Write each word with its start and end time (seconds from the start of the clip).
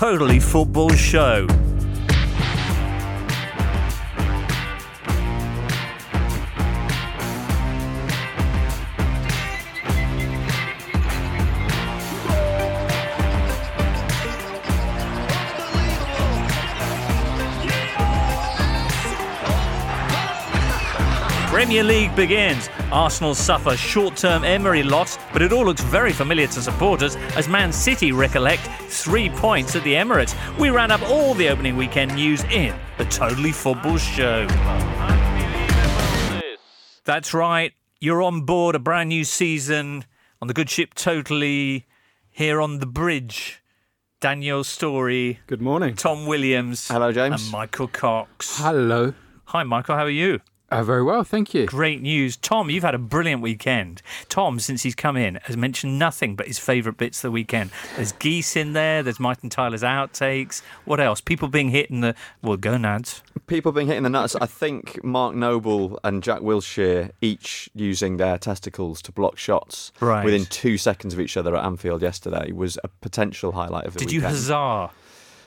Totally 0.00 0.40
Football 0.40 0.88
Show. 0.96 1.69
Premier 21.70 21.84
League 21.84 22.16
begins. 22.16 22.68
Arsenal 22.90 23.32
suffer 23.32 23.76
short-term 23.76 24.42
Emery 24.42 24.82
loss, 24.82 25.16
but 25.32 25.40
it 25.40 25.52
all 25.52 25.64
looks 25.64 25.82
very 25.82 26.12
familiar 26.12 26.48
to 26.48 26.60
supporters 26.60 27.14
as 27.36 27.46
Man 27.46 27.72
City 27.72 28.10
recollect 28.10 28.66
three 28.88 29.30
points 29.30 29.76
at 29.76 29.84
the 29.84 29.92
Emirates. 29.92 30.34
We 30.58 30.70
ran 30.70 30.90
up 30.90 31.00
all 31.08 31.32
the 31.32 31.48
opening 31.48 31.76
weekend 31.76 32.16
news 32.16 32.42
in 32.50 32.74
the 32.98 33.04
Totally 33.04 33.52
Football 33.52 33.98
Show. 33.98 34.48
That's 37.04 37.32
right. 37.32 37.72
You're 38.00 38.20
on 38.22 38.40
board 38.40 38.74
a 38.74 38.80
brand 38.80 39.10
new 39.10 39.22
season 39.22 40.06
on 40.42 40.48
the 40.48 40.54
good 40.54 40.70
ship 40.70 40.94
Totally 40.94 41.86
here 42.30 42.60
on 42.60 42.80
the 42.80 42.86
bridge. 42.86 43.62
Daniel 44.20 44.64
Storey, 44.64 45.38
Good 45.46 45.62
morning. 45.62 45.94
Tom 45.94 46.26
Williams, 46.26 46.88
Hello, 46.88 47.12
James. 47.12 47.44
and 47.44 47.52
Michael 47.52 47.86
Cox. 47.86 48.58
Hello. 48.58 49.14
Hi, 49.44 49.62
Michael. 49.62 49.94
How 49.94 50.06
are 50.06 50.10
you? 50.10 50.40
Uh, 50.70 50.84
very 50.84 51.02
well, 51.02 51.24
thank 51.24 51.52
you. 51.52 51.66
Great 51.66 52.00
news. 52.00 52.36
Tom, 52.36 52.70
you've 52.70 52.84
had 52.84 52.94
a 52.94 52.98
brilliant 52.98 53.42
weekend. 53.42 54.02
Tom, 54.28 54.60
since 54.60 54.84
he's 54.84 54.94
come 54.94 55.16
in, 55.16 55.40
has 55.44 55.56
mentioned 55.56 55.98
nothing 55.98 56.36
but 56.36 56.46
his 56.46 56.60
favourite 56.60 56.96
bits 56.96 57.18
of 57.18 57.22
the 57.22 57.30
weekend. 57.32 57.70
There's 57.96 58.12
geese 58.12 58.54
in 58.54 58.72
there, 58.72 59.02
there's 59.02 59.18
Martin 59.18 59.50
Tyler's 59.50 59.82
outtakes. 59.82 60.62
What 60.84 61.00
else? 61.00 61.20
People 61.20 61.48
being 61.48 61.70
hit 61.70 61.90
in 61.90 62.02
the. 62.02 62.14
Well, 62.40 62.56
gonads. 62.56 63.22
People 63.48 63.72
being 63.72 63.88
hit 63.88 63.96
in 63.96 64.04
the 64.04 64.10
nuts. 64.10 64.36
I 64.36 64.46
think 64.46 65.02
Mark 65.02 65.34
Noble 65.34 65.98
and 66.04 66.22
Jack 66.22 66.40
Wilshere 66.40 67.10
each 67.20 67.68
using 67.74 68.16
their 68.18 68.38
testicles 68.38 69.02
to 69.02 69.12
block 69.12 69.38
shots 69.38 69.90
Right. 69.98 70.24
within 70.24 70.44
two 70.44 70.78
seconds 70.78 71.14
of 71.14 71.18
each 71.20 71.36
other 71.36 71.56
at 71.56 71.64
Anfield 71.64 72.00
yesterday 72.00 72.52
was 72.52 72.78
a 72.84 72.88
potential 73.00 73.52
highlight 73.52 73.86
of 73.86 73.94
the 73.94 73.98
Did 73.98 74.12
you 74.12 74.20
weekend. 74.20 74.36
huzzah? 74.36 74.90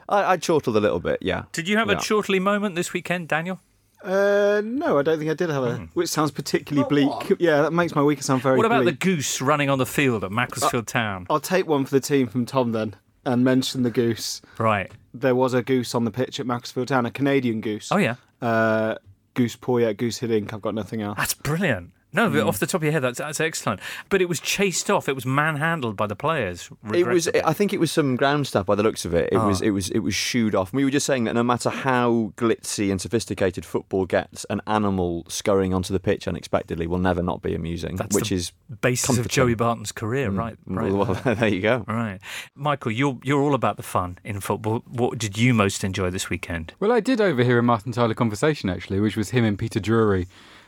I, 0.09 0.33
I 0.33 0.37
chortled 0.37 0.75
a 0.75 0.81
little 0.81 0.99
bit, 0.99 1.19
yeah. 1.21 1.43
Did 1.53 1.69
you 1.69 1.77
have 1.77 1.87
a 1.87 1.93
Yeah. 1.93 1.99
chortly 2.05 2.39
moment 2.39 2.75
this 2.75 2.91
weekend, 2.91 3.29
Daniel? 3.29 3.61
Uh, 4.03 4.61
no, 4.65 4.99
I 4.99 5.01
don't 5.01 5.17
think 5.17 5.31
I 5.31 5.33
did 5.33 5.49
have 5.49 5.63
a. 5.63 5.77
Which 5.93 6.09
sounds 6.09 6.31
particularly 6.31 6.87
bleak. 6.87 7.37
Yeah, 7.39 7.61
that 7.61 7.71
makes 7.71 7.95
my 7.95 8.03
week 8.03 8.21
sound 8.21 8.41
very. 8.41 8.57
What 8.57 8.65
about 8.65 8.83
bleak. 8.83 8.99
the 8.99 9.05
goose 9.05 9.41
running 9.41 9.69
on 9.69 9.77
the 9.77 9.85
field 9.85 10.23
at 10.23 10.31
Macclesfield 10.31 10.87
Town? 10.87 11.25
I'll 11.29 11.39
take 11.39 11.67
one 11.67 11.85
for 11.85 11.91
the 11.91 11.99
team 12.01 12.27
from 12.27 12.45
Tom 12.45 12.73
then, 12.73 12.95
and 13.25 13.43
mention 13.43 13.83
the 13.83 13.89
goose. 13.91 14.41
Right. 14.57 14.91
There 15.13 15.35
was 15.35 15.53
a 15.53 15.61
goose 15.61 15.95
on 15.95 16.05
the 16.05 16.11
pitch 16.11 16.39
at 16.39 16.45
Macclesfield 16.45 16.89
Town, 16.89 17.05
a 17.05 17.11
Canadian 17.11 17.61
goose. 17.61 17.91
Oh, 17.91 17.97
yeah. 17.97 18.15
Uh, 18.41 18.95
goose 19.35 19.55
Poyet, 19.55 19.97
goose 19.97 20.19
Hiddink. 20.19 20.53
I've 20.53 20.61
got 20.61 20.75
nothing 20.75 21.01
else. 21.01 21.17
That's 21.17 21.33
brilliant. 21.33 21.91
No, 22.13 22.29
but 22.29 22.41
hmm. 22.41 22.47
off 22.47 22.59
the 22.59 22.67
top 22.67 22.79
of 22.79 22.83
your 22.83 22.91
head, 22.91 23.01
that's, 23.01 23.17
that's 23.17 23.39
excellent. 23.39 23.79
But 24.09 24.21
it 24.21 24.29
was 24.29 24.39
chased 24.39 24.89
off. 24.89 25.09
It 25.09 25.15
was 25.15 25.25
manhandled 25.25 25.97
by 25.97 26.05
the 26.05 26.15
players. 26.15 26.69
It 26.93 27.07
was. 27.07 27.27
I 27.27 27.53
think 27.53 27.73
it 27.73 27.79
was 27.79 27.91
some 27.91 28.15
ground 28.15 28.47
stuff 28.47 28.67
by 28.67 28.75
the 28.75 28.83
looks 28.83 29.03
of 29.03 29.13
it. 29.13 29.29
It 29.31 29.37
ah. 29.37 29.47
was. 29.47 29.61
Oh. 29.61 29.65
It 29.65 29.71
was. 29.71 29.89
It 29.89 29.99
was 29.99 30.13
shooed 30.13 30.53
off. 30.53 30.71
We 30.71 30.85
were 30.85 30.91
just 30.91 31.05
saying 31.05 31.23
that 31.23 31.33
no 31.33 31.43
matter 31.43 31.69
how 31.69 32.33
glitzy 32.37 32.91
and 32.91 33.01
sophisticated 33.01 33.65
football 33.65 34.05
gets, 34.05 34.45
an 34.49 34.61
animal 34.67 35.25
scurrying 35.27 35.73
onto 35.73 35.91
the 35.91 35.99
pitch 35.99 36.27
unexpectedly 36.27 36.85
will 36.85 36.99
never 36.99 37.23
not 37.23 37.41
be 37.41 37.55
amusing. 37.55 37.95
That's 37.95 38.15
which 38.15 38.29
the 38.29 38.35
is 38.35 38.51
basis 38.81 39.17
of. 39.17 39.27
Joey 39.27 39.55
Barton's 39.55 39.91
career, 39.91 40.29
hmm. 40.29 40.37
right? 40.37 40.57
Right. 40.67 40.91
well, 40.91 41.05
there 41.35 41.47
you 41.47 41.61
go. 41.61 41.83
Right. 41.87 42.19
Michael, 42.55 42.91
you're 42.91 43.19
you're 43.23 43.41
all 43.41 43.55
about 43.55 43.77
the 43.77 43.83
fun 43.83 44.19
in 44.23 44.39
football. 44.39 44.83
What 44.87 45.17
did 45.17 45.37
you 45.37 45.53
most 45.53 45.83
enjoy 45.83 46.11
this 46.11 46.29
weekend? 46.29 46.73
Well, 46.79 46.91
I 46.91 46.99
did 46.99 47.19
overhear 47.19 47.57
a 47.57 47.63
Martin 47.63 47.91
Tyler 47.91 48.13
conversation 48.13 48.69
actually, 48.69 48.99
which 48.99 49.17
was 49.17 49.31
him 49.31 49.43
and 49.43 49.57
Peter 49.57 49.79
Drury 49.79 50.27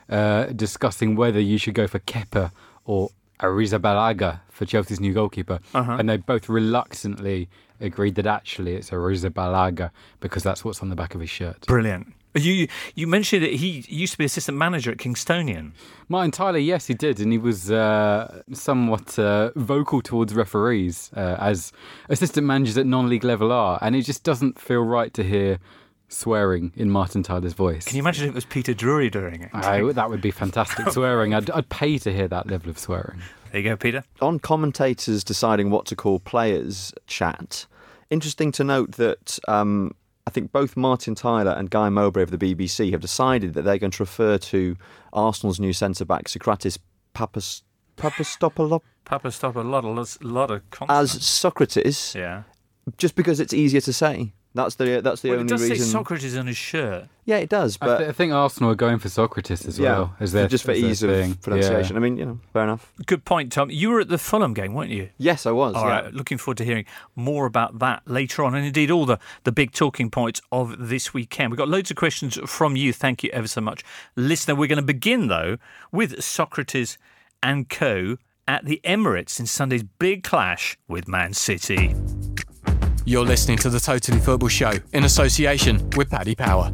uh, 0.09 0.45
discussing 0.47 1.16
whether 1.16 1.39
you 1.39 1.57
should 1.57 1.73
go 1.73 1.88
for 1.88 1.99
Kepa 1.99 2.51
or 2.85 3.09
Arrizabalaga 3.39 4.39
for 4.49 4.66
Chelsea's 4.66 4.99
new 4.99 5.13
goalkeeper, 5.13 5.59
Uh-huh. 5.73 5.93
and 5.99 6.09
they 6.09 6.17
both 6.17 6.47
reluctantly 6.49 7.49
agreed 7.81 8.16
that 8.16 8.25
actually 8.27 8.75
it's 8.75 8.89
Arrizabalaga 8.91 9.91
because 10.19 10.43
that's 10.43 10.63
what's 10.63 10.81
on 10.81 10.89
the 10.89 10.95
back 10.95 11.16
of 11.16 11.21
his 11.21 11.29
shirt. 11.29 11.66
Brilliant. 11.67 12.13
You 12.38 12.67
you 12.95 13.07
mentioned 13.07 13.43
that 13.43 13.53
he 13.53 13.85
used 13.88 14.11
to 14.13 14.17
be 14.17 14.25
assistant 14.25 14.57
manager 14.57 14.91
at 14.91 14.97
Kingstonian. 14.97 15.71
Martin 16.09 16.31
Tyler, 16.31 16.57
yes, 16.57 16.85
he 16.87 16.93
did, 16.93 17.22
and 17.22 17.31
he 17.31 17.37
was 17.37 17.72
uh, 17.72 18.41
somewhat 18.51 19.17
uh, 19.17 19.51
vocal 19.55 20.01
towards 20.01 20.33
referees 20.33 21.11
uh, 21.16 21.37
as 21.39 21.72
assistant 22.09 22.45
managers 22.45 22.77
at 22.77 22.85
non-league 22.85 23.23
level 23.23 23.53
are, 23.53 23.79
and 23.81 23.95
it 23.95 24.01
just 24.01 24.23
doesn't 24.25 24.59
feel 24.59 24.81
right 24.81 25.13
to 25.13 25.23
hear 25.23 25.59
swearing 26.07 26.71
in 26.75 26.89
Martin 26.89 27.23
Tyler's 27.23 27.53
voice. 27.53 27.85
Can 27.85 27.95
you 27.95 28.03
imagine 28.03 28.25
if 28.25 28.31
it 28.31 28.35
was 28.35 28.45
Peter 28.45 28.73
Drury 28.73 29.09
doing 29.09 29.41
it? 29.41 29.49
I, 29.53 29.81
that 29.93 30.09
would 30.09 30.21
be 30.21 30.31
fantastic 30.31 30.89
swearing. 30.89 31.33
I'd, 31.33 31.49
I'd 31.49 31.69
pay 31.69 31.97
to 31.99 32.13
hear 32.13 32.27
that 32.27 32.47
level 32.47 32.69
of 32.69 32.77
swearing. 32.77 33.21
There 33.51 33.61
you 33.61 33.69
go, 33.69 33.77
Peter. 33.77 34.03
on 34.21 34.39
commentators 34.39 35.23
deciding 35.23 35.69
what 35.69 35.85
to 35.88 35.95
call 35.95 36.19
players 36.19 36.93
chat, 37.07 37.66
interesting 38.09 38.51
to 38.53 38.63
note 38.63 38.93
that 38.93 39.39
um, 39.47 39.95
I 40.27 40.29
think 40.29 40.51
both 40.51 40.75
Martin 40.75 41.16
Tyler 41.16 41.51
and 41.51 41.69
Guy 41.69 41.89
Mowbray 41.89 42.23
of 42.23 42.31
the 42.31 42.37
BBC 42.37 42.91
have 42.91 43.01
decided 43.01 43.53
that 43.53 43.61
they're 43.61 43.77
going 43.77 43.91
to 43.91 44.03
refer 44.03 44.37
to 44.37 44.75
Arsenal's 45.13 45.59
new 45.59 45.73
centre 45.73 46.05
back 46.05 46.27
Socrates 46.27 46.79
Papas, 47.13 47.63
Papastopoulos 47.95 48.81
Papa 49.05 49.29
a 49.29 49.61
lot 49.61 49.85
of 49.85 50.23
lot 50.23 50.51
of 50.51 50.61
as. 50.89 51.23
Socrates, 51.23 52.16
yeah. 52.16 52.43
just 52.97 53.16
because 53.16 53.39
it's 53.39 53.53
easier 53.53 53.81
to 53.81 53.93
say. 53.93 54.33
That's 54.55 54.75
the 54.75 55.01
that's 55.01 55.21
the 55.21 55.29
Well, 55.29 55.39
it 55.39 55.41
only 55.41 55.49
does 55.49 55.67
say. 55.67 55.75
Socrates 55.75 56.38
on 56.38 56.47
his 56.47 56.55
shirt. 56.55 57.09
yeah, 57.25 57.38
it 57.38 57.49
does, 57.49 57.77
I, 57.81 57.85
but 57.85 57.97
th- 57.97 58.09
I 58.09 58.13
think 58.13 58.31
Arsenal 58.31 58.71
are 58.71 58.75
going 58.75 58.99
for 58.99 59.09
Socrates 59.09 59.66
as 59.66 59.77
yeah, 59.77 59.91
well. 59.91 60.16
As 60.21 60.31
their, 60.31 60.47
just 60.47 60.63
for 60.63 60.71
as 60.71 60.79
their 60.79 60.89
ease 60.89 61.03
of 61.03 61.09
thing. 61.09 61.33
pronunciation. 61.35 61.95
Yeah. 61.95 61.99
I 61.99 62.01
mean, 62.01 62.17
you 62.17 62.25
know, 62.25 62.39
fair 62.53 62.63
enough. 62.63 62.93
Good 63.05 63.25
point, 63.25 63.51
Tom. 63.51 63.69
You 63.69 63.89
were 63.89 63.99
at 63.99 64.07
the 64.07 64.17
Fulham 64.17 64.53
game, 64.53 64.73
weren't 64.73 64.91
you? 64.91 65.09
Yes, 65.17 65.45
I 65.45 65.51
was. 65.51 65.75
All 65.75 65.85
yeah. 65.85 66.01
right, 66.01 66.13
looking 66.13 66.38
forward 66.38 66.57
to 66.59 66.63
hearing 66.63 66.85
more 67.17 67.45
about 67.45 67.79
that 67.79 68.03
later 68.07 68.45
on, 68.45 68.55
and 68.55 68.66
indeed 68.66 68.89
all 68.89 69.05
the, 69.05 69.19
the 69.43 69.51
big 69.51 69.73
talking 69.73 70.09
points 70.09 70.41
of 70.53 70.87
this 70.87 71.13
weekend. 71.13 71.51
We've 71.51 71.57
got 71.57 71.67
loads 71.67 71.91
of 71.91 71.97
questions 71.97 72.39
from 72.45 72.77
you. 72.77 72.93
Thank 72.93 73.23
you 73.23 73.29
ever 73.31 73.49
so 73.49 73.59
much, 73.59 73.83
listener. 74.16 74.55
We're 74.55 74.67
going 74.67 74.77
to 74.77 74.83
begin 74.83 75.27
though 75.27 75.57
with 75.91 76.23
Socrates 76.23 76.97
and 77.43 77.67
co 77.67 78.16
at 78.47 78.63
the 78.63 78.79
Emirates 78.85 79.37
in 79.37 79.47
Sunday's 79.47 79.83
big 79.83 80.23
clash 80.23 80.77
with 80.87 81.09
Man 81.09 81.33
City. 81.33 81.93
You're 83.07 83.23
listening 83.23 83.59
to 83.59 83.69
the 83.69 83.79
Totally 83.79 84.19
Football 84.19 84.49
Show 84.49 84.71
in 84.93 85.03
association 85.03 85.88
with 85.91 86.09
Paddy 86.09 86.33
Power. 86.33 86.71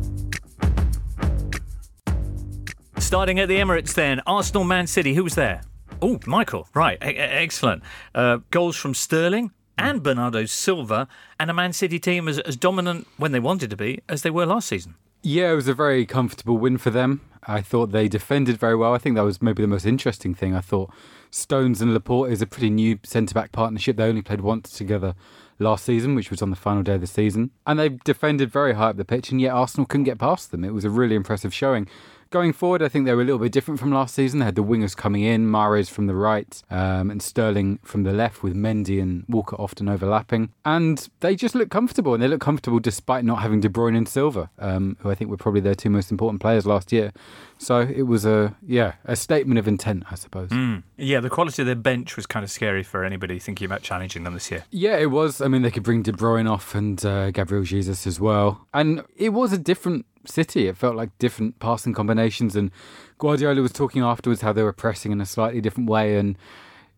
Starting 3.00 3.40
at 3.42 3.50
the 3.50 3.58
Emirates, 3.58 3.94
then 3.94 4.22
Arsenal, 4.26 4.64
Man 4.64 4.88
City. 4.88 5.14
Who 5.14 5.26
was 5.26 5.36
there? 5.36 5.62
Oh, 6.02 6.20
Michael. 6.26 6.70
Right, 6.74 6.98
e- 7.04 7.10
e- 7.10 7.18
excellent. 7.18 7.84
Uh, 8.16 8.38
goals 8.50 8.78
from 8.78 8.94
Sterling 8.94 9.52
and 9.78 10.02
Bernardo 10.02 10.46
Silva, 10.46 11.10
and 11.38 11.52
a 11.52 11.54
Man 11.54 11.74
City 11.74 12.00
team 12.00 12.30
as, 12.30 12.40
as 12.40 12.56
dominant 12.56 13.08
when 13.18 13.34
they 13.34 13.40
wanted 13.42 13.70
to 13.70 13.76
be 13.76 14.00
as 14.08 14.22
they 14.22 14.30
were 14.30 14.46
last 14.46 14.70
season. 14.70 14.96
Yeah, 15.24 15.52
it 15.52 15.56
was 15.56 15.68
a 15.68 15.74
very 15.74 16.06
comfortable 16.06 16.58
win 16.58 16.78
for 16.78 16.92
them. 16.92 17.20
I 17.44 17.62
thought 17.62 17.92
they 17.92 18.08
defended 18.08 18.58
very 18.58 18.76
well. 18.76 18.94
I 18.94 19.00
think 19.00 19.16
that 19.18 19.24
was 19.24 19.42
maybe 19.42 19.62
the 19.64 19.68
most 19.68 19.86
interesting 19.86 20.34
thing. 20.34 20.56
I 20.56 20.62
thought 20.62 20.94
Stones 21.30 21.82
and 21.82 21.94
Laporte 21.94 22.32
is 22.32 22.42
a 22.42 22.48
pretty 22.48 22.70
new 22.70 23.00
centre 23.04 23.34
back 23.34 23.52
partnership. 23.52 23.98
They 23.98 24.04
only 24.06 24.22
played 24.22 24.42
once 24.42 24.72
together 24.72 25.16
last 25.62 25.86
season, 25.86 26.16
which 26.16 26.30
was 26.30 26.42
on 26.42 26.50
the 26.50 26.56
final 26.56 26.84
day 26.84 26.96
of 26.96 27.02
the 27.02 27.08
season. 27.08 27.52
And 27.66 27.80
they 27.80 27.90
defended 27.90 28.52
very 28.52 28.74
high 28.74 28.90
up 28.90 28.98
the 28.98 29.06
pitch, 29.06 29.32
and 29.32 29.40
yet 29.40 29.54
Arsenal 29.54 29.86
couldn't 29.86 30.06
get 30.06 30.20
past 30.20 30.52
them. 30.52 30.64
It 30.64 30.74
was 30.74 30.86
a 30.86 30.90
really 30.90 31.16
impressive 31.16 31.54
showing. 31.54 31.88
Going 32.32 32.54
forward, 32.54 32.82
I 32.82 32.88
think 32.88 33.06
they 33.06 33.14
were 33.14 33.24
a 33.24 33.26
little 33.26 33.40
bit 33.40 33.52
different 33.52 33.78
from 33.78 33.92
last 33.92 34.16
season. 34.16 34.40
They 34.40 34.46
had 34.46 34.56
the 34.56 34.64
wingers 34.64 34.96
coming 34.96 35.24
in, 35.24 35.48
Mahrez 35.48 35.90
from 35.90 36.08
the 36.08 36.16
right, 36.16 36.64
um, 36.72 37.12
and 37.12 37.22
Sterling 37.22 37.80
from 37.84 38.04
the 38.04 38.14
left, 38.14 38.42
with 38.42 38.56
Mendy 38.56 39.02
and 39.02 39.26
Walker 39.28 39.58
often 39.58 39.90
overlapping. 39.90 40.54
And 40.64 41.10
they 41.20 41.36
just 41.36 41.56
look 41.56 41.70
comfortable, 41.70 42.14
and 42.14 42.24
they 42.24 42.30
look 42.30 42.40
comfortable 42.40 42.80
despite 42.80 43.26
not 43.26 43.42
having 43.42 43.60
De 43.60 43.68
Bruyne 43.68 43.98
and 43.98 44.08
Silva, 44.08 44.50
um, 44.60 44.96
who 45.02 45.12
I 45.12 45.16
think 45.16 45.30
were 45.30 45.36
probably 45.36 45.60
their 45.60 45.76
two 45.76 45.90
most 45.90 46.10
important 46.10 46.40
players 46.40 46.66
last 46.66 46.94
year. 46.94 47.12
So 47.58 47.82
it 47.82 48.04
was 48.04 48.26
a 48.26 48.56
yeah 48.66 48.94
a 49.04 49.18
statement 49.18 49.60
of 49.60 49.68
intent, 49.68 50.06
I 50.10 50.16
suppose. 50.16 50.52
Yeah, 50.98 51.20
the 51.20 51.30
quality 51.30 51.62
of 51.62 51.66
their 51.66 51.76
bench 51.76 52.16
was 52.16 52.26
kind 52.26 52.44
of 52.46 52.50
scary 52.50 52.82
for 52.82 53.04
anybody 53.04 53.40
thinking 53.40 53.66
about 53.66 53.82
challenging 53.82 54.24
them 54.24 54.34
this 54.34 54.50
year. 54.50 54.64
Yeah, 54.72 54.96
it 54.96 55.12
was. 55.12 55.42
I 55.42 55.50
mean, 55.50 55.64
they 55.64 55.70
could 55.70 55.84
bring 55.84 56.02
De 56.02 56.14
Bruyne 56.14 56.50
off 56.50 56.74
and 56.76 57.06
uh, 57.06 57.30
Gabriel 57.32 57.64
Jesus 57.64 58.08
as 58.08 58.22
well. 58.22 58.66
And 58.74 59.04
it 59.18 59.30
was 59.30 59.52
a 59.52 59.58
different 59.58 60.06
City. 60.26 60.68
It 60.68 60.78
felt 60.78 60.96
like 60.96 61.18
different 61.20 61.60
passing 61.60 61.94
combinations. 61.94 62.56
And 62.56 62.72
Guardiola 63.18 63.62
was 63.62 63.72
talking 63.72 64.02
afterwards 64.02 64.42
how 64.42 64.54
they 64.54 64.64
were 64.64 64.74
pressing 64.74 65.12
in 65.12 65.22
a 65.22 65.26
slightly 65.26 65.62
different 65.62 65.90
way. 65.90 66.18
And, 66.18 66.38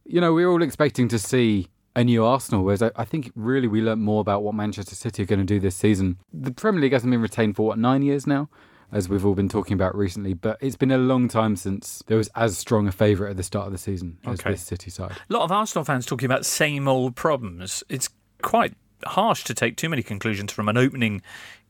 you 0.05 0.21
know, 0.21 0.33
we 0.33 0.45
were 0.45 0.51
all 0.51 0.63
expecting 0.63 1.07
to 1.09 1.19
see 1.19 1.67
a 1.95 2.03
new 2.03 2.25
Arsenal, 2.25 2.63
whereas 2.63 2.81
I, 2.81 2.91
I 2.95 3.05
think 3.05 3.31
really 3.35 3.67
we 3.67 3.81
learnt 3.81 4.01
more 4.01 4.21
about 4.21 4.41
what 4.43 4.55
Manchester 4.55 4.95
City 4.95 5.23
are 5.23 5.27
going 5.27 5.39
to 5.39 5.45
do 5.45 5.59
this 5.59 5.75
season. 5.75 6.17
The 6.33 6.51
Premier 6.51 6.81
League 6.81 6.93
hasn't 6.93 7.11
been 7.11 7.21
retained 7.21 7.55
for, 7.55 7.67
what, 7.67 7.77
nine 7.77 8.01
years 8.01 8.25
now? 8.25 8.49
As 8.91 9.09
we've 9.09 9.25
all 9.25 9.33
been 9.33 9.49
talking 9.49 9.73
about 9.73 9.95
recently, 9.95 10.35
but 10.35 10.57
it's 10.61 10.75
been 10.75 10.91
a 10.91 10.99
long 10.99 11.27
time 11.27 11.55
since 11.55 12.03
there 12.05 12.17
was 12.17 12.29
as 12.35 12.59
strong 12.59 12.87
a 12.87 12.91
favourite 12.91 13.31
at 13.31 13.37
the 13.37 13.43
start 13.43 13.65
of 13.65 13.71
the 13.71 13.79
season 13.79 14.19
as 14.23 14.39
Okay. 14.39 14.51
this 14.51 14.61
City 14.61 14.91
side. 14.91 15.13
A 15.29 15.33
lot 15.33 15.41
of 15.41 15.51
Arsenal 15.51 15.83
fans 15.83 16.05
talking 16.05 16.27
about 16.27 16.45
same 16.45 16.87
old 16.87 17.15
problems. 17.15 17.83
It's 17.89 18.09
quite 18.43 18.75
harsh 19.03 19.45
to 19.45 19.55
take 19.55 19.77
too 19.77 19.89
many 19.89 20.03
conclusions 20.03 20.51
from 20.51 20.69
an 20.69 20.77
opening 20.77 21.23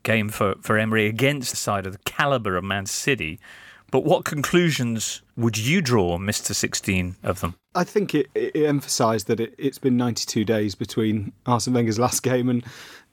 game 0.04 0.28
for, 0.28 0.54
for 0.60 0.78
Emery 0.78 1.06
against 1.06 1.50
the 1.50 1.56
side 1.56 1.86
of 1.86 1.92
the 1.92 1.98
calibre 2.04 2.56
of 2.56 2.64
Man 2.64 2.86
City. 2.86 3.40
But 3.90 4.04
what 4.04 4.24
conclusions 4.24 5.22
would 5.36 5.56
you 5.56 5.80
draw, 5.80 6.18
Mr. 6.18 6.54
16, 6.54 7.16
of 7.22 7.40
them? 7.40 7.54
I 7.74 7.84
think 7.84 8.14
it, 8.14 8.28
it 8.34 8.56
emphasised 8.56 9.26
that 9.28 9.40
it, 9.40 9.54
has 9.60 9.78
been 9.78 9.96
92 9.96 10.44
days 10.44 10.74
between 10.74 11.32
Arsene 11.46 11.74
Wenger's 11.74 11.98
last 11.98 12.22
game 12.22 12.48
and, 12.48 12.64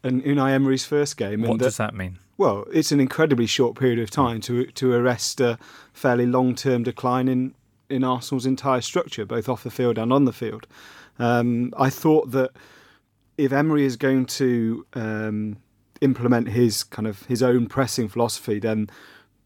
and 0.04 0.24
Unai 0.24 0.52
Emery's 0.52 0.86
first 0.86 1.18
game. 1.18 1.42
What 1.44 1.60
does 1.60 1.78
that 1.78 1.94
mean? 1.94 2.18
Well, 2.38 2.66
it's 2.74 2.92
an 2.92 3.00
incredibly 3.00 3.46
short 3.46 3.78
period 3.78 4.00
of 4.00 4.10
time 4.10 4.42
to 4.42 4.66
to 4.66 4.94
arrest 4.94 5.40
a 5.40 5.60
fairly 5.94 6.26
long 6.26 6.56
term 6.56 6.82
decline 6.82 7.28
in, 7.28 7.54
in 7.88 8.04
Arsenal's 8.04 8.48
entire 8.48 8.82
structure, 8.82 9.26
both 9.26 9.48
off 9.48 9.62
the 9.62 9.70
field 9.70 10.00
and 10.00 10.12
on 10.12 10.26
the 10.26 10.34
field. 10.34 10.66
Um, 11.20 11.72
I 11.78 11.92
thought 11.92 12.32
that 12.32 12.50
if 13.38 13.52
Emery 13.52 13.86
is 13.86 13.98
going 13.98 14.26
to 14.26 14.86
um, 14.94 15.58
implement 16.02 16.50
his 16.50 16.84
kind 16.84 17.08
of 17.08 17.24
his 17.26 17.42
own 17.42 17.68
pressing 17.68 18.10
philosophy, 18.10 18.60
then 18.60 18.90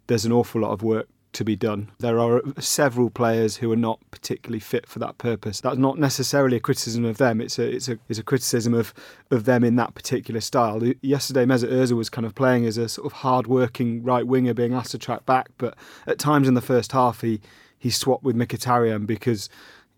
there's 0.07 0.25
an 0.25 0.31
awful 0.31 0.61
lot 0.61 0.71
of 0.71 0.81
work 0.81 1.07
to 1.33 1.43
be 1.43 1.55
done. 1.55 1.91
There 1.99 2.17
are 2.17 2.41
several 2.59 3.09
players 3.09 3.57
who 3.57 3.69
are 3.71 3.75
not 3.77 3.99
particularly 4.09 4.61
fit 4.61 4.87
for 4.87 4.99
that 4.99 5.17
purpose. 5.17 5.59
That's 5.59 5.77
not 5.77 5.99
necessarily 5.99 6.55
a 6.57 6.61
criticism 6.61 7.03
of 7.03 7.17
them. 7.17 7.41
It's 7.41 7.59
a 7.59 7.69
it's 7.69 7.89
a 7.89 7.99
it's 8.07 8.19
a 8.19 8.23
criticism 8.23 8.73
of 8.73 8.93
of 9.31 9.43
them 9.43 9.63
in 9.63 9.75
that 9.75 9.93
particular 9.95 10.39
style. 10.39 10.81
Yesterday, 11.01 11.45
Mesut 11.45 11.71
Ozil 11.71 11.97
was 11.97 12.09
kind 12.09 12.25
of 12.25 12.35
playing 12.35 12.65
as 12.65 12.77
a 12.77 12.87
sort 12.87 13.05
of 13.05 13.13
hard-working 13.13 14.03
right 14.03 14.25
winger, 14.25 14.53
being 14.53 14.73
asked 14.73 14.91
to 14.91 14.97
track 14.97 15.25
back, 15.25 15.49
but 15.57 15.75
at 16.07 16.17
times 16.17 16.47
in 16.47 16.53
the 16.53 16.61
first 16.61 16.93
half, 16.93 17.21
he 17.21 17.41
he 17.77 17.89
swapped 17.89 18.23
with 18.23 18.35
Mkhitaryan 18.35 19.05
because 19.05 19.49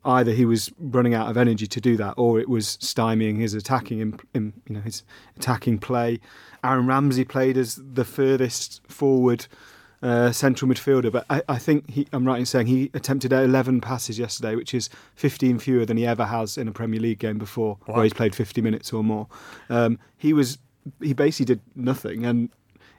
either 0.06 0.32
he 0.32 0.46
was 0.46 0.72
running 0.80 1.14
out 1.14 1.30
of 1.30 1.38
energy 1.38 1.68
to 1.68 1.82
do 1.82 1.98
that, 1.98 2.14
or 2.18 2.40
it 2.40 2.50
was 2.50 2.78
stymieing 2.78 3.40
his 3.40 3.54
attacking, 3.54 4.00
in, 4.00 4.20
in, 4.34 4.54
you 4.68 4.76
know, 4.76 4.82
his 4.82 5.04
attacking 5.36 5.80
play. 5.80 6.20
Aaron 6.64 6.88
Ramsey 6.88 7.26
played 7.26 7.58
as 7.58 7.80
the 7.82 8.06
furthest 8.06 8.82
forward 8.88 9.48
uh, 10.02 10.32
central 10.32 10.70
midfielder, 10.70 11.12
but 11.12 11.26
I, 11.30 11.42
I 11.50 11.58
think 11.58 11.90
he, 11.90 12.08
I'm 12.14 12.26
right 12.26 12.40
in 12.40 12.46
saying 12.46 12.68
he 12.68 12.92
attempted 12.94 13.34
11 13.34 13.82
passes 13.82 14.20
yesterday, 14.20 14.56
which 14.56 14.74
is 14.74 14.90
15 15.16 15.60
fewer 15.60 15.86
than 15.86 15.98
he 15.98 16.06
ever 16.06 16.26
has 16.26 16.58
in 16.58 16.68
a 16.68 16.72
Premier 16.72 17.00
League 17.00 17.20
game 17.20 17.38
before, 17.38 17.78
wow. 17.88 17.96
where 17.96 18.04
he's 18.04 18.14
played 18.14 18.36
50 18.36 18.62
minutes 18.62 18.94
or 18.94 19.04
more. 19.04 19.28
Um, 19.70 20.00
he 20.18 20.34
was 20.34 20.60
he 21.02 21.14
basically 21.14 21.46
did 21.54 21.62
nothing, 21.76 22.26
and 22.26 22.50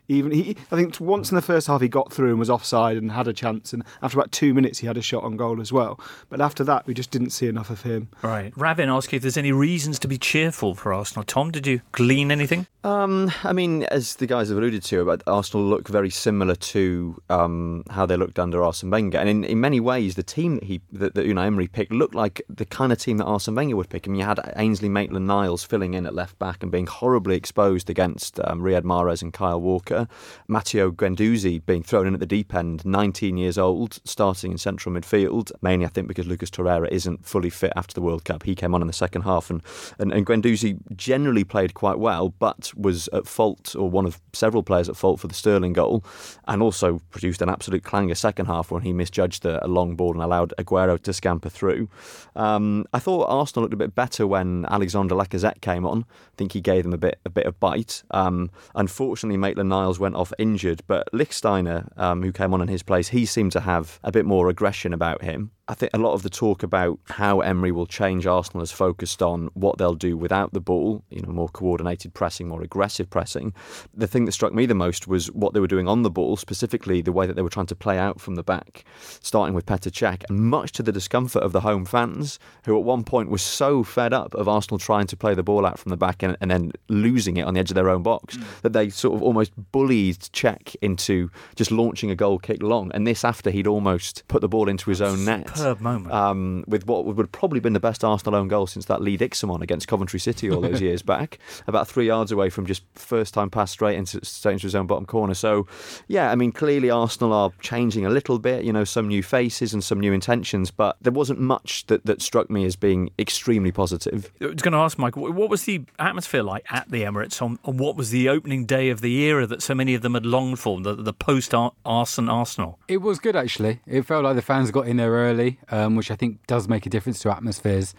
even 0.08 0.32
he, 0.32 0.56
I 0.72 0.76
think 0.76 0.98
once 1.00 1.30
in 1.30 1.36
the 1.36 1.42
first 1.42 1.66
half 1.66 1.80
he 1.80 1.88
got 1.88 2.12
through 2.12 2.30
and 2.30 2.38
was 2.38 2.50
offside 2.50 2.96
and 2.96 3.12
had 3.12 3.28
a 3.28 3.32
chance, 3.32 3.72
and 3.72 3.84
after 4.02 4.18
about 4.18 4.32
two 4.32 4.54
minutes 4.54 4.78
he 4.78 4.86
had 4.86 4.96
a 4.96 5.02
shot 5.02 5.22
on 5.22 5.36
goal 5.36 5.60
as 5.60 5.72
well. 5.72 6.00
But 6.30 6.40
after 6.40 6.64
that, 6.64 6.86
we 6.86 6.94
just 6.94 7.10
didn't 7.10 7.30
see 7.30 7.46
enough 7.46 7.70
of 7.70 7.82
him. 7.82 8.08
Right. 8.22 8.52
Ravin 8.56 8.88
asked 8.88 9.12
you 9.12 9.16
if 9.16 9.22
there's 9.22 9.36
any 9.36 9.52
reasons 9.52 9.98
to 10.00 10.08
be 10.08 10.18
cheerful 10.18 10.74
for 10.74 10.92
Arsenal. 10.92 11.24
Tom, 11.24 11.50
did 11.50 11.66
you 11.66 11.82
glean 11.92 12.30
anything? 12.30 12.66
Um, 12.84 13.30
I 13.44 13.52
mean, 13.52 13.82
as 13.84 14.16
the 14.16 14.26
guys 14.26 14.48
have 14.48 14.56
alluded 14.56 14.82
to, 14.84 15.18
Arsenal 15.26 15.66
look 15.66 15.88
very 15.88 16.10
similar 16.10 16.54
to 16.54 17.20
um, 17.28 17.84
how 17.90 18.06
they 18.06 18.16
looked 18.16 18.38
under 18.38 18.64
Arsene 18.64 18.90
Wenger, 18.90 19.18
and 19.18 19.28
in, 19.28 19.44
in 19.44 19.60
many 19.60 19.80
ways, 19.80 20.14
the 20.14 20.22
team 20.22 20.54
that 20.54 20.64
he 20.64 20.80
that, 20.92 21.14
that 21.14 21.26
Unai 21.26 21.46
Emery 21.46 21.66
picked 21.66 21.92
looked 21.92 22.14
like 22.14 22.40
the 22.48 22.64
kind 22.64 22.92
of 22.92 22.98
team 22.98 23.18
that 23.18 23.24
Arsene 23.24 23.54
Wenger 23.54 23.76
would 23.76 23.90
pick. 23.90 24.06
I 24.06 24.10
mean, 24.10 24.20
you 24.20 24.26
had 24.26 24.40
Ainsley 24.56 24.88
Maitland-Niles 24.88 25.64
filling 25.64 25.94
in 25.94 26.06
at 26.06 26.14
left 26.14 26.38
back 26.38 26.62
and 26.62 26.72
being 26.72 26.86
horribly 26.86 27.36
exposed 27.36 27.90
against 27.90 28.40
um, 28.44 28.60
Riyad 28.60 28.82
Mahrez 28.82 29.22
and 29.22 29.32
Kyle 29.32 29.60
Walker. 29.60 29.97
Matteo 30.46 30.90
Guendouzi 30.90 31.64
being 31.64 31.82
thrown 31.82 32.06
in 32.06 32.14
at 32.14 32.20
the 32.20 32.26
deep 32.26 32.54
end, 32.54 32.84
19 32.84 33.36
years 33.36 33.58
old, 33.58 33.98
starting 34.04 34.52
in 34.52 34.58
central 34.58 34.94
midfield, 34.94 35.50
mainly 35.62 35.86
I 35.86 35.88
think 35.88 36.08
because 36.08 36.26
Lucas 36.26 36.50
Torreira 36.50 36.88
isn't 36.88 37.26
fully 37.26 37.50
fit 37.50 37.72
after 37.74 37.94
the 37.94 38.02
World 38.02 38.24
Cup. 38.24 38.42
He 38.42 38.54
came 38.54 38.74
on 38.74 38.82
in 38.82 38.86
the 38.86 38.92
second 38.92 39.22
half, 39.22 39.50
and, 39.50 39.62
and, 39.98 40.12
and 40.12 40.26
Guendouzi 40.26 40.78
generally 40.96 41.44
played 41.44 41.74
quite 41.74 41.98
well, 41.98 42.28
but 42.38 42.72
was 42.76 43.08
at 43.12 43.26
fault, 43.26 43.74
or 43.76 43.88
one 43.88 44.06
of 44.06 44.20
several 44.32 44.62
players 44.62 44.88
at 44.88 44.96
fault 44.96 45.20
for 45.20 45.26
the 45.26 45.34
Sterling 45.34 45.72
goal, 45.72 46.04
and 46.46 46.62
also 46.62 47.00
produced 47.10 47.42
an 47.42 47.48
absolute 47.48 47.84
clanger 47.84 48.14
second 48.14 48.46
half 48.46 48.70
when 48.70 48.82
he 48.82 48.92
misjudged 48.92 49.44
a, 49.44 49.64
a 49.64 49.68
long 49.68 49.96
ball 49.96 50.12
and 50.12 50.22
allowed 50.22 50.52
Aguero 50.58 51.00
to 51.02 51.12
scamper 51.12 51.48
through. 51.48 51.88
Um, 52.36 52.84
I 52.92 52.98
thought 52.98 53.26
Arsenal 53.28 53.62
looked 53.62 53.74
a 53.74 53.78
bit 53.78 53.94
better 53.94 54.26
when 54.26 54.66
Alexander 54.68 55.14
Lacazette 55.14 55.60
came 55.60 55.86
on. 55.86 56.04
I 56.08 56.36
think 56.36 56.52
he 56.52 56.60
gave 56.60 56.84
them 56.84 56.92
a 56.92 56.98
bit 56.98 57.18
a 57.24 57.30
bit 57.30 57.46
of 57.46 57.58
bite. 57.60 58.02
Um, 58.10 58.50
unfortunately, 58.74 59.36
Maitland 59.36 59.68
Went 59.96 60.16
off 60.16 60.32
injured, 60.38 60.82
but 60.86 61.08
Lichtsteiner, 61.12 61.96
um, 61.96 62.22
who 62.22 62.32
came 62.32 62.52
on 62.52 62.60
in 62.60 62.68
his 62.68 62.82
place, 62.82 63.08
he 63.08 63.24
seemed 63.24 63.52
to 63.52 63.60
have 63.60 64.00
a 64.02 64.12
bit 64.12 64.26
more 64.26 64.48
aggression 64.48 64.92
about 64.92 65.22
him. 65.22 65.52
I 65.70 65.74
think 65.74 65.92
a 65.92 65.98
lot 65.98 66.14
of 66.14 66.22
the 66.22 66.30
talk 66.30 66.62
about 66.62 66.98
how 67.10 67.40
Emery 67.40 67.72
will 67.72 67.86
change 67.86 68.26
Arsenal 68.26 68.62
is 68.62 68.72
focused 68.72 69.20
on 69.20 69.50
what 69.52 69.76
they'll 69.76 69.94
do 69.94 70.16
without 70.16 70.54
the 70.54 70.60
ball, 70.60 71.04
you 71.10 71.20
know, 71.20 71.28
more 71.28 71.50
coordinated 71.50 72.14
pressing, 72.14 72.48
more 72.48 72.62
aggressive 72.62 73.10
pressing. 73.10 73.52
The 73.94 74.06
thing 74.06 74.24
that 74.24 74.32
struck 74.32 74.54
me 74.54 74.64
the 74.64 74.74
most 74.74 75.06
was 75.06 75.30
what 75.32 75.52
they 75.52 75.60
were 75.60 75.66
doing 75.66 75.86
on 75.86 76.04
the 76.04 76.10
ball, 76.10 76.38
specifically 76.38 77.02
the 77.02 77.12
way 77.12 77.26
that 77.26 77.36
they 77.36 77.42
were 77.42 77.50
trying 77.50 77.66
to 77.66 77.74
play 77.74 77.98
out 77.98 78.18
from 78.18 78.36
the 78.36 78.42
back, 78.42 78.84
starting 79.20 79.54
with 79.54 79.66
Petr 79.66 79.92
Cech, 79.92 80.24
and 80.30 80.40
much 80.40 80.72
to 80.72 80.82
the 80.82 80.90
discomfort 80.90 81.42
of 81.42 81.52
the 81.52 81.60
home 81.60 81.84
fans, 81.84 82.38
who 82.64 82.74
at 82.74 82.82
one 82.82 83.04
point 83.04 83.28
were 83.28 83.36
so 83.36 83.84
fed 83.84 84.14
up 84.14 84.32
of 84.34 84.48
Arsenal 84.48 84.78
trying 84.78 85.06
to 85.06 85.18
play 85.18 85.34
the 85.34 85.42
ball 85.42 85.66
out 85.66 85.78
from 85.78 85.90
the 85.90 85.98
back 85.98 86.22
and, 86.22 86.34
and 86.40 86.50
then 86.50 86.72
losing 86.88 87.36
it 87.36 87.42
on 87.42 87.52
the 87.52 87.60
edge 87.60 87.70
of 87.70 87.74
their 87.74 87.90
own 87.90 88.02
box, 88.02 88.38
mm. 88.38 88.60
that 88.62 88.72
they 88.72 88.88
sort 88.88 89.16
of 89.16 89.22
almost 89.22 89.52
bullied 89.70 90.18
Cech 90.18 90.76
into 90.80 91.30
just 91.56 91.70
launching 91.70 92.10
a 92.10 92.16
goal 92.16 92.38
kick 92.38 92.62
long. 92.62 92.90
And 92.94 93.06
this 93.06 93.22
after 93.22 93.50
he'd 93.50 93.66
almost 93.66 94.26
put 94.28 94.40
the 94.40 94.48
ball 94.48 94.66
into 94.66 94.88
his 94.88 95.02
own 95.02 95.26
net 95.26 95.57
superb 95.58 95.80
moment. 95.80 96.14
Um, 96.14 96.64
with 96.66 96.86
what 96.86 97.04
would 97.04 97.18
have 97.18 97.32
probably 97.32 97.60
been 97.60 97.72
the 97.72 97.80
best 97.80 98.04
Arsenal 98.04 98.38
own 98.38 98.48
goal 98.48 98.66
since 98.66 98.86
that 98.86 99.00
Lee 99.00 99.16
Dixon 99.16 99.48
one 99.48 99.62
against 99.62 99.88
Coventry 99.88 100.20
City 100.20 100.50
all 100.50 100.60
those 100.60 100.80
years 100.88 101.02
back, 101.02 101.38
about 101.66 101.88
three 101.88 102.06
yards 102.06 102.32
away 102.32 102.50
from 102.50 102.66
just 102.66 102.82
first 102.94 103.34
time 103.34 103.50
pass 103.50 103.70
straight 103.70 103.96
into, 103.96 104.24
straight 104.24 104.54
into 104.54 104.66
his 104.66 104.74
own 104.74 104.86
bottom 104.86 105.06
corner. 105.06 105.34
So, 105.34 105.66
yeah, 106.06 106.30
I 106.30 106.34
mean, 106.34 106.52
clearly 106.52 106.90
Arsenal 106.90 107.32
are 107.32 107.52
changing 107.60 108.06
a 108.06 108.10
little 108.10 108.38
bit, 108.38 108.64
you 108.64 108.72
know, 108.72 108.84
some 108.84 109.08
new 109.08 109.22
faces 109.22 109.72
and 109.72 109.82
some 109.82 110.00
new 110.00 110.12
intentions, 110.12 110.70
but 110.70 110.96
there 111.00 111.12
wasn't 111.12 111.40
much 111.40 111.86
that, 111.86 112.04
that 112.06 112.22
struck 112.22 112.50
me 112.50 112.64
as 112.64 112.76
being 112.76 113.10
extremely 113.18 113.72
positive. 113.72 114.32
I 114.40 114.46
was 114.46 114.56
going 114.56 114.72
to 114.72 114.78
ask, 114.78 114.98
Mike, 114.98 115.16
what 115.16 115.50
was 115.50 115.64
the 115.64 115.84
atmosphere 115.98 116.42
like 116.42 116.64
at 116.70 116.90
the 116.90 117.02
Emirates 117.02 117.40
on, 117.42 117.58
on 117.64 117.76
what 117.76 117.96
was 117.96 118.10
the 118.10 118.28
opening 118.28 118.66
day 118.66 118.90
of 118.90 119.00
the 119.00 119.16
era 119.24 119.46
that 119.46 119.62
so 119.62 119.74
many 119.74 119.94
of 119.94 120.02
them 120.02 120.14
had 120.14 120.26
longed 120.26 120.58
for, 120.58 120.80
the, 120.80 120.94
the 120.94 121.12
post 121.12 121.54
Arsenal 121.54 122.38
Arsenal? 122.38 122.78
It 122.88 122.98
was 122.98 123.18
good, 123.18 123.36
actually. 123.36 123.80
It 123.86 124.02
felt 124.02 124.24
like 124.24 124.36
the 124.36 124.42
fans 124.42 124.70
got 124.70 124.86
in 124.86 124.96
there 124.96 125.12
early 125.12 125.47
um, 125.70 125.96
which 125.96 126.10
I 126.10 126.16
think 126.16 126.46
does 126.46 126.68
make 126.68 126.86
a 126.86 126.90
difference 126.90 127.18
to 127.20 127.30
atmospheres. 127.30 127.94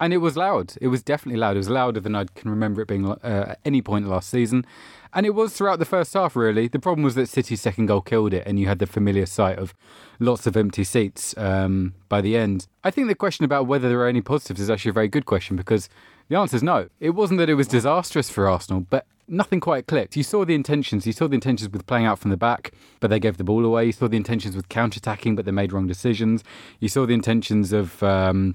And 0.00 0.12
it 0.12 0.18
was 0.18 0.36
loud. 0.36 0.74
It 0.80 0.88
was 0.88 1.02
definitely 1.02 1.38
loud. 1.38 1.54
It 1.54 1.60
was 1.60 1.70
louder 1.70 2.00
than 2.00 2.16
I 2.16 2.24
can 2.24 2.50
remember 2.50 2.82
it 2.82 2.88
being 2.88 3.08
uh, 3.08 3.18
at 3.22 3.60
any 3.64 3.80
point 3.82 4.08
last 4.08 4.28
season. 4.28 4.66
And 5.14 5.24
it 5.26 5.30
was 5.30 5.52
throughout 5.52 5.78
the 5.78 5.84
first 5.84 6.12
half, 6.14 6.34
really. 6.34 6.66
The 6.66 6.80
problem 6.80 7.04
was 7.04 7.14
that 7.14 7.28
City's 7.28 7.60
second 7.60 7.86
goal 7.86 8.00
killed 8.00 8.34
it, 8.34 8.42
and 8.46 8.58
you 8.58 8.66
had 8.66 8.78
the 8.80 8.86
familiar 8.86 9.26
sight 9.26 9.58
of 9.58 9.74
lots 10.18 10.46
of 10.46 10.56
empty 10.56 10.84
seats 10.84 11.36
um, 11.36 11.94
by 12.08 12.20
the 12.20 12.36
end. 12.36 12.66
I 12.82 12.90
think 12.90 13.08
the 13.08 13.14
question 13.14 13.44
about 13.44 13.66
whether 13.66 13.88
there 13.88 14.00
are 14.00 14.08
any 14.08 14.22
positives 14.22 14.60
is 14.60 14.70
actually 14.70 14.90
a 14.90 14.94
very 14.94 15.08
good 15.08 15.26
question 15.26 15.54
because 15.54 15.88
the 16.32 16.38
answer 16.38 16.56
is 16.56 16.62
no. 16.62 16.88
It 16.98 17.10
wasn't 17.10 17.40
that 17.40 17.50
it 17.50 17.54
was 17.56 17.68
disastrous 17.68 18.30
for 18.30 18.48
Arsenal, 18.48 18.86
but 18.88 19.06
nothing 19.28 19.60
quite 19.60 19.86
clicked. 19.86 20.16
You 20.16 20.22
saw 20.22 20.46
the 20.46 20.54
intentions. 20.54 21.06
You 21.06 21.12
saw 21.12 21.28
the 21.28 21.34
intentions 21.34 21.68
with 21.70 21.84
playing 21.84 22.06
out 22.06 22.18
from 22.18 22.30
the 22.30 22.38
back, 22.38 22.72
but 23.00 23.10
they 23.10 23.20
gave 23.20 23.36
the 23.36 23.44
ball 23.44 23.66
away. 23.66 23.84
You 23.84 23.92
saw 23.92 24.08
the 24.08 24.16
intentions 24.16 24.56
with 24.56 24.70
counter-attacking, 24.70 25.36
but 25.36 25.44
they 25.44 25.50
made 25.50 25.74
wrong 25.74 25.86
decisions. 25.86 26.42
You 26.80 26.88
saw 26.88 27.04
the 27.04 27.12
intentions 27.12 27.74
of 27.74 28.02
um, 28.02 28.54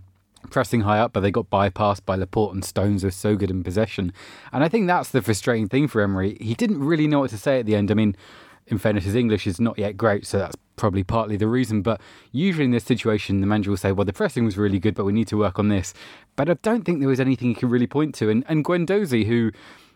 pressing 0.49 0.81
high 0.81 0.97
up, 0.97 1.13
but 1.13 1.19
they 1.19 1.29
got 1.29 1.51
bypassed 1.51 2.03
by 2.03 2.15
Laporte 2.15 2.55
and 2.55 2.65
Stones 2.65 3.03
were 3.03 3.11
so 3.11 3.35
good 3.35 3.51
in 3.51 3.63
possession. 3.63 4.11
And 4.51 4.63
I 4.63 4.69
think 4.69 4.87
that's 4.87 5.09
the 5.09 5.21
frustrating 5.21 5.69
thing 5.69 5.87
for 5.87 6.01
Emery. 6.01 6.35
He 6.41 6.55
didn't 6.55 6.83
really 6.83 7.07
know 7.07 7.19
what 7.19 7.29
to 7.29 7.37
say 7.37 7.59
at 7.59 7.67
the 7.67 7.75
end. 7.75 7.91
I 7.91 7.93
mean, 7.93 8.15
in 8.65 8.79
fairness, 8.79 9.03
his 9.03 9.13
English 9.13 9.45
is 9.45 9.59
not 9.59 9.77
yet 9.77 9.97
great, 9.97 10.25
so 10.25 10.39
that's 10.39 10.55
probably 10.77 11.03
partly 11.03 11.35
the 11.35 11.47
reason. 11.47 11.81
But 11.81 11.99
usually 12.31 12.65
in 12.65 12.71
this 12.71 12.85
situation, 12.85 13.41
the 13.41 13.47
manager 13.47 13.71
will 13.71 13.77
say, 13.77 13.91
well, 13.91 14.05
the 14.05 14.13
pressing 14.13 14.45
was 14.45 14.57
really 14.57 14.79
good, 14.79 14.95
but 14.95 15.03
we 15.03 15.11
need 15.11 15.27
to 15.27 15.37
work 15.37 15.59
on 15.59 15.67
this. 15.67 15.93
But 16.37 16.49
I 16.49 16.53
don't 16.63 16.83
think 16.83 16.99
there 16.99 17.09
was 17.09 17.19
anything 17.19 17.49
he 17.49 17.55
could 17.55 17.71
really 17.71 17.87
point 17.87 18.15
to. 18.15 18.29
And, 18.29 18.45
and 18.47 18.63
Guendouzi, 18.63 19.25
who 19.25 19.51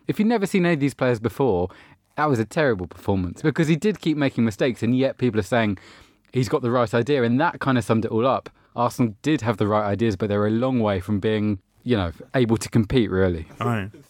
if 0.08 0.18
you've 0.18 0.28
never 0.28 0.46
seen 0.46 0.64
any 0.66 0.74
of 0.74 0.80
these 0.80 0.94
players 0.94 1.20
before, 1.20 1.68
that 2.16 2.28
was 2.28 2.38
a 2.38 2.44
terrible 2.44 2.86
performance 2.86 3.42
because 3.42 3.68
he 3.68 3.76
did 3.76 4.00
keep 4.00 4.16
making 4.16 4.44
mistakes, 4.44 4.82
and 4.82 4.96
yet 4.96 5.18
people 5.18 5.40
are 5.40 5.44
saying 5.44 5.78
he's 6.32 6.48
got 6.48 6.62
the 6.62 6.70
right 6.70 6.92
idea, 6.92 7.22
and 7.22 7.40
that 7.40 7.60
kind 7.60 7.78
of 7.78 7.84
summed 7.84 8.04
it 8.04 8.10
all 8.10 8.26
up. 8.26 8.50
Arsenal 8.74 9.14
did 9.22 9.42
have 9.42 9.58
the 9.58 9.66
right 9.66 9.84
ideas, 9.84 10.16
but 10.16 10.28
they're 10.28 10.46
a 10.46 10.50
long 10.50 10.80
way 10.80 10.98
from 11.00 11.20
being, 11.20 11.58
you 11.84 11.96
know, 11.96 12.12
able 12.34 12.56
to 12.56 12.68
compete 12.68 13.10
really. 13.10 13.46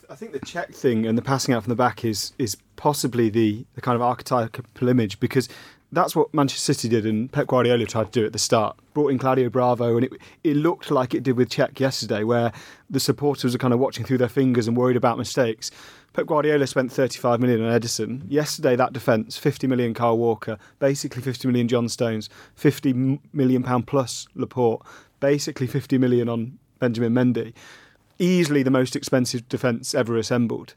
I 0.09 0.14
think 0.14 0.33
the 0.33 0.41
Cech 0.41 0.75
thing 0.75 1.07
and 1.07 1.17
the 1.17 1.23
passing 1.23 1.55
out 1.55 1.64
from 1.64 1.71
the 1.71 1.76
back 1.76 2.05
is 2.05 2.33
is 2.38 2.57
possibly 2.76 3.29
the, 3.29 3.64
the 3.75 3.81
kind 3.81 3.97
of 3.97 4.02
archetypal 4.02 4.88
image 4.88 5.21
because 5.21 5.49
that's 5.92 6.16
what 6.16 6.32
Manchester 6.34 6.75
City 6.75 6.88
did, 6.88 7.06
and 7.06 7.30
Pep 7.30 7.46
Guardiola 7.46 7.87
tried 7.87 8.12
to 8.12 8.20
do 8.20 8.26
at 8.26 8.32
the 8.32 8.38
start. 8.38 8.76
Brought 8.94 9.08
in 9.08 9.18
Claudio 9.18 9.49
Bravo, 9.50 9.96
and 9.96 10.04
it 10.06 10.12
it 10.42 10.56
looked 10.56 10.90
like 10.90 11.14
it 11.14 11.22
did 11.22 11.37
with 11.37 11.50
Cech 11.50 11.78
yesterday, 11.78 12.25
where 12.25 12.52
the 12.90 13.00
supporters 13.00 13.54
are 13.54 13.58
kind 13.58 13.75
of 13.75 13.80
watching 13.80 14.04
through 14.04 14.18
their 14.18 14.28
fingers 14.28 14.66
and 14.66 14.76
worried 14.76 14.96
about 14.96 15.18
mistakes. 15.18 15.70
Pep 16.12 16.26
Guardiola 16.26 16.66
spent 16.66 16.92
35 16.92 17.40
million 17.40 17.62
on 17.62 17.80
Ederson. 17.80 18.22
Yesterday, 18.28 18.76
that 18.76 18.92
defence, 18.92 19.38
50 19.38 19.66
million 19.66 19.94
Kyle 19.94 20.18
Walker, 20.18 20.58
basically 20.78 21.22
50 21.22 21.49
million 21.49 21.68
John 21.68 21.88
Stones, 21.88 22.28
50 22.56 23.18
million 23.32 23.62
pound 23.62 23.87
plus 23.87 24.26
Laporte, 24.34 24.82
basically 25.20 25.66
50 25.66 25.96
million 25.99 26.28
on 26.28 26.58
Benjamin 26.78 27.14
Mendy 27.14 27.54
easily 28.18 28.62
the 28.62 28.70
most 28.70 28.94
expensive 28.94 29.49
defence 29.49 29.94
ever 29.94 30.16
assembled, 30.16 30.75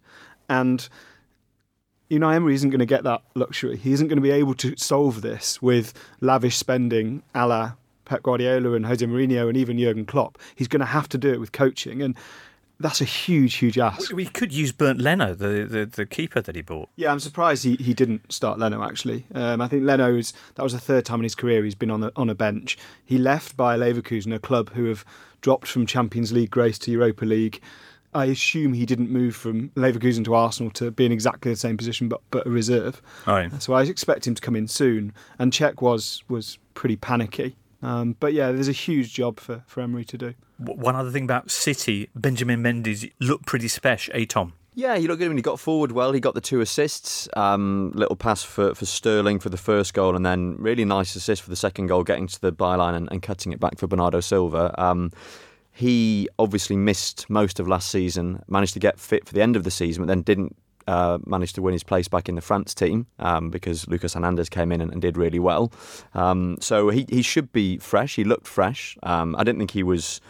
and 0.50 0.90
Unai 2.12 2.36
Emery 2.36 2.54
isn't 2.54 2.70
going 2.70 2.80
to 2.80 2.86
get 2.86 3.04
that 3.04 3.22
luxury. 3.34 3.78
He 3.78 3.92
isn't 3.94 4.08
going 4.08 4.18
to 4.18 4.22
be 4.22 4.32
able 4.32 4.54
to 4.56 4.76
solve 4.78 5.22
this 5.22 5.62
with 5.62 5.94
lavish 6.22 6.58
spending, 6.58 7.24
a 7.34 7.48
la 7.48 7.74
Pep 8.06 8.22
Guardiola 8.24 8.74
and 8.74 8.86
Jose 8.86 9.06
Mourinho 9.06 9.48
and 9.48 9.58
even 9.58 9.80
Jurgen 9.80 10.06
Klopp. 10.06 10.38
He's 10.56 10.68
going 10.68 10.82
to 10.82 10.86
have 10.86 11.10
to 11.10 11.18
do 11.18 11.34
it 11.34 11.40
with 11.40 11.52
coaching, 11.52 12.02
and 12.02 12.16
that's 12.80 13.02
a 13.02 13.06
huge, 13.06 13.56
huge 13.56 13.80
ask. 13.80 14.12
We 14.14 14.26
could 14.26 14.54
use 14.54 14.72
Bernd 14.72 15.02
Leno, 15.02 15.34
the, 15.34 15.66
the, 15.66 15.86
the 15.86 16.06
keeper 16.06 16.42
that 16.42 16.56
he 16.56 16.62
bought. 16.62 16.90
Yeah, 16.96 17.12
I'm 17.12 17.20
surprised 17.20 17.64
he, 17.64 17.76
he 17.78 17.94
didn't 17.94 18.32
start 18.32 18.60
Leno. 18.60 18.84
Actually, 18.84 19.26
um, 19.34 19.62
I 19.62 19.68
think 19.68 19.84
Leno 19.84 20.16
is 20.16 20.34
that 20.56 20.64
was 20.64 20.74
the 20.74 20.80
third 20.80 21.06
time 21.06 21.20
in 21.20 21.24
his 21.24 21.36
career 21.36 21.64
he's 21.64 21.76
been 21.76 21.92
on 21.92 22.04
a, 22.04 22.12
on 22.16 22.30
a 22.30 22.36
bench. 22.36 22.78
He 23.04 23.18
left 23.18 23.58
by 23.58 23.78
Leverkusen, 23.78 24.34
a 24.34 24.40
club 24.40 24.74
who 24.74 24.86
have 24.86 25.04
dropped 25.42 25.68
from 25.68 25.86
Champions 25.86 26.32
League 26.32 26.52
grace 26.52 26.78
to 26.80 26.92
Europa 26.92 27.26
League. 27.26 27.62
I 28.16 28.26
assume 28.26 28.74
he 28.74 28.86
didn't 28.86 29.12
move 29.12 29.36
from 29.36 29.70
Leverkusen 29.72 30.24
to 30.26 30.36
Arsenal 30.36 30.72
to 30.72 30.90
be 30.90 31.06
in 31.06 31.12
exactly 31.12 31.52
the 31.52 31.58
same 31.58 31.78
position, 31.78 32.08
but 32.08 32.22
but 32.32 32.48
a 32.48 32.50
reserve. 32.50 33.02
Right. 33.28 33.62
So 33.62 33.74
I 33.74 33.84
expect 33.84 34.26
him 34.26 34.36
to 34.36 34.42
come 34.42 34.56
in 34.56 34.68
soon. 34.68 35.14
And 35.38 35.52
Cech 35.52 35.82
was 35.82 36.24
was 36.30 36.58
pretty 36.74 36.96
panicky. 36.96 37.56
Um, 37.82 38.16
but 38.20 38.34
yeah, 38.34 38.52
there's 38.52 38.68
a 38.68 38.74
huge 38.74 39.14
job 39.14 39.40
for, 39.40 39.64
for 39.68 39.82
Emery 39.82 40.06
to 40.06 40.18
do. 40.18 40.34
One 40.58 40.96
other 40.96 41.12
thing 41.12 41.26
about 41.26 41.52
City, 41.52 42.10
Benjamin 42.16 42.64
Mendy 42.64 43.12
looked 43.20 43.46
pretty 43.46 43.68
special, 43.68 44.16
eh, 44.16 44.26
Tom? 44.28 44.54
Yeah, 44.74 44.98
he 44.98 45.08
looked 45.08 45.20
good 45.20 45.28
when 45.28 45.38
he 45.38 45.44
got 45.44 45.60
forward 45.60 45.92
well. 45.92 46.12
He 46.12 46.20
got 46.20 46.34
the 46.34 46.42
two 46.42 46.62
assists, 46.62 47.30
um, 47.36 47.92
little 47.94 48.16
pass 48.16 48.44
for, 48.44 48.74
for 48.74 48.86
Sterling 48.86 49.40
for 49.40 49.50
the 49.50 49.58
first 49.58 49.94
goal, 49.94 50.16
and 50.16 50.26
then 50.26 50.56
really 50.58 50.84
nice 50.84 51.16
assist 51.16 51.44
for 51.44 51.50
the 51.50 51.56
second 51.56 51.88
goal, 51.88 52.04
getting 52.04 52.28
to 52.28 52.42
the 52.42 52.52
byline 52.52 52.96
and, 52.96 53.08
and 53.12 53.22
cutting 53.22 53.54
it 53.54 53.60
back 53.60 53.78
for 53.78 53.88
Bernardo 53.88 54.20
Silva. 54.20 54.74
Um, 54.82 55.12
he 55.76 56.30
obviously 56.40 56.78
missed 56.78 57.30
most 57.30 57.60
of 57.60 57.68
last 57.68 57.90
season, 57.90 58.42
managed 58.48 58.74
to 58.74 58.80
get 58.80 58.98
fit 58.98 59.28
for 59.28 59.34
the 59.34 59.42
end 59.42 59.58
of 59.58 59.66
the 59.66 59.72
season, 59.72 60.04
but 60.04 60.08
then 60.08 60.22
didn't 60.22 60.56
uh, 60.88 61.18
to 61.18 61.62
win 61.62 61.74
his 61.74 61.84
place 61.84 62.08
back 62.08 62.30
in 62.30 62.36
the 62.36 62.42
France 62.42 62.74
team 62.74 63.08
um, 63.20 63.50
because 63.50 63.86
Lucas 63.90 64.14
Hernandez 64.14 64.48
came 64.48 64.72
in 64.72 64.80
and, 64.80 64.92
and 64.94 65.02
did 65.02 65.18
really 65.18 65.40
well. 65.40 65.74
Um, 66.14 66.58
so 66.62 66.90
he, 66.90 67.06
he 67.10 67.22
should 67.22 67.52
be 67.52 67.78
fresh. 67.78 68.16
He 68.16 68.24
looked 68.24 68.48
fresh. 68.48 68.98
Um, 69.04 69.36
I 69.36 69.44
didn't 69.44 69.60
think 69.60 69.72
he 69.72 69.84
was 69.84 70.22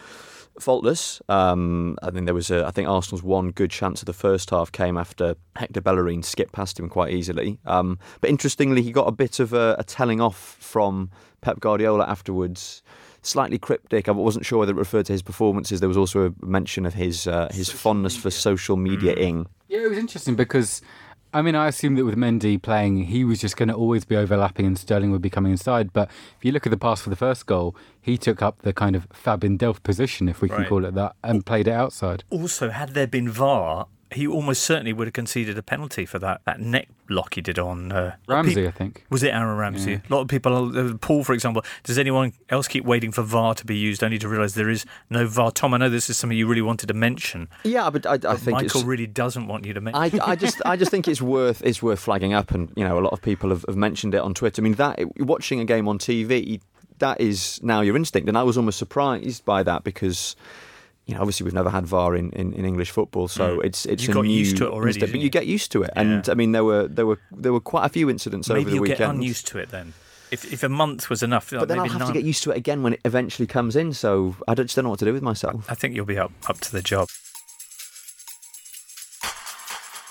faultless. 0.58 1.22
Um, 1.28 1.96
I 2.02 2.10
think 2.10 2.24
there 2.24 2.34
was 2.34 2.50
a, 2.50 2.66
I 2.66 2.72
think 2.72 2.88
Arsenal's 2.88 3.22
one 3.22 3.52
good 3.52 3.70
chance 3.70 4.02
of 4.02 4.06
the 4.06 4.12
first 4.12 4.50
half 4.50 4.72
came 4.72 4.96
after 4.96 5.36
Hector 5.54 5.80
Bellerin 5.80 6.24
skipped 6.24 6.52
past 6.52 6.80
him 6.80 6.88
quite 6.88 7.12
easily. 7.12 7.60
Um, 7.66 8.00
but 8.20 8.30
interestingly, 8.30 8.82
he 8.82 8.90
got 8.90 9.06
a 9.06 9.12
bit 9.12 9.38
of 9.38 9.52
a, 9.52 9.76
a 9.78 9.84
telling 9.84 10.20
off 10.20 10.56
from 10.58 11.10
Pep 11.40 11.60
Guardiola 11.60 12.04
afterwards 12.04 12.82
slightly 13.26 13.58
cryptic. 13.58 14.08
I 14.08 14.12
wasn't 14.12 14.46
sure 14.46 14.58
whether 14.58 14.72
it 14.72 14.76
referred 14.76 15.06
to 15.06 15.12
his 15.12 15.22
performances. 15.22 15.80
There 15.80 15.88
was 15.88 15.96
also 15.96 16.26
a 16.26 16.46
mention 16.46 16.86
of 16.86 16.94
his 16.94 17.26
uh, 17.26 17.48
his 17.52 17.68
social 17.68 17.78
fondness 17.78 18.14
media. 18.14 18.22
for 18.22 18.30
social 18.30 18.76
media 18.76 19.14
ing. 19.14 19.46
Yeah, 19.68 19.80
it 19.80 19.90
was 19.90 19.98
interesting 19.98 20.36
because. 20.36 20.82
I 21.34 21.42
mean, 21.42 21.54
I 21.54 21.66
assumed 21.66 21.98
that 21.98 22.06
with 22.06 22.16
Mendy 22.16 22.62
playing, 22.62 23.04
he 23.06 23.22
was 23.22 23.40
just 23.40 23.58
going 23.58 23.68
to 23.68 23.74
always 23.74 24.06
be 24.06 24.16
overlapping 24.16 24.64
and 24.64 24.78
Sterling 24.78 25.10
would 25.10 25.20
be 25.20 25.28
coming 25.28 25.52
inside. 25.52 25.92
But 25.92 26.08
if 26.08 26.44
you 26.44 26.50
look 26.50 26.66
at 26.66 26.70
the 26.70 26.78
pass 26.78 27.02
for 27.02 27.10
the 27.10 27.16
first 27.16 27.44
goal, 27.44 27.76
he 28.00 28.16
took 28.16 28.40
up 28.40 28.62
the 28.62 28.72
kind 28.72 28.96
of 28.96 29.06
Fabian 29.12 29.58
Delph 29.58 29.82
position, 29.82 30.30
if 30.30 30.40
we 30.40 30.48
can 30.48 30.58
right. 30.58 30.68
call 30.68 30.86
it 30.86 30.94
that, 30.94 31.14
and 31.22 31.44
played 31.44 31.68
it 31.68 31.72
outside. 31.72 32.24
Also, 32.30 32.70
had 32.70 32.94
there 32.94 33.08
been 33.08 33.28
VAR, 33.28 33.86
he 34.12 34.26
almost 34.26 34.62
certainly 34.62 34.94
would 34.94 35.08
have 35.08 35.14
conceded 35.14 35.58
a 35.58 35.62
penalty 35.62 36.06
for 36.06 36.18
that, 36.20 36.40
that 36.46 36.60
neck 36.60 36.88
block 37.06 37.34
he 37.34 37.40
did 37.40 37.58
on 37.58 37.92
uh, 37.92 38.16
Ramsey, 38.26 38.54
people, 38.54 38.68
I 38.68 38.70
think. 38.72 39.04
Was 39.10 39.22
it 39.22 39.28
Aaron 39.28 39.56
Ramsey? 39.56 39.92
Yeah. 39.92 40.00
A 40.08 40.14
lot 40.14 40.20
of 40.22 40.28
people, 40.28 40.76
uh, 40.76 40.94
Paul, 40.98 41.24
for 41.24 41.32
example. 41.32 41.64
Does 41.84 41.98
anyone 41.98 42.32
else 42.48 42.68
keep 42.68 42.84
waiting 42.84 43.12
for 43.12 43.22
VAR 43.22 43.54
to 43.54 43.64
be 43.64 43.76
used 43.76 44.02
only 44.02 44.18
to 44.18 44.28
realise 44.28 44.54
there 44.54 44.68
is 44.68 44.84
no 45.10 45.26
VAR? 45.26 45.50
Tom, 45.50 45.74
I 45.74 45.78
know 45.78 45.88
this 45.88 46.10
is 46.10 46.16
something 46.16 46.36
you 46.36 46.46
really 46.46 46.62
wanted 46.62 46.86
to 46.88 46.94
mention. 46.94 47.48
Yeah, 47.64 47.90
but 47.90 48.06
I, 48.06 48.14
I 48.14 48.16
but 48.16 48.38
think 48.38 48.56
Michael 48.56 48.84
really 48.84 49.06
doesn't 49.06 49.46
want 49.46 49.64
you 49.64 49.74
to 49.74 49.80
mention. 49.80 50.20
I, 50.20 50.32
I 50.32 50.36
just, 50.36 50.60
I 50.64 50.76
just 50.76 50.90
think 50.90 51.08
it's 51.08 51.22
worth, 51.22 51.62
it's 51.64 51.82
worth 51.82 52.00
flagging 52.00 52.32
up, 52.32 52.50
and 52.50 52.72
you 52.76 52.84
know, 52.84 52.98
a 52.98 53.00
lot 53.00 53.12
of 53.12 53.22
people 53.22 53.50
have, 53.50 53.64
have 53.66 53.76
mentioned 53.76 54.14
it 54.14 54.20
on 54.20 54.34
Twitter. 54.34 54.60
I 54.60 54.64
mean, 54.64 54.74
that 54.74 55.00
watching 55.18 55.60
a 55.60 55.64
game 55.64 55.88
on 55.88 55.98
TV, 55.98 56.60
that 56.98 57.20
is 57.20 57.60
now 57.62 57.80
your 57.80 57.96
instinct, 57.96 58.28
and 58.28 58.38
I 58.38 58.42
was 58.42 58.56
almost 58.56 58.78
surprised 58.78 59.44
by 59.44 59.62
that 59.62 59.84
because 59.84 60.36
you 61.06 61.14
know, 61.14 61.20
obviously 61.20 61.44
we've 61.44 61.54
never 61.54 61.70
had 61.70 61.86
VAR 61.86 62.16
in, 62.16 62.30
in, 62.32 62.52
in 62.52 62.64
English 62.64 62.90
football, 62.90 63.28
so 63.28 63.58
mm. 63.58 63.64
it's 63.64 63.86
it's 63.86 64.04
you 64.04 64.10
a 64.10 64.14
got 64.14 64.24
new 64.24 64.32
used 64.32 64.56
to 64.56 64.66
it 64.66 64.70
already, 64.70 64.98
but 64.98 65.14
you 65.14 65.30
get 65.30 65.46
used 65.46 65.70
to 65.72 65.84
it. 65.84 65.90
Yeah. 65.94 66.02
And 66.02 66.28
I 66.28 66.34
mean, 66.34 66.50
there 66.50 66.64
were 66.64 66.88
there 66.88 67.06
were 67.06 67.20
there 67.30 67.52
were 67.52 67.60
quite 67.60 67.86
a 67.86 67.88
few 67.88 68.10
incidents 68.10 68.48
maybe 68.48 68.62
over 68.62 68.70
the 68.70 68.80
weekend. 68.80 68.98
Maybe 68.98 69.04
you 69.04 69.06
get 69.06 69.14
unused 69.14 69.46
to 69.48 69.58
it 69.58 69.70
then. 69.70 69.94
If 70.32 70.52
if 70.52 70.64
a 70.64 70.68
month 70.68 71.08
was 71.08 71.22
enough, 71.22 71.50
but 71.50 71.68
then 71.68 71.78
I'll 71.78 71.88
have 71.88 72.00
nine. 72.00 72.08
to 72.08 72.12
get 72.12 72.24
used 72.24 72.42
to 72.42 72.50
it 72.50 72.56
again 72.56 72.82
when 72.82 72.94
it 72.94 73.00
eventually 73.04 73.46
comes 73.46 73.76
in. 73.76 73.92
So 73.92 74.34
I 74.48 74.54
just 74.56 74.74
don't 74.74 74.84
know 74.84 74.90
what 74.90 74.98
to 74.98 75.04
do 75.04 75.12
with 75.12 75.22
myself. 75.22 75.70
I 75.70 75.76
think 75.76 75.94
you'll 75.94 76.06
be 76.06 76.18
up 76.18 76.32
up 76.48 76.58
to 76.60 76.72
the 76.72 76.82
job. 76.82 77.08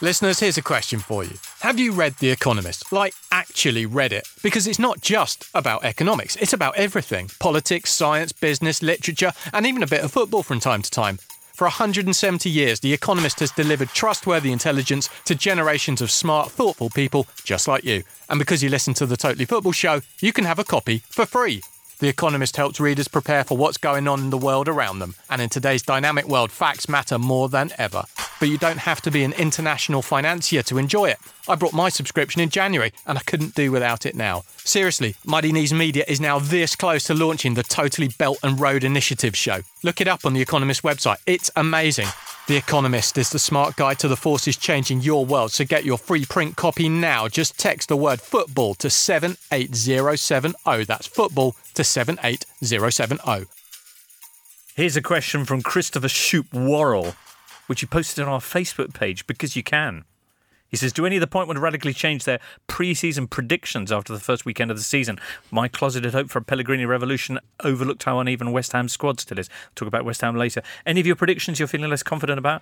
Listeners, 0.02 0.40
here's 0.40 0.58
a 0.58 0.62
question 0.62 1.00
for 1.00 1.25
you. 1.25 1.38
Have 1.62 1.80
you 1.80 1.94
read 1.94 2.16
The 2.20 2.30
Economist? 2.30 2.92
Like, 2.92 3.14
actually 3.32 3.86
read 3.86 4.12
it? 4.12 4.28
Because 4.44 4.68
it's 4.68 4.78
not 4.78 5.02
just 5.02 5.50
about 5.54 5.86
economics, 5.86 6.36
it's 6.36 6.54
about 6.54 6.78
everything 6.78 7.30
politics, 7.40 7.92
science, 7.94 8.32
business, 8.32 8.84
literature, 8.84 9.32
and 9.54 9.66
even 9.66 9.82
a 9.82 9.88
bit 9.88 10.04
of 10.04 10.12
football 10.12 10.44
from 10.44 10.60
time 10.60 10.82
to 10.82 10.92
time. 10.92 11.18
For 11.54 11.66
170 11.66 12.50
years, 12.50 12.82
The 12.82 12.94
Economist 12.94 13.40
has 13.40 13.52
delivered 13.52 13.90
trustworthy 13.90 14.52
intelligence 14.52 15.10
to 15.24 15.34
generations 15.34 16.02
of 16.02 16.12
smart, 16.12 16.52
thoughtful 16.52 16.90
people 16.90 17.26
just 17.46 17.68
like 17.68 17.86
you. 17.86 18.04
And 18.30 18.38
because 18.38 18.62
you 18.62 18.70
listen 18.70 18.94
to 18.96 19.06
the 19.06 19.18
Totally 19.18 19.46
Football 19.46 19.72
Show, 19.72 20.02
you 20.20 20.34
can 20.34 20.44
have 20.44 20.60
a 20.60 20.66
copy 20.66 21.04
for 21.10 21.26
free. 21.26 21.62
The 22.00 22.10
Economist 22.10 22.58
helps 22.58 22.80
readers 22.80 23.08
prepare 23.08 23.44
for 23.44 23.58
what's 23.58 23.78
going 23.78 24.08
on 24.08 24.20
in 24.20 24.30
the 24.30 24.38
world 24.38 24.68
around 24.68 25.00
them. 25.00 25.16
And 25.30 25.42
in 25.42 25.50
today's 25.50 25.82
dynamic 25.82 26.28
world, 26.28 26.52
facts 26.52 26.90
matter 26.90 27.18
more 27.18 27.48
than 27.48 27.72
ever. 27.78 28.04
But 28.40 28.50
you 28.50 28.58
don't 28.58 28.80
have 28.80 29.02
to 29.02 29.12
be 29.12 29.24
an 29.24 29.32
international 29.34 30.02
financier 30.02 30.62
to 30.64 30.78
enjoy 30.78 31.06
it. 31.06 31.20
I 31.48 31.56
brought 31.56 31.74
my 31.74 31.88
subscription 31.88 32.42
in 32.42 32.50
January 32.50 32.92
and 33.06 33.18
I 33.18 33.22
couldn't 33.22 33.56
do 33.56 33.72
without 33.72 34.06
it 34.06 34.16
now. 34.16 34.44
Seriously, 34.58 35.16
Muddy 35.25 35.54
Knees 35.54 35.74
Media 35.74 36.04
is 36.08 36.20
now 36.20 36.40
this 36.40 36.75
close 36.75 37.06
to 37.06 37.14
launching 37.14 37.54
the 37.54 37.64
Totally 37.64 38.10
Belt 38.10 38.40
and 38.44 38.60
Road 38.60 38.84
Initiative 38.84 39.38
show. 39.38 39.62
Look 39.82 40.02
it 40.02 40.08
up 40.08 40.25
on 40.25 40.34
The 40.34 40.42
Economist 40.42 40.84
website. 40.84 41.20
It's 41.25 41.50
amazing. 41.56 42.08
The 42.48 42.56
Economist 42.58 43.18
is 43.18 43.32
the 43.32 43.40
smart 43.40 43.75
guide 43.75 43.98
to 44.00 44.08
the 44.08 44.16
forces 44.16 44.56
changing 44.56 45.02
your 45.02 45.25
world. 45.25 45.52
So 45.52 45.66
get 45.66 45.84
your 45.84 45.98
free 45.98 46.25
print 46.25 46.56
copy 46.56 46.88
now. 46.88 47.28
Just 47.28 47.58
text 47.58 47.90
the 47.90 47.98
word 47.98 48.22
football 48.22 48.75
to 48.75 48.88
78070. 48.92 50.86
That's 50.86 51.08
football 51.08 51.56
to 51.74 51.84
78070. 51.84 53.48
Here's 54.75 54.96
a 54.96 55.02
question 55.02 55.44
from 55.46 55.64
Christopher 55.64 56.08
Shoop 56.08 56.54
Worrell, 56.54 57.16
which 57.66 57.80
he 57.80 57.88
posted 57.88 58.24
on 58.24 58.32
our 58.32 58.40
Facebook 58.40 58.94
page 58.94 59.25
because 59.25 59.56
you 59.56 59.64
can. 59.64 60.06
He 60.75 60.77
says, 60.77 60.91
Do 60.91 61.05
any 61.05 61.15
of 61.15 61.22
the 61.22 61.27
point 61.27 61.48
want 61.48 61.55
to 61.55 61.62
radically 61.62 61.94
change 61.94 62.25
their 62.25 62.41
pre 62.67 62.94
season 62.94 63.27
predictions 63.27 63.94
after 63.94 64.12
the 64.12 64.20
first 64.20 64.44
weekend 64.44 64.72
of 64.72 64.75
the 64.75 64.84
season? 64.84 65.17
My 65.50 65.70
closeted 65.70 66.12
hope 66.12 66.29
for 66.29 66.39
a 66.39 66.41
Pellegrini 66.41 66.86
revolution 66.86 67.39
overlooked 67.62 68.03
how 68.03 68.20
uneven 68.20 68.51
West 68.51 68.74
Ham's 68.74 68.91
squad 68.91 69.22
still 69.22 69.39
is. 69.39 69.50
Talk 69.75 69.88
about 69.88 70.03
West 70.03 70.20
Ham 70.20 70.36
later. 70.36 70.62
Any 70.86 71.00
of 71.00 71.08
your 71.08 71.15
predictions 71.15 71.60
you're 71.60 71.70
feeling 71.70 71.89
less 71.89 72.03
confident 72.03 72.38
about? 72.38 72.62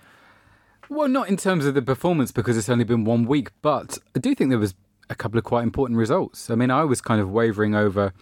Well, 0.88 1.08
not 1.08 1.28
in 1.28 1.36
terms 1.36 1.66
of 1.66 1.74
the 1.74 1.82
performance 1.82 2.30
because 2.30 2.56
it's 2.56 2.68
only 2.68 2.84
been 2.84 3.04
one 3.04 3.26
week, 3.26 3.50
but 3.62 3.98
I 4.14 4.20
do 4.20 4.32
think 4.32 4.50
there 4.50 4.60
was 4.60 4.76
a 5.10 5.16
couple 5.16 5.36
of 5.36 5.42
quite 5.42 5.64
important 5.64 5.98
results. 5.98 6.50
I 6.50 6.54
mean, 6.54 6.70
I 6.70 6.84
was 6.84 7.00
kind 7.00 7.20
of 7.20 7.32
wavering 7.32 7.74
over 7.74 8.12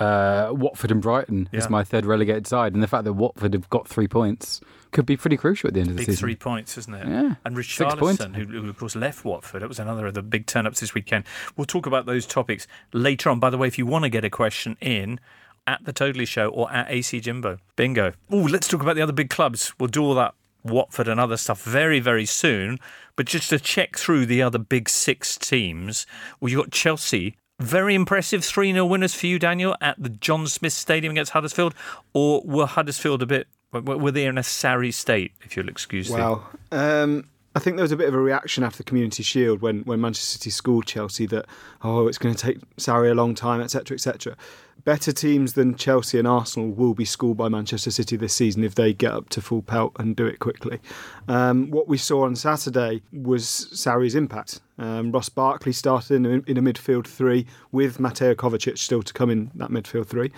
uh, 0.00 0.48
Watford 0.50 0.90
and 0.90 1.00
Brighton 1.00 1.48
yeah. 1.52 1.58
as 1.58 1.70
my 1.70 1.84
third 1.84 2.06
relegated 2.06 2.48
side, 2.48 2.74
and 2.74 2.82
the 2.82 2.88
fact 2.88 3.04
that 3.04 3.12
Watford 3.12 3.52
have 3.52 3.70
got 3.70 3.86
three 3.86 4.08
points 4.08 4.60
could 4.92 5.06
be 5.06 5.16
pretty 5.16 5.36
crucial 5.36 5.68
at 5.68 5.74
the 5.74 5.80
end 5.80 5.90
of 5.90 5.96
the 5.96 6.00
big 6.00 6.06
season. 6.06 6.20
Three 6.20 6.36
points, 6.36 6.78
isn't 6.78 6.94
it? 6.94 7.06
Yeah. 7.06 7.34
And 7.44 7.56
Richarlison, 7.56 8.34
who, 8.34 8.44
who, 8.44 8.68
of 8.68 8.78
course 8.78 8.96
left 8.96 9.24
Watford, 9.24 9.62
that 9.62 9.68
was 9.68 9.78
another 9.78 10.06
of 10.06 10.14
the 10.14 10.22
big 10.22 10.46
turn-ups 10.46 10.80
this 10.80 10.94
weekend. 10.94 11.24
We'll 11.56 11.66
talk 11.66 11.86
about 11.86 12.06
those 12.06 12.26
topics 12.26 12.66
later 12.92 13.30
on. 13.30 13.40
By 13.40 13.50
the 13.50 13.58
way, 13.58 13.66
if 13.66 13.78
you 13.78 13.86
want 13.86 14.04
to 14.04 14.08
get 14.08 14.24
a 14.24 14.30
question 14.30 14.76
in, 14.80 15.20
at 15.66 15.84
the 15.84 15.92
Totally 15.92 16.24
Show 16.24 16.48
or 16.48 16.72
at 16.72 16.90
AC 16.90 17.20
Jimbo. 17.20 17.58
Bingo. 17.76 18.14
Oh, 18.30 18.38
let's 18.38 18.66
talk 18.66 18.80
about 18.80 18.96
the 18.96 19.02
other 19.02 19.12
big 19.12 19.28
clubs. 19.28 19.74
We'll 19.78 19.88
do 19.88 20.02
all 20.02 20.14
that 20.14 20.34
Watford 20.64 21.08
and 21.08 21.20
other 21.20 21.36
stuff 21.36 21.62
very, 21.62 22.00
very 22.00 22.24
soon. 22.24 22.78
But 23.16 23.26
just 23.26 23.50
to 23.50 23.58
check 23.58 23.96
through 23.96 24.26
the 24.26 24.40
other 24.40 24.58
big 24.58 24.88
six 24.88 25.36
teams, 25.36 26.06
well, 26.40 26.50
you've 26.50 26.62
got 26.62 26.72
Chelsea 26.72 27.36
very 27.60 27.94
impressive 27.94 28.44
3 28.44 28.72
0 28.72 28.86
winners 28.86 29.14
for 29.14 29.26
you, 29.26 29.38
Daniel, 29.38 29.76
at 29.80 30.00
the 30.00 30.08
John 30.08 30.46
Smith 30.46 30.72
Stadium 30.72 31.10
against 31.10 31.32
Huddersfield? 31.32 31.74
Or 32.12 32.40
were 32.44 32.66
Huddersfield 32.66 33.22
a 33.22 33.26
bit, 33.26 33.48
were 33.72 34.10
they 34.10 34.26
in 34.26 34.38
a 34.38 34.42
sorry 34.42 34.90
state, 34.90 35.32
if 35.42 35.56
you'll 35.56 35.68
excuse 35.68 36.10
me? 36.10 36.16
Well, 36.16 36.48
um, 36.72 37.28
I 37.54 37.60
think 37.60 37.76
there 37.76 37.82
was 37.82 37.92
a 37.92 37.96
bit 37.96 38.08
of 38.08 38.14
a 38.14 38.20
reaction 38.20 38.62
after 38.62 38.78
the 38.78 38.84
Community 38.84 39.22
Shield 39.22 39.60
when, 39.60 39.80
when 39.80 40.00
Manchester 40.00 40.38
City 40.38 40.50
schooled 40.50 40.86
Chelsea 40.86 41.26
that, 41.26 41.46
oh, 41.82 42.06
it's 42.06 42.18
going 42.18 42.34
to 42.34 42.40
take 42.40 42.58
Sarri 42.76 43.10
a 43.10 43.14
long 43.14 43.34
time, 43.34 43.60
etc., 43.60 43.94
etc. 43.96 44.36
better 44.84 45.12
teams 45.12 45.54
than 45.54 45.74
Chelsea 45.74 46.18
and 46.18 46.28
Arsenal 46.28 46.70
will 46.70 46.94
be 46.94 47.04
schooled 47.04 47.36
by 47.36 47.48
Manchester 47.48 47.90
City 47.90 48.16
this 48.16 48.32
season 48.32 48.62
if 48.62 48.74
they 48.74 48.92
get 48.92 49.12
up 49.12 49.28
to 49.30 49.40
full 49.40 49.62
pelt 49.62 49.92
and 49.98 50.14
do 50.14 50.24
it 50.24 50.38
quickly. 50.38 50.78
Um, 51.26 51.70
what 51.70 51.88
we 51.88 51.98
saw 51.98 52.24
on 52.24 52.36
Saturday 52.36 53.02
was 53.12 53.68
Sarri's 53.72 54.14
impact. 54.14 54.60
Um, 54.78 55.10
Ross 55.10 55.28
Barkley 55.28 55.72
started 55.72 56.14
in 56.14 56.26
a, 56.26 56.50
in 56.50 56.56
a 56.56 56.62
midfield 56.62 57.06
three 57.06 57.46
with 57.72 57.98
Mateo 57.98 58.34
Kovacic 58.34 58.78
still 58.78 59.02
to 59.02 59.12
come 59.12 59.30
in 59.30 59.50
that 59.56 59.70
midfield 59.70 60.06
three. 60.06 60.30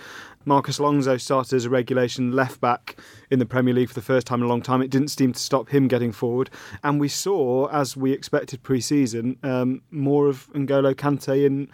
Marcos 0.45 0.79
Alonso 0.79 1.17
started 1.17 1.55
as 1.55 1.65
a 1.65 1.69
regulation 1.69 2.31
left 2.31 2.59
back 2.61 2.97
in 3.29 3.39
the 3.39 3.45
Premier 3.45 3.73
League 3.73 3.89
for 3.89 3.95
the 3.95 4.01
first 4.01 4.25
time 4.25 4.39
in 4.39 4.45
a 4.45 4.49
long 4.49 4.61
time. 4.61 4.81
It 4.81 4.89
didn't 4.89 5.09
seem 5.09 5.33
to 5.33 5.39
stop 5.39 5.69
him 5.69 5.87
getting 5.87 6.11
forward. 6.11 6.49
And 6.83 6.99
we 6.99 7.07
saw, 7.07 7.67
as 7.67 7.95
we 7.95 8.11
expected 8.11 8.63
pre 8.63 8.81
season, 8.81 9.37
um, 9.43 9.81
more 9.91 10.27
of 10.27 10.51
N'Golo 10.53 10.95
Kante 10.95 11.45
in 11.45 11.69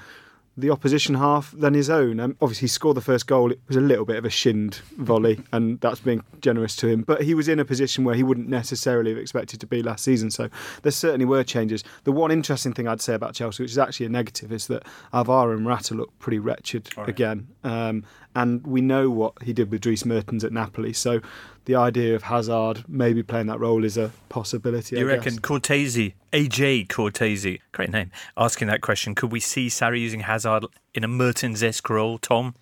the 0.58 0.72
opposition 0.72 1.16
half 1.16 1.52
than 1.52 1.76
his 1.76 1.90
own. 1.90 2.20
Um, 2.20 2.36
obviously, 2.42 2.66
he 2.66 2.70
scored 2.70 2.98
the 2.98 3.02
first 3.02 3.28
goal. 3.28 3.52
It 3.52 3.60
was 3.68 3.78
a 3.78 3.82
little 3.82 4.06
bit 4.06 4.16
of 4.16 4.26
a 4.26 4.30
shinned 4.30 4.82
volley, 4.98 5.40
and 5.54 5.80
that's 5.82 6.00
being 6.00 6.24
generous 6.42 6.76
to 6.78 6.88
him. 6.88 7.04
But 7.04 7.22
he 7.22 7.36
was 7.36 7.48
in 7.48 7.60
a 7.60 7.66
position 7.66 8.04
where 8.04 8.16
he 8.16 8.24
wouldn't 8.24 8.50
necessarily 8.50 9.12
have 9.12 9.20
expected 9.20 9.60
to 9.60 9.68
be 9.68 9.84
last 9.84 10.04
season. 10.04 10.32
So 10.32 10.50
there 10.82 10.92
certainly 10.92 11.26
were 11.26 11.44
changes. 11.44 11.84
The 12.06 12.12
one 12.12 12.32
interesting 12.32 12.74
thing 12.74 12.88
I'd 12.88 13.02
say 13.02 13.14
about 13.14 13.36
Chelsea, 13.36 13.64
which 13.64 13.72
is 13.72 13.78
actually 13.78 14.08
a 14.08 14.10
negative, 14.10 14.52
is 14.52 14.68
that 14.68 14.84
Alvaro 15.14 15.54
and 15.54 15.64
Morata 15.64 15.94
look 15.94 16.18
pretty 16.18 16.40
wretched 16.40 16.90
right. 16.98 17.08
again. 17.08 17.48
Um, 17.64 18.04
and 18.36 18.66
we 18.66 18.82
know 18.82 19.10
what 19.10 19.34
he 19.44 19.54
did 19.54 19.72
with 19.72 19.82
Dries 19.82 20.06
Mertens 20.06 20.44
at 20.44 20.52
Napoli. 20.52 20.94
So 20.94 21.22
the 21.68 21.76
idea 21.76 22.16
of 22.16 22.24
Hazard 22.24 22.86
maybe 22.88 23.22
playing 23.22 23.48
that 23.48 23.60
role 23.60 23.84
is 23.84 23.98
a 23.98 24.12
possibility. 24.30 24.96
You 24.96 25.02
I 25.02 25.16
reckon 25.16 25.34
guess. 25.34 25.40
Cortese, 25.40 26.16
AJ 26.32 26.88
Cortese, 26.88 27.60
great 27.74 27.92
name, 27.92 28.10
asking 28.38 28.70
that 28.70 28.80
question? 28.80 29.14
Could 29.14 29.34
we 29.34 29.42
see 29.42 29.68
Sarri 29.68 30.00
using 30.00 30.22
Hazard 30.22 30.66
in 30.94 31.04
a 31.04 31.10
Mertens-esque 31.10 31.90
role, 31.90 32.18
Tom? 32.20 32.56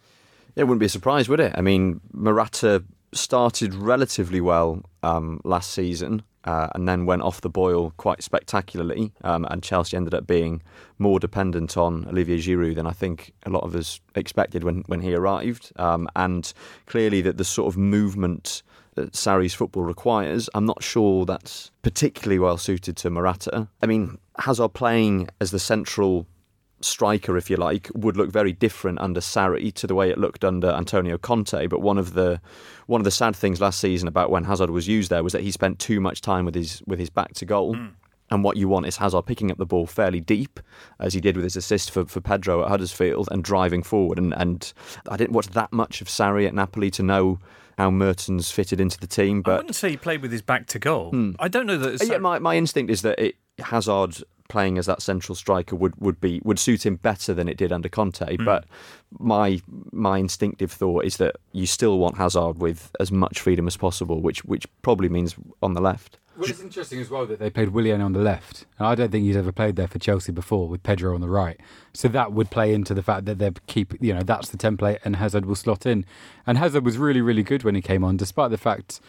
It 0.55 0.63
wouldn't 0.63 0.79
be 0.79 0.88
a 0.88 0.89
surprise, 0.89 1.29
would 1.29 1.39
it? 1.39 1.53
I 1.55 1.62
mean, 1.62 2.01
Morata 2.13 2.83
started 3.13 3.75
relatively 3.75 4.41
well 4.41 4.81
um, 5.03 5.39
last 5.45 5.71
season. 5.71 6.24
Uh, 6.43 6.69
and 6.75 6.88
then 6.88 7.07
went 7.07 7.24
off 7.24 7.41
the 7.41 7.50
boil 7.50 7.91
quite 7.97 8.21
spectacularly. 8.21 9.12
Um, 9.24 9.47
and 9.50 9.63
Chelsea 9.63 9.97
ended 9.97 10.13
up 10.13 10.27
being 10.27 10.62
more 11.00 11.19
dependent 11.19 11.75
on 11.75 12.07
Olivier 12.07 12.38
Giroud 12.38 12.75
than 12.75 12.85
I 12.85 12.91
think 12.91 13.33
a 13.47 13.50
lot 13.50 13.63
of 13.63 13.75
us 13.75 14.00
expected 14.13 14.63
when, 14.63 14.83
when 14.85 15.01
he 15.01 15.15
arrived. 15.15 15.71
Um, 15.77 16.07
and 16.15 16.53
clearly, 16.85 17.21
that 17.21 17.38
the 17.38 17.43
sort 17.43 17.74
of 17.74 17.79
movement 17.79 18.62
that 18.96 19.14
Sarri's 19.14 19.54
football 19.54 19.84
requires, 19.84 20.50
I'm 20.56 20.66
not 20.66 20.84
sure 20.84 21.25
that's 21.25 21.72
particularly 21.82 22.40
well 22.40 22.58
suited 22.58 22.98
to 22.98 23.10
Morata. 23.10 23.68
I 23.84 23.86
mean, 23.86 24.18
Hazard 24.40 24.74
playing 24.74 25.30
as 25.40 25.52
the 25.52 25.60
central 25.60 26.25
striker, 26.82 27.38
if 27.38 27.50
you 27.50 27.58
like, 27.58 27.90
would 27.94 28.18
look 28.18 28.32
very 28.32 28.54
different 28.54 29.00
under 29.00 29.20
Sarri 29.20 29.74
to 29.74 29.88
the 29.88 29.96
way 29.96 30.10
it 30.10 30.18
looked 30.18 30.44
under 30.44 30.70
Antonio 30.70 31.18
Conte. 31.18 31.68
But 31.68 31.82
one 31.82 31.98
of 31.98 32.14
the 32.14 32.40
one 32.88 33.02
of 33.02 33.06
the 33.06 33.12
sad 33.12 33.36
things 33.36 33.62
last 33.62 33.80
season 33.80 34.08
about 34.08 34.30
when 34.30 34.44
Hazard 34.44 34.70
was 34.70 34.88
used 34.88 35.10
there 35.10 35.24
was 35.24 35.34
that 35.34 35.42
he 35.42 35.52
spent 35.52 35.80
too 35.80 36.00
much 36.00 36.22
time 36.22 36.46
with 36.46 36.56
his 36.56 36.82
with 36.86 37.00
his 37.00 37.10
back 37.10 37.34
to 37.36 37.46
goal. 37.46 37.75
Mm. 37.75 37.92
And 38.32 38.44
what 38.44 38.58
you 38.58 38.68
want 38.68 38.88
is 38.88 38.98
Hazard 38.98 39.28
picking 39.28 39.52
up 39.52 39.60
the 39.60 39.68
ball 39.68 39.86
fairly 39.86 40.20
deep, 40.20 40.60
as 41.00 41.14
he 41.14 41.22
did 41.22 41.36
with 41.36 41.44
his 41.44 41.56
assist 41.56 41.92
for, 41.92 42.06
for 42.06 42.22
Pedro 42.22 42.64
at 42.64 42.70
Huddersfield, 42.70 43.30
and 43.32 43.44
driving 43.44 43.84
forward. 43.84 44.18
And, 44.18 44.34
and 44.34 44.74
I 45.08 45.16
didn't 45.16 45.34
watch 45.34 45.48
that 45.50 45.72
much 45.72 46.02
of 46.02 46.08
Sarri 46.08 46.48
at 46.48 46.54
Napoli 46.56 46.90
to 46.92 47.04
know 47.04 47.40
how 47.77 47.91
Mertens 47.91 48.51
fitted 48.51 48.79
into 48.79 49.00
the 49.00 49.08
team. 49.08 49.41
But 49.41 49.51
I 49.51 49.58
wouldn't 49.58 49.75
say 49.75 49.91
he 49.91 49.98
played 49.98 50.22
with 50.22 50.32
his 50.32 50.41
back 50.41 50.67
to 50.67 50.79
goal. 50.79 51.12
Hmm. 51.12 51.32
I 51.39 51.48
don't 51.48 51.65
know 51.65 51.77
that. 51.77 52.08
Yeah, 52.08 52.17
my, 52.17 52.39
my 52.39 52.55
instinct 52.55 52.91
is 52.91 53.01
that 53.01 53.20
it, 53.20 53.36
Hazard 53.60 54.24
playing 54.48 54.77
as 54.77 54.86
that 54.86 55.01
central 55.01 55.36
striker 55.36 55.75
would, 55.75 56.00
would 56.00 56.22
be 56.22 56.39
would 56.44 56.60
suit 56.60 56.86
him 56.86 56.98
better 56.98 57.34
than 57.34 57.48
it 57.48 57.58
did 57.58 57.72
under 57.72 57.89
Conte. 57.89 58.38
Mm. 58.38 58.46
But 58.46 58.65
my 59.20 59.62
my 59.91 60.17
instinctive 60.17 60.72
thought 60.72 61.05
is 61.05 61.17
that 61.17 61.36
you 61.51 61.65
still 61.65 61.98
want 61.98 62.17
Hazard 62.17 62.60
with 62.60 62.91
as 63.00 63.12
much 63.12 63.39
freedom 63.39 63.67
as 63.67 63.77
possible, 63.77 64.22
which 64.22 64.46
which 64.46 64.67
probably 64.82 65.10
means 65.10 65.36
on 65.62 65.74
the 65.74 65.82
left. 65.82 66.20
Well, 66.38 66.50
it's 66.50 66.62
interesting 66.62 67.00
as 67.00 67.10
well 67.10 67.25
that 67.27 67.39
they 67.39 67.50
played 67.50 67.70
Willian 67.70 68.01
on 68.01 68.13
the 68.13 68.20
left. 68.20 68.65
And 68.77 68.88
I 68.88 68.96
don't 68.96 69.12
think 69.12 69.25
he's 69.25 69.38
ever 69.38 69.51
played 69.51 69.75
there 69.75 69.88
for 69.88 70.00
Chelsea 70.00 70.32
before 70.32 70.68
with 70.68 70.84
Pedro 70.84 71.15
on 71.15 71.22
the 71.22 71.30
right. 71.30 71.60
So 71.94 72.08
that 72.10 72.34
would 72.34 72.50
play 72.50 72.74
into 72.74 72.94
the 72.94 73.04
fact 73.04 73.25
that 73.25 73.39
they 73.39 73.51
keep, 73.68 73.94
you 74.01 74.13
know, 74.13 74.22
that's 74.22 74.50
the 74.50 74.58
template 74.58 75.00
and 75.06 75.15
Hazard 75.15 75.46
will 75.46 75.56
slot 75.56 75.86
in. 75.86 76.06
And 76.46 76.58
Hazard 76.58 76.86
was 76.86 76.98
really, 76.98 77.22
really 77.22 77.44
good 77.44 77.63
when 77.63 77.75
he 77.75 77.82
came 77.82 78.04
on, 78.04 78.18
despite 78.18 78.51
the 78.51 78.58
fact 78.58 79.00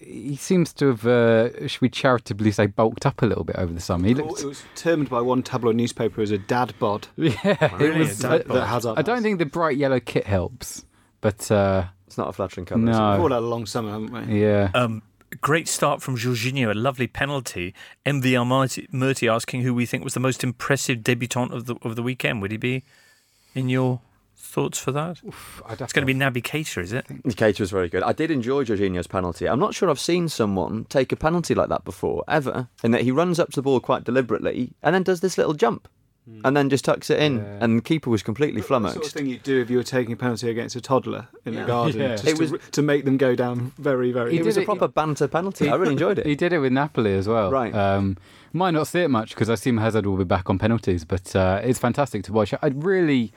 he 0.00 0.36
seems 0.36 0.72
to 0.74 0.88
have, 0.88 1.06
uh, 1.06 1.66
should 1.66 1.80
we 1.80 1.88
charitably 1.88 2.52
say, 2.52 2.66
bulked 2.66 3.06
up 3.06 3.22
a 3.22 3.26
little 3.26 3.44
bit 3.44 3.56
over 3.56 3.72
the 3.72 3.80
summer. 3.80 4.06
He 4.06 4.14
looked... 4.14 4.42
It 4.42 4.46
was 4.46 4.62
termed 4.74 5.08
by 5.08 5.20
one 5.20 5.42
tabloid 5.42 5.76
newspaper 5.76 6.20
as 6.20 6.30
a 6.30 6.38
dad 6.38 6.74
bod. 6.78 7.08
Yeah, 7.16 7.76
really, 7.76 7.96
it 7.96 7.98
was. 7.98 8.24
Uh, 8.24 8.38
that 8.38 8.94
I 8.96 9.02
don't 9.02 9.22
think 9.22 9.38
the 9.38 9.46
bright 9.46 9.76
yellow 9.76 10.00
kit 10.00 10.26
helps, 10.26 10.84
but 11.20 11.50
uh, 11.50 11.86
it's 12.06 12.18
not 12.18 12.28
a 12.28 12.32
flattering 12.32 12.66
colour. 12.66 12.80
No, 12.80 13.12
we've 13.12 13.20
all 13.20 13.30
had 13.30 13.38
a 13.38 13.40
long 13.40 13.66
summer, 13.66 13.90
haven't 13.90 14.28
we? 14.28 14.42
Yeah. 14.42 14.70
Um, 14.74 15.02
great 15.36 15.68
start 15.68 16.02
from 16.02 16.16
Jorginho, 16.16 16.70
a 16.70 16.74
lovely 16.74 17.06
penalty. 17.06 17.74
MVR 18.06 18.88
Murty 18.92 19.28
asking 19.28 19.62
who 19.62 19.74
we 19.74 19.86
think 19.86 20.04
was 20.04 20.14
the 20.14 20.20
most 20.20 20.42
impressive 20.42 21.02
debutant 21.02 21.52
of 21.52 21.66
the 21.66 21.76
of 21.82 21.96
the 21.96 22.02
weekend. 22.02 22.42
Would 22.42 22.50
he 22.50 22.56
be 22.56 22.84
in 23.54 23.68
your 23.68 24.00
thoughts 24.36 24.78
for 24.78 24.92
that? 24.92 25.22
Oof, 25.24 25.62
it's 25.68 25.92
going 25.92 26.06
to 26.06 26.12
be 26.12 26.18
Naby 26.18 26.42
Keita, 26.42 26.82
is 26.82 26.92
it? 26.92 27.06
Keita 27.08 27.60
was 27.60 27.70
very 27.70 27.88
good. 27.88 28.02
I 28.02 28.12
did 28.12 28.30
enjoy 28.30 28.64
Jorginho's 28.64 29.06
penalty. 29.06 29.48
I'm 29.48 29.58
not 29.58 29.74
sure 29.74 29.90
I've 29.90 30.00
seen 30.00 30.28
someone 30.28 30.84
take 30.86 31.12
a 31.12 31.16
penalty 31.16 31.54
like 31.54 31.68
that 31.68 31.84
before, 31.84 32.24
ever, 32.28 32.68
in 32.82 32.92
that 32.92 33.02
he 33.02 33.10
runs 33.10 33.38
up 33.38 33.50
to 33.50 33.56
the 33.56 33.62
ball 33.62 33.80
quite 33.80 34.04
deliberately 34.04 34.72
and 34.82 34.94
then 34.94 35.02
does 35.02 35.20
this 35.20 35.36
little 35.36 35.54
jump. 35.54 35.88
Hmm. 36.28 36.40
And 36.44 36.56
then 36.56 36.68
just 36.68 36.84
tucks 36.84 37.10
it 37.10 37.18
in, 37.20 37.38
yeah. 37.38 37.58
and 37.60 37.78
the 37.78 37.82
keeper 37.82 38.10
was 38.10 38.22
completely 38.22 38.60
flummoxed. 38.60 38.96
The 38.96 39.04
sort 39.04 39.06
of 39.06 39.12
thing 39.12 39.26
you'd 39.26 39.42
do 39.42 39.60
if 39.60 39.70
you 39.70 39.78
were 39.78 39.82
taking 39.82 40.12
a 40.12 40.16
penalty 40.16 40.50
against 40.50 40.76
a 40.76 40.80
toddler 40.80 41.28
in 41.44 41.54
yeah. 41.54 41.60
the 41.60 41.66
garden, 41.66 42.00
yeah. 42.00 42.16
it 42.24 42.38
was 42.38 42.50
to, 42.50 42.58
to, 42.58 42.82
make 42.82 43.04
them 43.04 43.16
go 43.16 43.34
down 43.34 43.72
very, 43.78 44.12
very. 44.12 44.36
It 44.36 44.44
was 44.44 44.56
a 44.56 44.64
proper 44.64 44.88
banter 44.88 45.26
penalty. 45.26 45.64
He, 45.64 45.70
I 45.70 45.76
really 45.76 45.92
enjoyed 45.92 46.18
it. 46.18 46.26
He 46.26 46.36
did 46.36 46.52
it 46.52 46.58
with 46.58 46.72
Napoli 46.72 47.14
as 47.14 47.26
well. 47.26 47.50
Right. 47.50 47.74
Um, 47.74 48.18
might 48.52 48.72
not 48.72 48.86
see 48.86 49.00
it 49.00 49.08
much 49.08 49.30
because 49.30 49.48
I 49.48 49.54
assume 49.54 49.78
Hazard 49.78 50.06
will 50.06 50.16
be 50.16 50.24
back 50.24 50.50
on 50.50 50.58
penalties, 50.58 51.04
but 51.04 51.34
uh, 51.34 51.60
it's 51.62 51.78
fantastic 51.78 52.24
to 52.24 52.32
watch. 52.32 52.52
I 52.60 52.68
really 52.68 53.32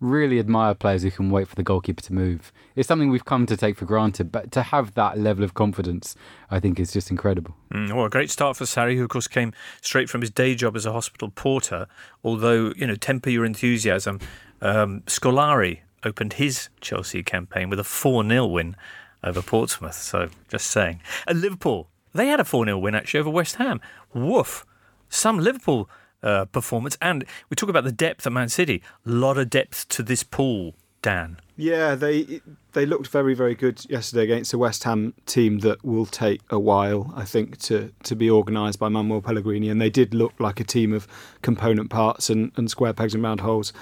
really 0.00 0.38
admire 0.38 0.74
players 0.74 1.02
who 1.02 1.10
can 1.10 1.30
wait 1.30 1.48
for 1.48 1.54
the 1.54 1.62
goalkeeper 1.62 2.02
to 2.02 2.12
move. 2.12 2.52
It's 2.74 2.86
something 2.86 3.10
we've 3.10 3.24
come 3.24 3.46
to 3.46 3.56
take 3.56 3.76
for 3.76 3.86
granted, 3.86 4.30
but 4.30 4.52
to 4.52 4.62
have 4.62 4.94
that 4.94 5.18
level 5.18 5.42
of 5.42 5.54
confidence, 5.54 6.14
I 6.50 6.60
think 6.60 6.78
is 6.78 6.92
just 6.92 7.10
incredible. 7.10 7.54
Mm, 7.72 7.92
well, 7.94 8.04
a 8.04 8.10
great 8.10 8.30
start 8.30 8.56
for 8.56 8.64
Sarri, 8.64 8.96
who 8.96 9.04
of 9.04 9.08
course 9.08 9.26
came 9.26 9.52
straight 9.80 10.10
from 10.10 10.20
his 10.20 10.30
day 10.30 10.54
job 10.54 10.76
as 10.76 10.84
a 10.84 10.92
hospital 10.92 11.30
porter. 11.30 11.86
Although 12.22 12.72
you 12.76 12.86
know, 12.86 12.96
temper 12.96 13.30
your 13.30 13.44
enthusiasm. 13.44 14.20
Um, 14.62 15.02
Scolari 15.02 15.80
opened 16.04 16.34
his 16.34 16.68
Chelsea 16.80 17.22
campaign 17.22 17.68
with 17.68 17.78
a 17.78 17.84
four 17.84 18.26
0 18.26 18.46
win 18.46 18.76
over 19.22 19.42
Portsmouth. 19.42 19.94
So 19.94 20.28
just 20.48 20.68
saying. 20.68 21.00
And 21.26 21.40
Liverpool, 21.40 21.88
they 22.14 22.28
had 22.28 22.40
a 22.40 22.44
four 22.44 22.64
0 22.64 22.78
win 22.78 22.94
actually 22.94 23.20
over 23.20 23.30
West 23.30 23.56
Ham. 23.56 23.80
Woof. 24.14 24.64
Some 25.08 25.38
Liverpool 25.38 25.88
uh, 26.22 26.46
performance. 26.46 26.96
And 27.00 27.24
we 27.50 27.54
talk 27.54 27.68
about 27.68 27.84
the 27.84 27.92
depth 27.92 28.26
at 28.26 28.32
Man 28.32 28.48
City. 28.48 28.82
A 29.04 29.10
lot 29.10 29.38
of 29.38 29.50
depth 29.50 29.88
to 29.88 30.02
this 30.02 30.22
pool, 30.22 30.74
Dan. 31.02 31.38
Yeah, 31.56 31.94
they 31.94 32.40
they 32.72 32.84
looked 32.84 33.08
very 33.08 33.34
very 33.34 33.54
good 33.54 33.88
yesterday 33.88 34.24
against 34.24 34.52
a 34.52 34.58
West 34.58 34.84
Ham 34.84 35.14
team 35.24 35.60
that 35.60 35.82
will 35.84 36.06
take 36.06 36.42
a 36.50 36.58
while, 36.58 37.12
I 37.16 37.24
think, 37.24 37.58
to 37.62 37.92
to 38.02 38.14
be 38.14 38.30
organised 38.30 38.78
by 38.78 38.88
Manuel 38.88 39.22
Pellegrini. 39.22 39.70
And 39.70 39.80
they 39.80 39.90
did 39.90 40.12
look 40.12 40.34
like 40.38 40.60
a 40.60 40.64
team 40.64 40.92
of 40.92 41.06
component 41.42 41.88
parts 41.90 42.28
and, 42.28 42.52
and 42.56 42.70
square 42.70 42.92
pegs 42.92 43.14
and 43.14 43.22
round 43.22 43.40
holes. 43.40 43.72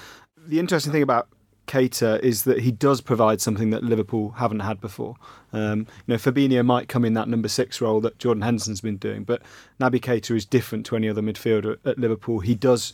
The 0.46 0.60
interesting 0.60 0.92
thing 0.92 1.02
about 1.02 1.28
Keita 1.66 2.20
is 2.20 2.44
that 2.44 2.60
he 2.60 2.70
does 2.70 3.00
provide 3.00 3.40
something 3.40 3.70
that 3.70 3.82
Liverpool 3.82 4.30
haven't 4.32 4.60
had 4.60 4.80
before. 4.80 5.16
Um, 5.52 5.80
you 5.80 5.86
know, 6.08 6.16
Fabinho 6.16 6.64
might 6.64 6.88
come 6.88 7.04
in 7.04 7.14
that 7.14 7.28
number 7.28 7.48
six 7.48 7.80
role 7.80 8.00
that 8.02 8.18
Jordan 8.18 8.42
Henderson's 8.42 8.80
been 8.80 8.96
doing, 8.96 9.24
but 9.24 9.42
Naby 9.80 10.00
Keita 10.00 10.36
is 10.36 10.44
different 10.44 10.84
to 10.86 10.96
any 10.96 11.08
other 11.08 11.22
midfielder 11.22 11.78
at 11.84 11.98
Liverpool. 11.98 12.40
He 12.40 12.54
does 12.54 12.92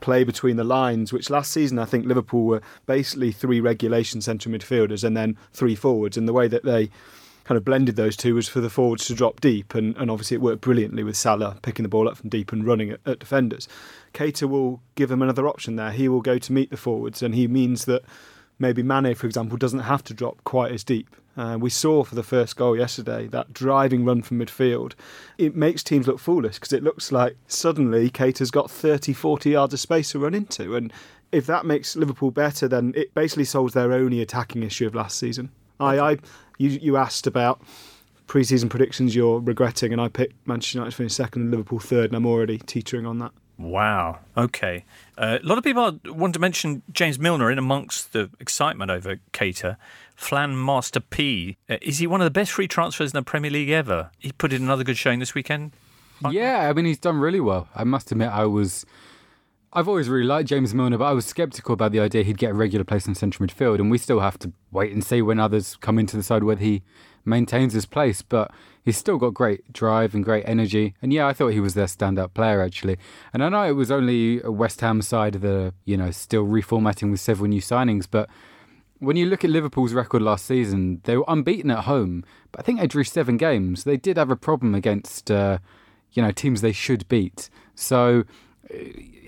play 0.00 0.24
between 0.24 0.56
the 0.56 0.64
lines, 0.64 1.12
which 1.12 1.30
last 1.30 1.50
season 1.50 1.78
I 1.78 1.86
think 1.86 2.06
Liverpool 2.06 2.44
were 2.44 2.62
basically 2.84 3.32
three 3.32 3.60
regulation 3.60 4.20
central 4.20 4.54
midfielders 4.54 5.02
and 5.02 5.16
then 5.16 5.36
three 5.52 5.74
forwards, 5.74 6.16
and 6.16 6.28
the 6.28 6.32
way 6.32 6.48
that 6.48 6.64
they 6.64 6.90
kind 7.46 7.56
of 7.56 7.64
blended 7.64 7.94
those 7.94 8.16
two 8.16 8.34
was 8.34 8.48
for 8.48 8.60
the 8.60 8.68
forwards 8.68 9.06
to 9.06 9.14
drop 9.14 9.40
deep, 9.40 9.72
and, 9.72 9.96
and 9.98 10.10
obviously 10.10 10.34
it 10.34 10.40
worked 10.40 10.60
brilliantly 10.62 11.04
with 11.04 11.16
Salah 11.16 11.56
picking 11.62 11.84
the 11.84 11.88
ball 11.88 12.08
up 12.08 12.16
from 12.16 12.28
deep 12.28 12.50
and 12.50 12.66
running 12.66 12.90
at, 12.90 13.00
at 13.06 13.20
defenders. 13.20 13.68
Keita 14.14 14.48
will 14.48 14.82
give 14.96 15.12
him 15.12 15.22
another 15.22 15.46
option 15.46 15.76
there. 15.76 15.92
He 15.92 16.08
will 16.08 16.22
go 16.22 16.38
to 16.38 16.52
meet 16.52 16.70
the 16.70 16.76
forwards, 16.76 17.22
and 17.22 17.36
he 17.36 17.46
means 17.46 17.84
that 17.84 18.02
maybe 18.58 18.82
Mane, 18.82 19.14
for 19.14 19.28
example, 19.28 19.56
doesn't 19.56 19.78
have 19.78 20.02
to 20.04 20.14
drop 20.14 20.42
quite 20.42 20.72
as 20.72 20.82
deep. 20.82 21.14
Uh, 21.36 21.56
we 21.60 21.70
saw 21.70 22.02
for 22.02 22.16
the 22.16 22.24
first 22.24 22.56
goal 22.56 22.76
yesterday 22.76 23.28
that 23.28 23.52
driving 23.52 24.04
run 24.04 24.22
from 24.22 24.40
midfield. 24.40 24.94
It 25.38 25.54
makes 25.54 25.84
teams 25.84 26.08
look 26.08 26.18
foolish 26.18 26.54
because 26.54 26.72
it 26.72 26.82
looks 26.82 27.12
like 27.12 27.36
suddenly 27.46 28.10
Keita's 28.10 28.50
got 28.50 28.72
30, 28.72 29.12
40 29.12 29.50
yards 29.50 29.72
of 29.72 29.78
space 29.78 30.10
to 30.12 30.18
run 30.18 30.34
into. 30.34 30.74
And 30.74 30.92
if 31.30 31.46
that 31.46 31.64
makes 31.64 31.94
Liverpool 31.94 32.32
better, 32.32 32.66
then 32.66 32.92
it 32.96 33.14
basically 33.14 33.44
solves 33.44 33.74
their 33.74 33.92
only 33.92 34.20
attacking 34.20 34.64
issue 34.64 34.86
of 34.86 34.96
last 34.96 35.16
season. 35.16 35.50
I, 35.78 35.98
I 35.98 36.16
you, 36.58 36.70
you 36.70 36.96
asked 36.96 37.26
about 37.26 37.60
pre-season 38.26 38.68
predictions 38.68 39.14
you're 39.14 39.40
regretting, 39.40 39.92
and 39.92 40.00
I 40.00 40.08
picked 40.08 40.34
Manchester 40.46 40.78
United 40.78 40.90
to 40.90 40.96
finish 40.96 41.14
second 41.14 41.42
and 41.42 41.50
Liverpool 41.50 41.78
third, 41.78 42.06
and 42.06 42.16
I'm 42.16 42.26
already 42.26 42.58
teetering 42.58 43.06
on 43.06 43.18
that. 43.20 43.32
Wow. 43.58 44.18
Okay. 44.36 44.84
Uh, 45.16 45.38
a 45.42 45.46
lot 45.46 45.56
of 45.56 45.64
people 45.64 45.98
want 46.04 46.34
to 46.34 46.40
mention 46.40 46.82
James 46.92 47.18
Milner 47.18 47.50
in 47.50 47.58
amongst 47.58 48.12
the 48.12 48.28
excitement 48.38 48.90
over 48.90 49.16
Keita. 49.32 49.76
Flan 50.14 50.62
Master 50.62 51.00
P. 51.00 51.56
Uh, 51.68 51.78
is 51.80 51.98
he 51.98 52.06
one 52.06 52.20
of 52.20 52.26
the 52.26 52.30
best 52.30 52.52
free 52.52 52.68
transfers 52.68 53.12
in 53.12 53.16
the 53.16 53.22
Premier 53.22 53.50
League 53.50 53.70
ever? 53.70 54.10
He 54.18 54.32
put 54.32 54.52
in 54.52 54.62
another 54.62 54.84
good 54.84 54.98
showing 54.98 55.20
this 55.20 55.34
weekend. 55.34 55.72
Yeah, 56.30 56.68
I 56.68 56.72
mean 56.72 56.86
he's 56.86 56.98
done 56.98 57.18
really 57.18 57.40
well. 57.40 57.68
I 57.74 57.84
must 57.84 58.10
admit, 58.10 58.30
I 58.30 58.46
was. 58.46 58.86
I've 59.76 59.88
always 59.88 60.08
really 60.08 60.26
liked 60.26 60.48
James 60.48 60.72
Milner, 60.72 60.96
but 60.96 61.04
I 61.04 61.12
was 61.12 61.26
sceptical 61.26 61.74
about 61.74 61.92
the 61.92 62.00
idea 62.00 62.22
he'd 62.22 62.38
get 62.38 62.52
a 62.52 62.54
regular 62.54 62.82
place 62.82 63.06
in 63.06 63.14
central 63.14 63.46
midfield, 63.46 63.78
and 63.78 63.90
we 63.90 63.98
still 63.98 64.20
have 64.20 64.38
to 64.38 64.50
wait 64.72 64.90
and 64.90 65.04
see 65.04 65.20
when 65.20 65.38
others 65.38 65.76
come 65.76 65.98
into 65.98 66.16
the 66.16 66.22
side 66.22 66.44
whether 66.44 66.62
he 66.62 66.82
maintains 67.26 67.74
his 67.74 67.84
place. 67.84 68.22
But 68.22 68.50
he's 68.82 68.96
still 68.96 69.18
got 69.18 69.34
great 69.34 69.70
drive 69.74 70.14
and 70.14 70.24
great 70.24 70.44
energy, 70.48 70.94
and 71.02 71.12
yeah, 71.12 71.26
I 71.26 71.34
thought 71.34 71.48
he 71.48 71.60
was 71.60 71.74
their 71.74 71.84
standout 71.84 72.32
player 72.32 72.62
actually. 72.62 72.96
And 73.34 73.44
I 73.44 73.50
know 73.50 73.64
it 73.64 73.72
was 73.72 73.90
only 73.90 74.40
a 74.40 74.50
West 74.50 74.80
Ham 74.80 75.02
side 75.02 75.34
the 75.34 75.74
you 75.84 75.98
know 75.98 76.10
still 76.10 76.46
reformatting 76.46 77.10
with 77.10 77.20
several 77.20 77.50
new 77.50 77.60
signings, 77.60 78.06
but 78.10 78.30
when 78.98 79.18
you 79.18 79.26
look 79.26 79.44
at 79.44 79.50
Liverpool's 79.50 79.92
record 79.92 80.22
last 80.22 80.46
season, 80.46 81.02
they 81.04 81.18
were 81.18 81.24
unbeaten 81.28 81.70
at 81.70 81.84
home, 81.84 82.24
but 82.50 82.60
I 82.60 82.62
think 82.62 82.80
they 82.80 82.86
drew 82.86 83.04
seven 83.04 83.36
games. 83.36 83.84
They 83.84 83.98
did 83.98 84.16
have 84.16 84.30
a 84.30 84.36
problem 84.36 84.74
against, 84.74 85.30
uh, 85.30 85.58
you 86.12 86.22
know, 86.22 86.30
teams 86.30 86.62
they 86.62 86.72
should 86.72 87.06
beat. 87.08 87.50
So 87.74 88.24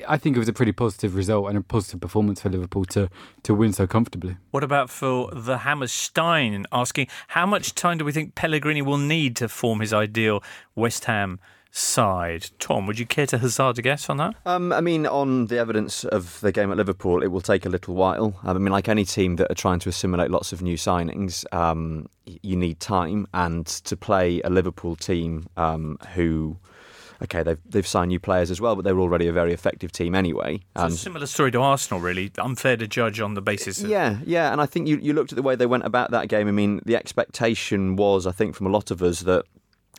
I 0.06 0.16
think 0.16 0.36
it 0.36 0.38
was 0.38 0.48
a 0.48 0.52
pretty 0.52 0.72
positive 0.72 1.14
result 1.14 1.48
and 1.48 1.58
a 1.58 1.60
positive 1.60 2.00
performance 2.00 2.40
for 2.42 2.48
Liverpool 2.48 2.84
to 2.86 3.08
to 3.42 3.54
win 3.54 3.72
so 3.72 3.86
comfortably. 3.86 4.36
What 4.50 4.64
about 4.64 4.90
for 4.90 5.30
the 5.32 5.58
Hammerstein 5.58 6.64
asking 6.72 7.08
how 7.28 7.46
much 7.46 7.74
time 7.74 7.98
do 7.98 8.04
we 8.04 8.12
think 8.12 8.34
Pellegrini 8.34 8.82
will 8.82 8.98
need 8.98 9.36
to 9.36 9.48
form 9.48 9.80
his 9.80 9.92
ideal 9.92 10.42
West 10.74 11.04
Ham 11.06 11.40
side? 11.70 12.50
Tom, 12.58 12.86
would 12.86 12.98
you 12.98 13.06
care 13.06 13.26
to 13.26 13.38
hazard 13.38 13.78
a 13.78 13.82
guess 13.82 14.08
on 14.08 14.16
that? 14.16 14.34
Um, 14.46 14.72
I 14.72 14.80
mean, 14.80 15.06
on 15.06 15.46
the 15.46 15.58
evidence 15.58 16.04
of 16.04 16.40
the 16.40 16.52
game 16.52 16.70
at 16.70 16.76
Liverpool, 16.76 17.22
it 17.22 17.28
will 17.28 17.40
take 17.40 17.66
a 17.66 17.68
little 17.68 17.94
while. 17.94 18.38
I 18.42 18.52
mean, 18.54 18.72
like 18.72 18.88
any 18.88 19.04
team 19.04 19.36
that 19.36 19.50
are 19.50 19.54
trying 19.54 19.78
to 19.80 19.88
assimilate 19.88 20.30
lots 20.30 20.52
of 20.52 20.62
new 20.62 20.76
signings, 20.76 21.44
um, 21.52 22.08
you 22.24 22.56
need 22.56 22.80
time, 22.80 23.26
and 23.34 23.66
to 23.66 23.96
play 23.96 24.40
a 24.42 24.50
Liverpool 24.50 24.96
team 24.96 25.46
um, 25.56 25.98
who 26.14 26.58
okay, 27.22 27.42
they've 27.42 27.58
they've 27.64 27.86
signed 27.86 28.08
new 28.08 28.20
players 28.20 28.50
as 28.50 28.60
well, 28.60 28.76
but 28.76 28.84
they 28.84 28.92
were 28.92 29.00
already 29.00 29.26
a 29.26 29.32
very 29.32 29.52
effective 29.52 29.92
team 29.92 30.14
anyway. 30.14 30.60
So 30.76 30.84
a 30.84 30.90
similar 30.90 31.26
story 31.26 31.50
to 31.52 31.60
Arsenal, 31.60 32.00
really. 32.00 32.30
Unfair 32.38 32.76
to 32.76 32.86
judge 32.86 33.20
on 33.20 33.34
the 33.34 33.42
basis. 33.42 33.82
Of... 33.82 33.90
Yeah, 33.90 34.18
yeah, 34.24 34.52
and 34.52 34.60
I 34.60 34.66
think 34.66 34.88
you 34.88 34.98
you 34.98 35.12
looked 35.12 35.32
at 35.32 35.36
the 35.36 35.42
way 35.42 35.56
they 35.56 35.66
went 35.66 35.84
about 35.84 36.10
that 36.12 36.28
game. 36.28 36.48
I 36.48 36.52
mean, 36.52 36.80
the 36.84 36.96
expectation 36.96 37.96
was, 37.96 38.26
I 38.26 38.32
think, 38.32 38.54
from 38.54 38.66
a 38.66 38.70
lot 38.70 38.90
of 38.90 39.02
us 39.02 39.20
that. 39.20 39.44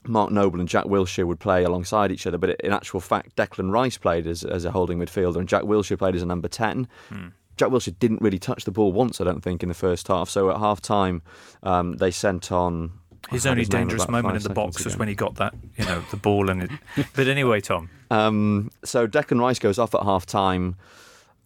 Mark 0.06 0.32
Noble 0.32 0.62
and 0.62 0.70
Jack 0.70 0.86
Wilshere 0.86 1.28
would 1.28 1.42
play 1.42 1.66
alongside 1.66 2.10
each 2.10 2.26
other, 2.26 2.38
but 2.38 2.52
in 2.62 2.72
actual 2.72 3.02
fact, 3.02 3.36
Declan 3.36 3.70
Rice 3.70 3.98
played 3.98 4.28
as, 4.28 4.46
as 4.46 4.64
a 4.64 4.72
holding 4.72 4.98
midfielder 4.98 5.36
and 5.36 5.48
Jack 5.48 5.64
Wilshere 5.64 6.00
played 6.00 6.16
as 6.16 6.22
a 6.22 6.26
number 6.26 6.48
10. 6.48 6.88
Hmm. 7.10 7.28
Jack 7.58 7.68
Wilshere 7.68 8.00
didn't 8.00 8.22
really 8.22 8.40
touch 8.40 8.64
the 8.64 8.72
ball 8.72 8.94
once, 8.94 9.20
I 9.20 9.26
don't 9.26 9.42
think, 9.42 9.62
in 9.62 9.68
the 9.68 9.76
first 9.76 10.08
half. 10.08 10.30
So 10.30 10.50
at 10.52 10.58
half 10.58 10.80
time, 10.80 11.22
um, 11.64 11.98
they 11.98 12.12
sent 12.12 12.50
on 12.50 12.99
his 13.30 13.46
only 13.46 13.62
his 13.62 13.70
dangerous 13.70 14.08
moment 14.08 14.36
in 14.36 14.44
the 14.44 14.50
box 14.50 14.84
was 14.84 14.98
when 14.98 15.08
he 15.08 15.16
got 15.16 15.36
that, 15.36 15.54
you 15.78 15.86
know, 15.86 16.04
the 16.12 16.18
ball 16.18 16.50
and 16.50 16.64
it. 16.64 16.72
But 17.16 17.28
anyway, 17.28 17.62
Tom. 17.62 17.90
Um, 18.12 18.72
so 18.84 19.08
Declan 19.08 19.40
Rice 19.40 19.60
goes 19.60 19.78
off 19.78 19.94
at 19.94 20.04
half 20.04 20.26
time. 20.26 20.76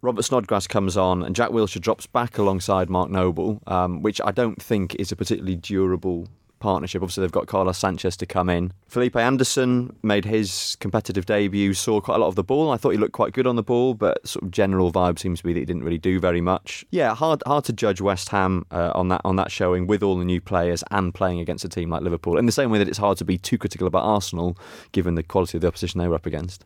Robert 0.02 0.24
Snodgrass 0.24 0.68
comes 0.68 0.98
on, 0.98 1.24
and 1.24 1.34
Jack 1.36 1.52
Wilshere 1.52 1.80
drops 1.80 2.06
back 2.06 2.38
alongside 2.38 2.90
Mark 2.90 3.10
Noble, 3.10 3.62
um, 3.68 4.02
which 4.02 4.20
I 4.24 4.32
don't 4.32 4.62
think 4.62 4.96
is 4.96 5.12
a 5.12 5.16
particularly 5.16 5.56
durable 5.56 6.28
partnership. 6.64 7.04
Obviously, 7.04 7.22
they've 7.22 7.32
got 7.32 7.48
Carlos 7.48 7.78
Sanchez 7.78 8.16
to 8.18 8.26
come 8.26 8.50
in. 8.50 8.72
Felipe 8.88 9.18
Anderson 9.18 9.96
made 10.02 10.24
his 10.24 10.78
competitive 10.80 11.26
debut, 11.26 11.74
saw 11.74 12.00
quite 12.00 12.16
a 12.16 12.20
lot 12.20 12.30
of 12.30 12.36
the 12.36 12.44
ball. 12.44 12.72
I 12.72 12.78
thought 12.78 12.92
he 12.92 12.98
looked 12.98 13.12
quite 13.12 13.34
good 13.34 13.46
on 13.46 13.58
the 13.58 13.64
ball, 13.64 13.94
but 13.94 14.26
sort 14.26 14.44
of 14.44 14.52
general 14.52 14.92
vibe 14.92 15.20
seems 15.20 15.40
to 15.40 15.44
be 15.44 15.52
that 15.52 15.60
he 15.60 15.66
didn't 15.66 15.84
really 15.84 15.98
do 15.98 16.22
very 16.22 16.40
much. 16.40 16.86
Yeah, 16.90 17.14
hard 17.14 17.44
hard 17.46 17.66
to 17.66 17.74
judge 17.74 18.00
West 18.00 18.30
Ham 18.30 18.66
uh, 18.72 18.94
on 18.96 19.10
that 19.10 19.22
on 19.26 19.36
that 19.36 19.52
showing 19.52 19.86
with 19.88 20.02
all 20.02 20.18
the 20.18 20.26
new 20.26 20.40
players 20.40 20.84
and 20.90 21.14
playing 21.14 21.42
against 21.42 21.66
a 21.66 21.70
team 21.70 21.90
like 21.90 22.02
Liverpool. 22.02 22.38
In 22.38 22.46
the 22.46 22.54
same 22.54 22.72
way 22.72 22.80
that 22.80 22.88
it's 22.88 22.98
hard 22.98 23.18
to 23.18 23.26
be 23.26 23.38
too 23.38 23.58
critical 23.58 23.86
about 23.86 24.04
Arsenal, 24.04 24.58
given 24.94 25.16
the 25.16 25.24
quality 25.24 25.58
of 25.58 25.62
the 25.62 25.68
opposition 25.68 26.00
they 26.00 26.08
were 26.08 26.16
up 26.16 26.26
against. 26.26 26.66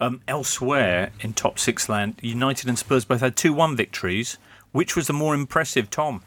Um, 0.00 0.20
elsewhere 0.28 1.10
in 1.20 1.32
top 1.32 1.58
six 1.58 1.88
land, 1.88 2.18
United 2.20 2.68
and 2.68 2.78
Spurs 2.78 3.06
both 3.06 3.20
had 3.20 3.34
two 3.34 3.54
one 3.54 3.76
victories. 3.76 4.36
Which 4.72 4.94
was 4.94 5.06
the 5.06 5.14
more 5.14 5.34
impressive, 5.34 5.88
Tom? 5.88 6.22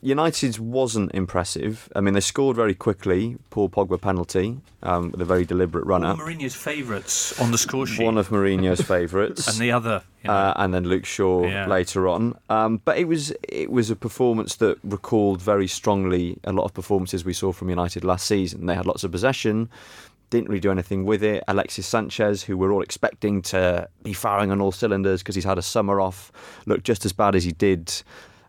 United's 0.00 0.60
wasn't 0.60 1.12
impressive. 1.12 1.88
I 1.94 2.00
mean, 2.00 2.14
they 2.14 2.20
scored 2.20 2.54
very 2.54 2.74
quickly. 2.74 3.36
Paul 3.50 3.68
Pogba 3.68 4.00
penalty 4.00 4.60
um, 4.82 5.10
with 5.10 5.20
a 5.20 5.24
very 5.24 5.44
deliberate 5.44 5.86
run 5.86 6.04
up. 6.04 6.18
One 6.18 6.32
of 6.32 6.38
Mourinho's 6.38 6.54
favourites 6.54 7.38
on 7.40 7.50
the 7.50 7.58
score 7.58 7.86
sheet. 7.86 8.04
One 8.04 8.16
of 8.16 8.28
Mourinho's 8.28 8.80
favourites, 8.86 9.48
and 9.48 9.58
the 9.58 9.72
other, 9.72 10.02
you 10.22 10.28
know. 10.28 10.34
uh, 10.34 10.52
and 10.56 10.72
then 10.72 10.84
Luke 10.84 11.04
Shaw 11.04 11.44
yeah. 11.44 11.66
later 11.66 12.06
on. 12.06 12.38
Um, 12.48 12.80
but 12.84 12.98
it 12.98 13.08
was 13.08 13.32
it 13.42 13.72
was 13.72 13.90
a 13.90 13.96
performance 13.96 14.54
that 14.56 14.78
recalled 14.84 15.42
very 15.42 15.66
strongly 15.66 16.38
a 16.44 16.52
lot 16.52 16.64
of 16.64 16.74
performances 16.74 17.24
we 17.24 17.32
saw 17.32 17.50
from 17.50 17.68
United 17.68 18.04
last 18.04 18.26
season. 18.26 18.66
They 18.66 18.76
had 18.76 18.86
lots 18.86 19.02
of 19.02 19.10
possession. 19.10 19.68
Didn't 20.30 20.48
really 20.48 20.60
do 20.60 20.70
anything 20.70 21.06
with 21.06 21.24
it. 21.24 21.42
Alexis 21.48 21.86
Sanchez, 21.86 22.42
who 22.44 22.56
we're 22.56 22.70
all 22.70 22.82
expecting 22.82 23.40
to 23.42 23.88
be 24.02 24.12
firing 24.12 24.52
on 24.52 24.60
all 24.60 24.72
cylinders 24.72 25.22
because 25.22 25.34
he's 25.34 25.44
had 25.44 25.58
a 25.58 25.62
summer 25.62 26.00
off, 26.00 26.30
looked 26.66 26.84
just 26.84 27.04
as 27.06 27.12
bad 27.14 27.34
as 27.34 27.44
he 27.44 27.52
did 27.52 28.02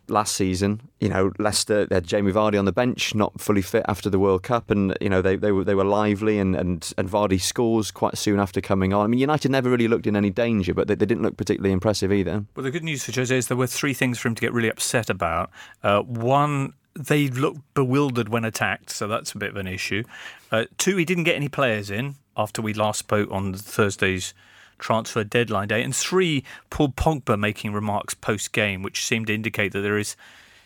last 0.09 0.35
season. 0.35 0.81
You 0.99 1.09
know, 1.09 1.31
Leicester 1.39 1.85
they 1.85 1.95
had 1.95 2.05
Jamie 2.05 2.31
Vardy 2.31 2.57
on 2.57 2.65
the 2.65 2.71
bench, 2.71 3.15
not 3.15 3.39
fully 3.39 3.61
fit 3.61 3.85
after 3.87 4.09
the 4.09 4.19
World 4.19 4.43
Cup, 4.43 4.69
and 4.69 4.95
you 5.01 5.09
know 5.09 5.21
they, 5.21 5.35
they 5.35 5.51
were 5.51 5.63
they 5.63 5.75
were 5.75 5.83
lively, 5.85 6.39
and, 6.39 6.55
and, 6.55 6.93
and 6.97 7.09
Vardy 7.09 7.39
scores 7.39 7.91
quite 7.91 8.17
soon 8.17 8.39
after 8.39 8.61
coming 8.61 8.93
on. 8.93 9.05
I 9.05 9.07
mean, 9.07 9.19
United 9.19 9.51
never 9.51 9.69
really 9.69 9.87
looked 9.87 10.07
in 10.07 10.15
any 10.15 10.29
danger, 10.29 10.73
but 10.73 10.87
they, 10.87 10.95
they 10.95 11.05
didn't 11.05 11.23
look 11.23 11.37
particularly 11.37 11.71
impressive 11.71 12.11
either. 12.11 12.45
Well, 12.55 12.63
the 12.63 12.71
good 12.71 12.83
news 12.83 13.03
for 13.03 13.11
Jose 13.11 13.35
is 13.35 13.47
there 13.47 13.57
were 13.57 13.67
three 13.67 13.93
things 13.93 14.19
for 14.19 14.27
him 14.27 14.35
to 14.35 14.41
get 14.41 14.53
really 14.53 14.69
upset 14.69 15.09
about. 15.09 15.51
Uh, 15.83 16.01
one, 16.01 16.73
they 16.95 17.27
looked 17.27 17.61
bewildered 17.73 18.29
when 18.29 18.45
attacked, 18.45 18.89
so 18.89 19.07
that's 19.07 19.31
a 19.33 19.37
bit 19.37 19.51
of 19.51 19.55
an 19.55 19.67
issue. 19.67 20.03
Uh, 20.51 20.65
two, 20.77 20.97
he 20.97 21.05
didn't 21.05 21.23
get 21.23 21.35
any 21.35 21.49
players 21.49 21.89
in 21.89 22.15
after 22.35 22.61
we 22.61 22.73
last 22.73 22.99
spoke 22.99 23.29
on 23.31 23.53
Thursday's 23.53 24.33
transfer 24.79 25.23
deadline 25.23 25.67
day. 25.67 25.83
And 25.83 25.95
three, 25.95 26.43
Paul 26.69 26.89
Pogba 26.89 27.37
making 27.37 27.73
remarks 27.73 28.13
post 28.13 28.51
game, 28.51 28.81
which 28.81 29.05
seemed 29.05 29.27
to 29.27 29.35
indicate 29.35 29.71
that 29.73 29.81
there 29.81 29.97
is 29.97 30.15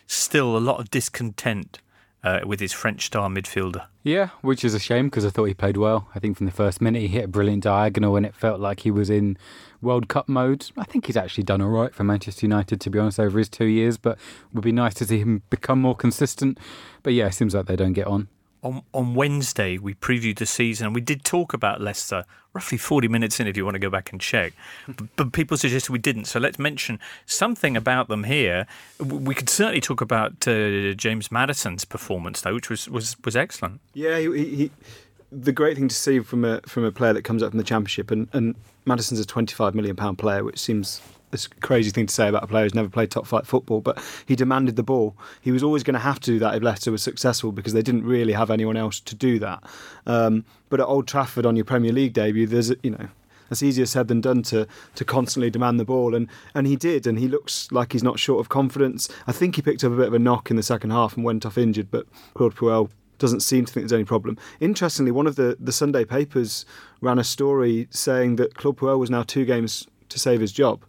still 0.06 0.56
a 0.56 0.58
lot 0.58 0.80
of 0.80 0.90
discontent 0.90 1.80
uh, 2.24 2.40
with 2.46 2.58
his 2.58 2.72
French 2.72 3.06
star 3.06 3.28
midfielder. 3.28 3.86
Yeah, 4.02 4.30
which 4.40 4.64
is 4.64 4.74
a 4.74 4.78
shame 4.78 5.06
because 5.06 5.24
I 5.24 5.30
thought 5.30 5.44
he 5.44 5.54
played 5.54 5.76
well. 5.76 6.08
I 6.14 6.18
think 6.18 6.36
from 6.36 6.46
the 6.46 6.52
first 6.52 6.80
minute 6.80 7.02
he 7.02 7.08
hit 7.08 7.24
a 7.24 7.28
brilliant 7.28 7.62
diagonal 7.62 8.16
and 8.16 8.24
it 8.24 8.34
felt 8.34 8.60
like 8.60 8.80
he 8.80 8.90
was 8.90 9.10
in 9.10 9.36
World 9.82 10.08
Cup 10.08 10.28
mode. 10.28 10.70
I 10.76 10.84
think 10.84 11.06
he's 11.06 11.16
actually 11.16 11.44
done 11.44 11.60
all 11.60 11.68
right 11.68 11.94
for 11.94 12.04
Manchester 12.04 12.46
United, 12.46 12.80
to 12.80 12.90
be 12.90 12.98
honest, 12.98 13.20
over 13.20 13.38
his 13.38 13.48
two 13.48 13.66
years, 13.66 13.98
but 13.98 14.18
would 14.52 14.64
be 14.64 14.72
nice 14.72 14.94
to 14.94 15.06
see 15.06 15.18
him 15.18 15.42
become 15.50 15.80
more 15.80 15.94
consistent. 15.94 16.58
But 17.02 17.12
yeah, 17.12 17.26
it 17.26 17.32
seems 17.32 17.54
like 17.54 17.66
they 17.66 17.76
don't 17.76 17.92
get 17.92 18.06
on 18.06 18.28
on, 18.64 18.82
on 18.92 19.14
Wednesday, 19.14 19.78
we 19.78 19.94
previewed 19.94 20.38
the 20.38 20.46
season 20.46 20.86
and 20.86 20.94
we 20.94 21.00
did 21.00 21.22
talk 21.24 21.52
about 21.52 21.80
Leicester 21.80 22.24
roughly 22.54 22.78
40 22.78 23.08
minutes 23.08 23.40
in 23.40 23.46
if 23.46 23.56
you 23.56 23.64
want 23.64 23.74
to 23.74 23.80
go 23.80 23.90
back 23.90 24.10
and 24.12 24.20
check. 24.20 24.54
but, 24.86 25.16
but, 25.16 25.32
people 25.32 25.56
suggested 25.56 25.92
we 25.92 25.98
didn't. 25.98 26.24
So 26.24 26.40
let's 26.40 26.58
mention 26.58 26.98
something 27.26 27.76
about 27.76 28.08
them 28.08 28.24
here. 28.24 28.66
We 28.98 29.34
could 29.34 29.50
certainly 29.50 29.80
talk 29.80 30.00
about 30.00 30.48
uh, 30.48 30.94
James 30.94 31.30
Maddison's 31.30 31.84
performance, 31.84 32.40
though, 32.40 32.54
which 32.54 32.70
was, 32.70 32.88
was, 32.88 33.16
was 33.24 33.36
excellent. 33.36 33.80
Yeah, 33.92 34.18
he, 34.18 34.56
he, 34.56 34.70
the 35.30 35.52
great 35.52 35.76
thing 35.76 35.88
to 35.88 35.94
see 35.94 36.20
from 36.20 36.44
a, 36.44 36.60
from 36.62 36.84
a 36.84 36.92
player 36.92 37.12
that 37.12 37.22
comes 37.22 37.42
up 37.42 37.50
from 37.50 37.58
the 37.58 37.64
Championship, 37.64 38.10
and, 38.10 38.28
and 38.32 38.54
Maddison's 38.86 39.20
a 39.20 39.24
£25 39.24 39.74
million 39.74 39.96
player, 40.16 40.44
which 40.44 40.58
seems 40.58 41.02
this 41.34 41.48
crazy 41.48 41.90
thing 41.90 42.06
to 42.06 42.14
say 42.14 42.28
about 42.28 42.44
a 42.44 42.46
player 42.46 42.62
who's 42.62 42.76
never 42.76 42.88
played 42.88 43.10
top 43.10 43.26
flight 43.26 43.44
football, 43.44 43.80
but 43.80 44.00
he 44.24 44.36
demanded 44.36 44.76
the 44.76 44.84
ball. 44.84 45.16
He 45.40 45.50
was 45.50 45.64
always 45.64 45.82
going 45.82 45.94
to 45.94 46.00
have 46.00 46.20
to 46.20 46.30
do 46.30 46.38
that 46.38 46.54
if 46.54 46.62
Leicester 46.62 46.92
was 46.92 47.02
successful 47.02 47.50
because 47.50 47.72
they 47.72 47.82
didn't 47.82 48.04
really 48.04 48.32
have 48.32 48.52
anyone 48.52 48.76
else 48.76 49.00
to 49.00 49.16
do 49.16 49.40
that. 49.40 49.64
Um, 50.06 50.44
but 50.70 50.78
at 50.78 50.86
Old 50.86 51.08
Trafford 51.08 51.44
on 51.44 51.56
your 51.56 51.64
Premier 51.64 51.92
League 51.92 52.12
debut, 52.12 52.46
there's 52.46 52.72
you 52.84 52.90
know 52.90 53.08
that's 53.48 53.64
easier 53.64 53.84
said 53.84 54.06
than 54.06 54.20
done 54.20 54.42
to 54.44 54.68
to 54.94 55.04
constantly 55.04 55.50
demand 55.50 55.80
the 55.80 55.84
ball, 55.84 56.14
and 56.14 56.28
and 56.54 56.68
he 56.68 56.76
did, 56.76 57.04
and 57.04 57.18
he 57.18 57.26
looks 57.26 57.72
like 57.72 57.92
he's 57.92 58.04
not 58.04 58.20
short 58.20 58.38
of 58.38 58.48
confidence. 58.48 59.08
I 59.26 59.32
think 59.32 59.56
he 59.56 59.62
picked 59.62 59.82
up 59.82 59.90
a 59.90 59.96
bit 59.96 60.06
of 60.06 60.14
a 60.14 60.20
knock 60.20 60.52
in 60.52 60.56
the 60.56 60.62
second 60.62 60.90
half 60.90 61.16
and 61.16 61.24
went 61.24 61.44
off 61.44 61.58
injured, 61.58 61.90
but 61.90 62.06
Claude 62.34 62.54
Puel 62.54 62.90
doesn't 63.18 63.40
seem 63.40 63.64
to 63.64 63.72
think 63.72 63.82
there's 63.82 63.92
any 63.92 64.04
problem. 64.04 64.38
Interestingly, 64.60 65.10
one 65.10 65.26
of 65.26 65.34
the, 65.34 65.56
the 65.58 65.72
Sunday 65.72 66.04
papers 66.04 66.64
ran 67.00 67.18
a 67.18 67.24
story 67.24 67.88
saying 67.90 68.36
that 68.36 68.54
Claude 68.54 68.76
Puel 68.76 68.98
was 69.00 69.10
now 69.10 69.24
two 69.24 69.44
games 69.44 69.86
to 70.08 70.18
save 70.18 70.40
his 70.40 70.52
job 70.52 70.84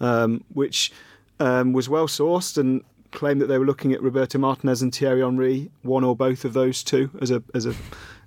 um, 0.00 0.44
which 0.52 0.92
um, 1.40 1.72
was 1.72 1.88
well 1.88 2.06
sourced 2.06 2.58
and 2.58 2.82
claimed 3.12 3.40
that 3.40 3.46
they 3.46 3.58
were 3.58 3.66
looking 3.66 3.92
at 3.92 4.02
Roberto 4.02 4.38
Martinez 4.38 4.82
and 4.82 4.94
Thierry 4.94 5.22
Henry, 5.22 5.70
one 5.82 6.04
or 6.04 6.14
both 6.16 6.44
of 6.44 6.52
those 6.52 6.82
two, 6.82 7.10
as 7.20 7.30
a 7.30 7.42
as 7.54 7.66
a 7.66 7.74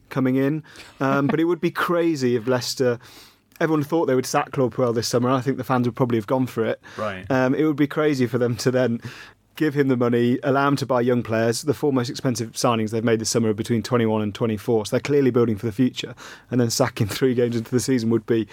coming 0.09 0.35
in. 0.35 0.63
Um, 0.99 1.27
but 1.27 1.39
it 1.39 1.45
would 1.45 1.61
be 1.61 1.71
crazy 1.71 2.35
if 2.35 2.47
Leicester. 2.47 2.99
Everyone 3.61 3.83
thought 3.83 4.05
they 4.05 4.15
would 4.15 4.25
sack 4.25 4.51
Claude 4.53 4.73
Puel 4.73 4.95
this 4.95 5.09
summer. 5.09 5.29
I 5.29 5.41
think 5.41 5.57
the 5.57 5.65
fans 5.65 5.85
would 5.85 5.95
probably 5.95 6.17
have 6.17 6.27
gone 6.27 6.47
for 6.47 6.63
it. 6.63 6.79
Right. 6.97 7.29
Um, 7.29 7.53
it 7.53 7.65
would 7.65 7.75
be 7.75 7.87
crazy 7.87 8.25
for 8.25 8.37
them 8.37 8.55
to 8.55 8.71
then 8.71 9.01
give 9.55 9.73
him 9.73 9.89
the 9.89 9.97
money, 9.97 10.39
allow 10.43 10.67
him 10.67 10.75
to 10.77 10.85
buy 10.85 11.01
young 11.01 11.21
players. 11.21 11.63
The 11.63 11.73
four 11.73 11.91
most 11.91 12.09
expensive 12.09 12.51
signings 12.51 12.91
they've 12.91 13.03
made 13.03 13.19
this 13.19 13.29
summer 13.29 13.49
are 13.49 13.53
between 13.53 13.83
21 13.83 14.21
and 14.21 14.33
24, 14.33 14.85
so 14.85 14.91
they're 14.91 14.99
clearly 15.01 15.31
building 15.31 15.57
for 15.57 15.65
the 15.65 15.71
future. 15.71 16.15
And 16.49 16.61
then 16.61 16.69
sacking 16.69 17.07
three 17.09 17.33
games 17.33 17.55
into 17.55 17.71
the 17.71 17.79
season 17.79 18.09
would 18.09 18.25
be 18.25 18.47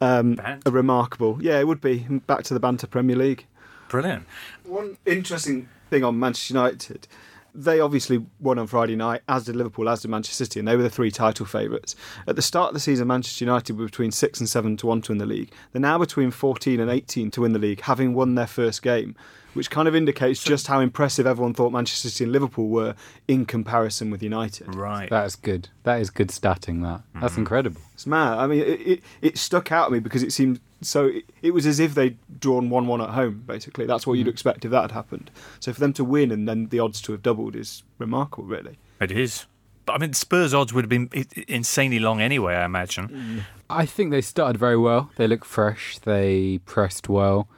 um, 0.00 0.40
a 0.64 0.70
remarkable. 0.70 1.38
Yeah, 1.40 1.58
it 1.58 1.66
would 1.66 1.80
be 1.80 2.06
back 2.26 2.42
to 2.44 2.54
the 2.54 2.60
banter 2.60 2.86
Premier 2.86 3.16
League. 3.16 3.46
Brilliant. 3.88 4.24
One 4.64 4.96
interesting 5.04 5.68
thing 5.90 6.04
on 6.04 6.18
Manchester 6.18 6.54
United. 6.54 7.06
They 7.54 7.80
obviously 7.80 8.24
won 8.38 8.58
on 8.58 8.66
Friday 8.66 8.96
night, 8.96 9.22
as 9.28 9.44
did 9.44 9.56
Liverpool, 9.56 9.88
as 9.88 10.02
did 10.02 10.10
Manchester 10.10 10.44
City, 10.44 10.60
and 10.60 10.68
they 10.68 10.76
were 10.76 10.82
the 10.82 10.90
three 10.90 11.10
title 11.10 11.46
favourites. 11.46 11.96
At 12.26 12.36
the 12.36 12.42
start 12.42 12.68
of 12.68 12.74
the 12.74 12.80
season, 12.80 13.08
Manchester 13.08 13.44
United 13.44 13.78
were 13.78 13.86
between 13.86 14.10
six 14.10 14.40
and 14.40 14.48
seven 14.48 14.76
to 14.78 14.86
one 14.86 15.00
to 15.02 15.12
win 15.12 15.18
the 15.18 15.26
league. 15.26 15.52
They're 15.72 15.80
now 15.80 15.96
between 15.96 16.30
14 16.30 16.80
and 16.80 16.90
18 16.90 17.30
to 17.30 17.40
win 17.40 17.52
the 17.54 17.58
league, 17.58 17.80
having 17.82 18.12
won 18.12 18.34
their 18.34 18.46
first 18.46 18.82
game 18.82 19.16
which 19.56 19.70
kind 19.70 19.88
of 19.88 19.96
indicates 19.96 20.44
just 20.44 20.66
how 20.66 20.80
impressive 20.80 21.26
everyone 21.26 21.54
thought 21.54 21.72
Manchester 21.72 22.08
City 22.08 22.24
and 22.24 22.32
Liverpool 22.32 22.68
were 22.68 22.94
in 23.26 23.46
comparison 23.46 24.10
with 24.10 24.22
United. 24.22 24.74
Right. 24.74 25.10
That's 25.10 25.36
good. 25.36 25.68
That 25.84 26.00
is 26.00 26.10
good 26.10 26.28
statting. 26.28 26.82
That 26.82 27.02
that's 27.14 27.32
mm-hmm. 27.32 27.40
incredible. 27.40 27.80
It's 27.94 28.06
mad. 28.06 28.38
I 28.38 28.46
mean, 28.46 28.60
it, 28.60 28.80
it, 28.80 29.02
it 29.22 29.38
stuck 29.38 29.72
out 29.72 29.86
at 29.86 29.92
me 29.92 29.98
because 29.98 30.22
it 30.22 30.32
seemed 30.32 30.60
so. 30.82 31.06
It, 31.06 31.24
it 31.42 31.50
was 31.52 31.66
as 31.66 31.80
if 31.80 31.94
they'd 31.94 32.18
drawn 32.38 32.70
one-one 32.70 33.00
at 33.00 33.10
home. 33.10 33.44
Basically, 33.46 33.86
that's 33.86 34.06
what 34.06 34.14
mm-hmm. 34.14 34.26
you'd 34.26 34.28
expect 34.28 34.64
if 34.64 34.70
that 34.70 34.82
had 34.82 34.92
happened. 34.92 35.30
So 35.60 35.72
for 35.72 35.80
them 35.80 35.92
to 35.94 36.04
win 36.04 36.30
and 36.30 36.48
then 36.48 36.68
the 36.68 36.78
odds 36.78 37.00
to 37.02 37.12
have 37.12 37.22
doubled 37.22 37.56
is 37.56 37.82
remarkable, 37.98 38.44
really. 38.44 38.78
It 39.00 39.10
is. 39.10 39.46
But 39.86 39.94
I 39.94 39.98
mean, 39.98 40.12
Spurs 40.12 40.52
odds 40.52 40.72
would 40.74 40.84
have 40.84 40.88
been 40.90 41.08
insanely 41.46 42.00
long 42.00 42.20
anyway, 42.20 42.54
I 42.54 42.64
imagine. 42.64 43.08
Mm. 43.08 43.40
I 43.70 43.86
think 43.86 44.10
they 44.10 44.20
started 44.20 44.58
very 44.58 44.76
well. 44.76 45.10
They 45.16 45.28
looked 45.28 45.46
fresh. 45.46 45.98
They 46.00 46.58
pressed 46.66 47.08
well. 47.08 47.48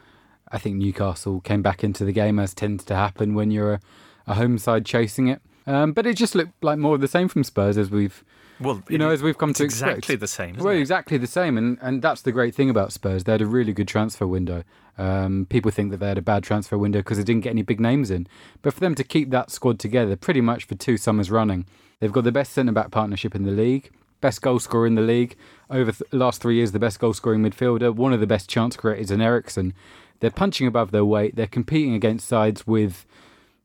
I 0.51 0.59
think 0.59 0.77
Newcastle 0.77 1.41
came 1.41 1.63
back 1.63 1.85
into 1.85 2.05
the 2.05 2.13
game 2.13 2.39
as 2.39 2.55
tends 2.55 2.85
to 2.85 2.95
happen 2.95 3.35
when 3.35 3.51
you're 3.51 3.75
a, 3.75 3.81
a 4.27 4.35
home 4.35 4.59
side 4.59 4.85
chasing 4.85 5.29
it. 5.29 5.41
Um, 5.67 5.93
but 5.93 6.07
it 6.07 6.17
just 6.17 6.35
looked 6.35 6.65
like 6.65 6.79
more 6.79 6.95
of 6.95 7.01
the 7.01 7.09
same 7.09 7.29
from 7.29 7.45
Spurs 7.45 7.77
as 7.77 7.91
we've, 7.91 8.25
well, 8.59 8.83
you 8.89 8.97
know, 8.97 9.11
as 9.11 9.23
we've 9.23 9.37
come 9.37 9.53
to 9.53 9.65
exactly 9.65 9.99
expect. 9.99 10.21
the 10.21 10.27
same. 10.27 10.57
well, 10.57 10.75
it? 10.75 10.81
exactly 10.81 11.19
the 11.19 11.27
same, 11.27 11.59
and 11.59 11.79
and 11.83 12.01
that's 12.01 12.23
the 12.23 12.33
great 12.33 12.55
thing 12.55 12.71
about 12.71 12.93
Spurs. 12.93 13.25
They 13.25 13.33
had 13.33 13.43
a 13.43 13.47
really 13.47 13.75
good 13.75 13.87
transfer 13.87 14.27
window. 14.27 14.65
Um, 14.97 15.47
people 15.49 15.71
think 15.71 15.91
that 15.91 15.99
they 15.99 16.09
had 16.09 16.19
a 16.19 16.23
bad 16.23 16.43
transfer 16.43 16.79
window 16.79 17.01
because 17.01 17.19
they 17.19 17.25
didn't 17.25 17.43
get 17.43 17.51
any 17.51 17.63
big 17.63 17.81
names 17.81 18.11
in, 18.11 18.27
but 18.63 18.73
for 18.73 18.81
them 18.81 18.95
to 18.95 19.05
keep 19.05 19.31
that 19.31 19.51
squad 19.51 19.79
together 19.79 20.17
pretty 20.17 20.41
much 20.41 20.65
for 20.65 20.75
two 20.75 20.97
summers 20.97 21.31
running, 21.31 21.67
they've 22.01 22.13
got 22.13 22.25
the 22.25 22.33
best 22.33 22.53
centre 22.53 22.73
back 22.73 22.91
partnership 22.91 23.35
in 23.35 23.45
the 23.45 23.53
league, 23.53 23.91
best 24.21 24.43
goal 24.43 24.59
scorer 24.59 24.87
in 24.87 24.95
the 24.95 25.03
league 25.03 25.37
over 25.71 25.93
the 25.93 26.17
last 26.17 26.41
three 26.41 26.57
years, 26.57 26.73
the 26.73 26.79
best 26.79 26.99
goal 26.99 27.13
scoring 27.13 27.43
midfielder, 27.43 27.95
one 27.95 28.13
of 28.13 28.21
the 28.21 28.27
best 28.27 28.49
chance 28.49 28.77
creators 28.77 29.11
in 29.11 29.21
Eriksen. 29.21 29.75
They're 30.21 30.31
punching 30.31 30.67
above 30.67 30.91
their 30.91 31.05
weight. 31.05 31.37
They're 31.37 31.47
competing 31.47 31.95
against 31.95 32.27
sides 32.29 32.67
with, 32.67 33.07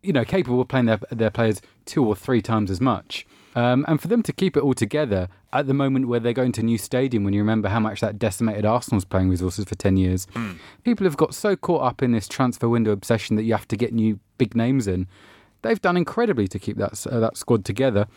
you 0.01 0.13
know, 0.13 0.23
capable 0.23 0.61
of 0.61 0.67
playing 0.67 0.85
their 0.85 0.99
their 1.11 1.31
players 1.31 1.61
two 1.85 2.05
or 2.05 2.15
three 2.15 2.41
times 2.41 2.69
as 2.69 2.79
much. 2.79 3.25
Um, 3.55 3.85
and 3.87 4.01
for 4.01 4.07
them 4.07 4.23
to 4.23 4.33
keep 4.33 4.57
it 4.57 4.63
all 4.63 4.73
together 4.73 5.27
at 5.51 5.67
the 5.67 5.73
moment 5.73 6.07
where 6.07 6.19
they're 6.19 6.33
going 6.33 6.51
to 6.53 6.61
a 6.61 6.63
new 6.63 6.77
stadium, 6.77 7.23
when 7.23 7.33
you 7.33 7.41
remember 7.41 7.69
how 7.69 7.79
much 7.79 8.01
that 8.01 8.17
decimated 8.17 8.65
Arsenal's 8.65 9.05
playing 9.05 9.29
resources 9.29 9.65
for 9.65 9.75
10 9.75 9.97
years, 9.97 10.25
mm. 10.33 10.57
people 10.83 11.05
have 11.05 11.17
got 11.17 11.35
so 11.35 11.55
caught 11.55 11.83
up 11.83 12.01
in 12.01 12.11
this 12.11 12.27
transfer 12.27 12.67
window 12.67 12.91
obsession 12.91 13.35
that 13.35 13.43
you 13.43 13.53
have 13.53 13.67
to 13.67 13.77
get 13.77 13.93
new 13.93 14.19
big 14.37 14.55
names 14.55 14.87
in. 14.87 15.07
They've 15.61 15.81
done 15.81 15.97
incredibly 15.97 16.47
to 16.47 16.59
keep 16.59 16.77
that, 16.77 17.05
uh, 17.05 17.19
that 17.19 17.37
squad 17.37 17.63
together, 17.63 18.07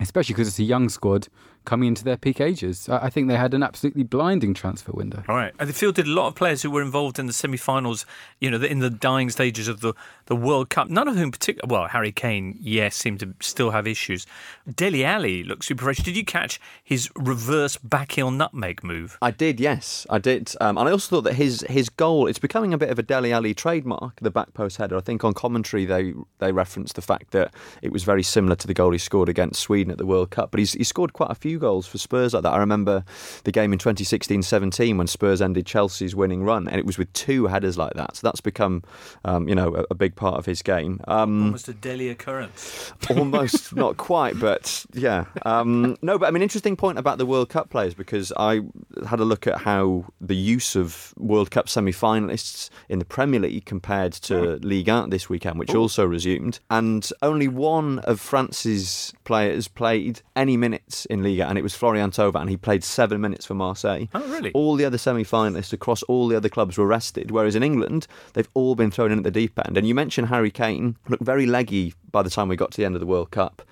especially 0.00 0.34
because 0.34 0.48
it's 0.48 0.58
a 0.58 0.64
young 0.64 0.88
squad 0.90 1.28
coming 1.64 1.88
into 1.88 2.04
their 2.04 2.16
peak 2.16 2.40
ages. 2.40 2.88
I 2.88 3.10
think 3.10 3.28
they 3.28 3.36
had 3.36 3.54
an 3.54 3.62
absolutely 3.62 4.02
blinding 4.02 4.54
transfer 4.54 4.92
window. 4.92 5.24
All 5.28 5.36
right. 5.36 5.52
And 5.58 5.68
they 5.68 5.72
fielded 5.72 6.06
a 6.06 6.10
lot 6.10 6.28
of 6.28 6.34
players 6.34 6.62
who 6.62 6.70
were 6.70 6.82
involved 6.82 7.18
in 7.18 7.26
the 7.26 7.32
semi 7.32 7.56
finals, 7.56 8.06
you 8.40 8.50
know, 8.50 8.60
in 8.62 8.80
the 8.80 8.90
dying 8.90 9.30
stages 9.30 9.68
of 9.68 9.80
the, 9.80 9.94
the 10.26 10.36
World 10.36 10.70
Cup. 10.70 10.88
None 10.88 11.08
of 11.08 11.16
whom 11.16 11.30
particularly, 11.30 11.72
well, 11.72 11.88
Harry 11.88 12.12
Kane, 12.12 12.56
yes, 12.60 12.96
seemed 12.96 13.20
to 13.20 13.34
still 13.40 13.70
have 13.70 13.86
issues. 13.86 14.26
Dele 14.72 15.04
Alli 15.04 15.42
looked 15.44 15.64
super 15.64 15.84
fresh. 15.84 15.98
Did 15.98 16.16
you 16.16 16.24
catch 16.24 16.60
his 16.82 17.10
reverse 17.16 17.76
back 17.76 18.12
heel 18.12 18.30
nutmeg 18.30 18.84
move? 18.84 19.18
I 19.22 19.30
did, 19.30 19.60
yes, 19.60 20.06
I 20.10 20.18
did. 20.18 20.54
Um, 20.60 20.78
and 20.78 20.88
I 20.88 20.92
also 20.92 21.16
thought 21.16 21.22
that 21.22 21.34
his 21.34 21.64
his 21.68 21.88
goal, 21.88 22.26
it's 22.26 22.38
becoming 22.38 22.74
a 22.74 22.78
bit 22.78 22.90
of 22.90 22.98
a 22.98 23.02
Dele 23.02 23.32
Alli 23.32 23.54
trademark, 23.54 24.20
the 24.20 24.30
back 24.30 24.54
post 24.54 24.76
header. 24.76 24.96
I 24.96 25.00
think 25.00 25.24
on 25.24 25.34
commentary 25.34 25.84
they, 25.84 26.14
they 26.38 26.52
referenced 26.52 26.96
the 26.96 27.02
fact 27.02 27.30
that 27.32 27.54
it 27.82 27.92
was 27.92 28.04
very 28.04 28.22
similar 28.22 28.56
to 28.56 28.66
the 28.66 28.74
goal 28.74 28.92
he 28.92 28.98
scored 28.98 29.28
against 29.28 29.60
Sweden 29.60 29.90
at 29.90 29.98
the 29.98 30.06
World 30.06 30.30
Cup. 30.30 30.50
But 30.50 30.60
he's, 30.60 30.72
he 30.74 30.84
scored 30.84 31.12
quite 31.12 31.30
a 31.30 31.34
few 31.34 31.53
few 31.54 31.60
goals 31.60 31.86
for 31.86 31.98
Spurs 31.98 32.34
like 32.34 32.42
that. 32.42 32.52
I 32.52 32.58
remember 32.58 33.04
the 33.44 33.52
game 33.52 33.72
in 33.72 33.78
2016-17 33.78 34.98
when 34.98 35.06
Spurs 35.06 35.40
ended 35.40 35.66
Chelsea's 35.66 36.16
winning 36.16 36.42
run, 36.42 36.66
and 36.66 36.80
it 36.80 36.84
was 36.84 36.98
with 36.98 37.12
two 37.12 37.46
headers 37.46 37.78
like 37.78 37.94
that. 37.94 38.16
So 38.16 38.26
that's 38.26 38.40
become, 38.40 38.82
um, 39.24 39.48
you 39.48 39.54
know, 39.54 39.74
a, 39.76 39.84
a, 39.90 39.94
big 39.94 40.16
part 40.16 40.36
of 40.36 40.46
his 40.46 40.62
game. 40.62 41.00
Um, 41.06 41.44
almost 41.44 41.68
a 41.68 41.74
daily 41.74 42.08
occurrence. 42.08 42.92
Almost, 43.08 43.76
not 43.76 43.96
quite, 43.96 44.38
but 44.40 44.84
yeah. 44.94 45.26
Um, 45.46 45.96
no, 46.02 46.18
but 46.18 46.26
I 46.26 46.30
mean, 46.32 46.42
interesting 46.42 46.76
point 46.76 46.98
about 46.98 47.18
the 47.18 47.26
World 47.26 47.50
Cup 47.50 47.70
players 47.70 47.94
because 47.94 48.32
I 48.36 48.62
had 49.06 49.20
a 49.20 49.24
look 49.24 49.46
at 49.46 49.60
how 49.60 50.06
the 50.20 50.34
use 50.34 50.74
of 50.74 51.14
World 51.16 51.52
Cup 51.52 51.68
semi-finalists 51.68 52.68
in 52.88 52.98
the 52.98 53.04
Premier 53.04 53.38
League 53.38 53.64
compared 53.64 54.12
to 54.14 54.54
oh. 54.54 54.58
Ligue 54.62 54.88
1 54.88 55.10
this 55.10 55.28
weekend, 55.28 55.60
which 55.60 55.72
Ooh. 55.72 55.82
also 55.82 56.04
resumed, 56.04 56.58
and 56.68 57.08
only 57.22 57.46
one 57.46 58.00
of 58.00 58.18
France's 58.18 59.14
players 59.22 59.68
played 59.68 60.20
any 60.34 60.56
minutes 60.56 61.04
in 61.06 61.22
Liga, 61.44 61.50
and 61.50 61.58
it 61.58 61.62
was 61.62 61.74
Florian 61.74 62.10
Thauvin, 62.10 62.42
and 62.42 62.50
he 62.50 62.56
played 62.56 62.82
seven 62.82 63.20
minutes 63.20 63.46
for 63.46 63.54
Marseille. 63.54 64.06
Oh, 64.14 64.26
really? 64.28 64.50
All 64.52 64.76
the 64.76 64.84
other 64.84 64.98
semi-finalists 64.98 65.72
across 65.72 66.02
all 66.04 66.28
the 66.28 66.36
other 66.36 66.48
clubs 66.48 66.78
were 66.78 66.86
rested, 66.86 67.30
whereas 67.30 67.54
in 67.54 67.62
England 67.62 68.06
they've 68.32 68.48
all 68.54 68.74
been 68.74 68.90
thrown 68.90 69.12
in 69.12 69.18
at 69.18 69.24
the 69.24 69.30
deep 69.30 69.58
end. 69.64 69.76
And 69.76 69.86
you 69.86 69.94
mentioned 69.94 70.28
Harry 70.28 70.50
Kane 70.50 70.96
looked 71.08 71.24
very 71.24 71.46
leggy 71.46 71.94
by 72.10 72.22
the 72.22 72.30
time 72.30 72.48
we 72.48 72.56
got 72.56 72.72
to 72.72 72.76
the 72.76 72.84
end 72.84 72.94
of 72.96 73.00
the 73.00 73.06
World 73.06 73.30
Cup 73.30 73.62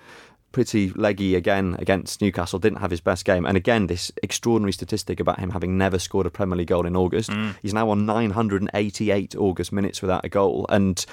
pretty 0.53 0.89
leggy 0.91 1.35
again 1.35 1.75
against 1.79 2.21
Newcastle, 2.21 2.59
didn't 2.59 2.79
have 2.79 2.91
his 2.91 3.01
best 3.01 3.25
game. 3.25 3.45
And 3.45 3.57
again, 3.57 3.87
this 3.87 4.11
extraordinary 4.21 4.71
statistic 4.71 5.19
about 5.19 5.39
him 5.39 5.49
having 5.49 5.77
never 5.77 5.99
scored 5.99 6.25
a 6.25 6.29
Premier 6.29 6.57
League 6.57 6.67
goal 6.67 6.85
in 6.85 6.95
August. 6.95 7.31
Mm. 7.31 7.55
He's 7.61 7.73
now 7.73 7.89
on 7.89 8.05
988 8.05 9.35
August 9.35 9.73
minutes 9.73 10.01
without 10.01 10.23
a 10.23 10.29
goal. 10.29 10.65
And 10.69 11.05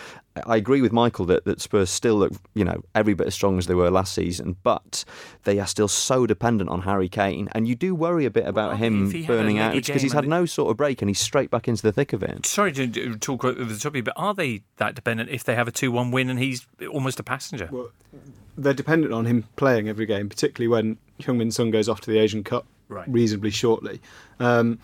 I 0.46 0.56
agree 0.56 0.82
with 0.82 0.92
Michael 0.92 1.24
that, 1.26 1.44
that 1.46 1.60
Spurs 1.60 1.90
still 1.90 2.16
look, 2.16 2.32
you 2.54 2.64
know, 2.64 2.82
every 2.94 3.14
bit 3.14 3.26
as 3.26 3.34
strong 3.34 3.58
as 3.58 3.66
they 3.66 3.74
were 3.74 3.90
last 3.90 4.14
season, 4.14 4.56
but 4.62 5.04
they 5.44 5.58
are 5.58 5.66
still 5.66 5.88
so 5.88 6.26
dependent 6.26 6.70
on 6.70 6.82
Harry 6.82 7.08
Kane. 7.08 7.48
And 7.52 7.66
you 7.66 7.74
do 7.74 7.94
worry 7.94 8.26
a 8.26 8.30
bit 8.30 8.46
about 8.46 8.68
well, 8.68 8.78
him 8.78 9.10
burning 9.26 9.58
out 9.58 9.74
because 9.74 10.02
he's 10.02 10.12
had 10.12 10.28
no 10.28 10.46
sort 10.46 10.70
of 10.70 10.76
break 10.76 11.02
and 11.02 11.08
he's 11.08 11.18
straight 11.18 11.50
back 11.50 11.66
into 11.66 11.82
the 11.82 11.92
thick 11.92 12.12
of 12.12 12.22
it. 12.22 12.44
Sorry 12.44 12.72
to 12.72 13.16
talk 13.16 13.44
over 13.44 13.64
the 13.64 13.78
top 13.78 13.92
of 13.92 13.96
you, 13.96 14.02
but 14.02 14.14
are 14.16 14.34
they 14.34 14.62
that 14.76 14.94
dependent 14.94 15.30
if 15.30 15.44
they 15.44 15.54
have 15.54 15.66
a 15.66 15.72
2 15.72 15.90
1 15.90 16.10
win 16.10 16.28
and 16.28 16.38
he's 16.38 16.66
almost 16.92 17.18
a 17.18 17.22
passenger? 17.22 17.70
Well, 17.72 17.90
they're 18.56 18.74
dependent 18.74 19.12
on 19.12 19.26
him 19.26 19.44
playing 19.56 19.88
every 19.88 20.06
game, 20.06 20.28
particularly 20.28 20.68
when 20.68 20.98
Heung-min 21.20 21.50
Son 21.50 21.70
goes 21.70 21.88
off 21.88 22.00
to 22.02 22.10
the 22.10 22.18
Asian 22.18 22.44
Cup 22.44 22.66
right. 22.88 23.08
reasonably 23.08 23.50
shortly. 23.50 24.00
Um, 24.38 24.78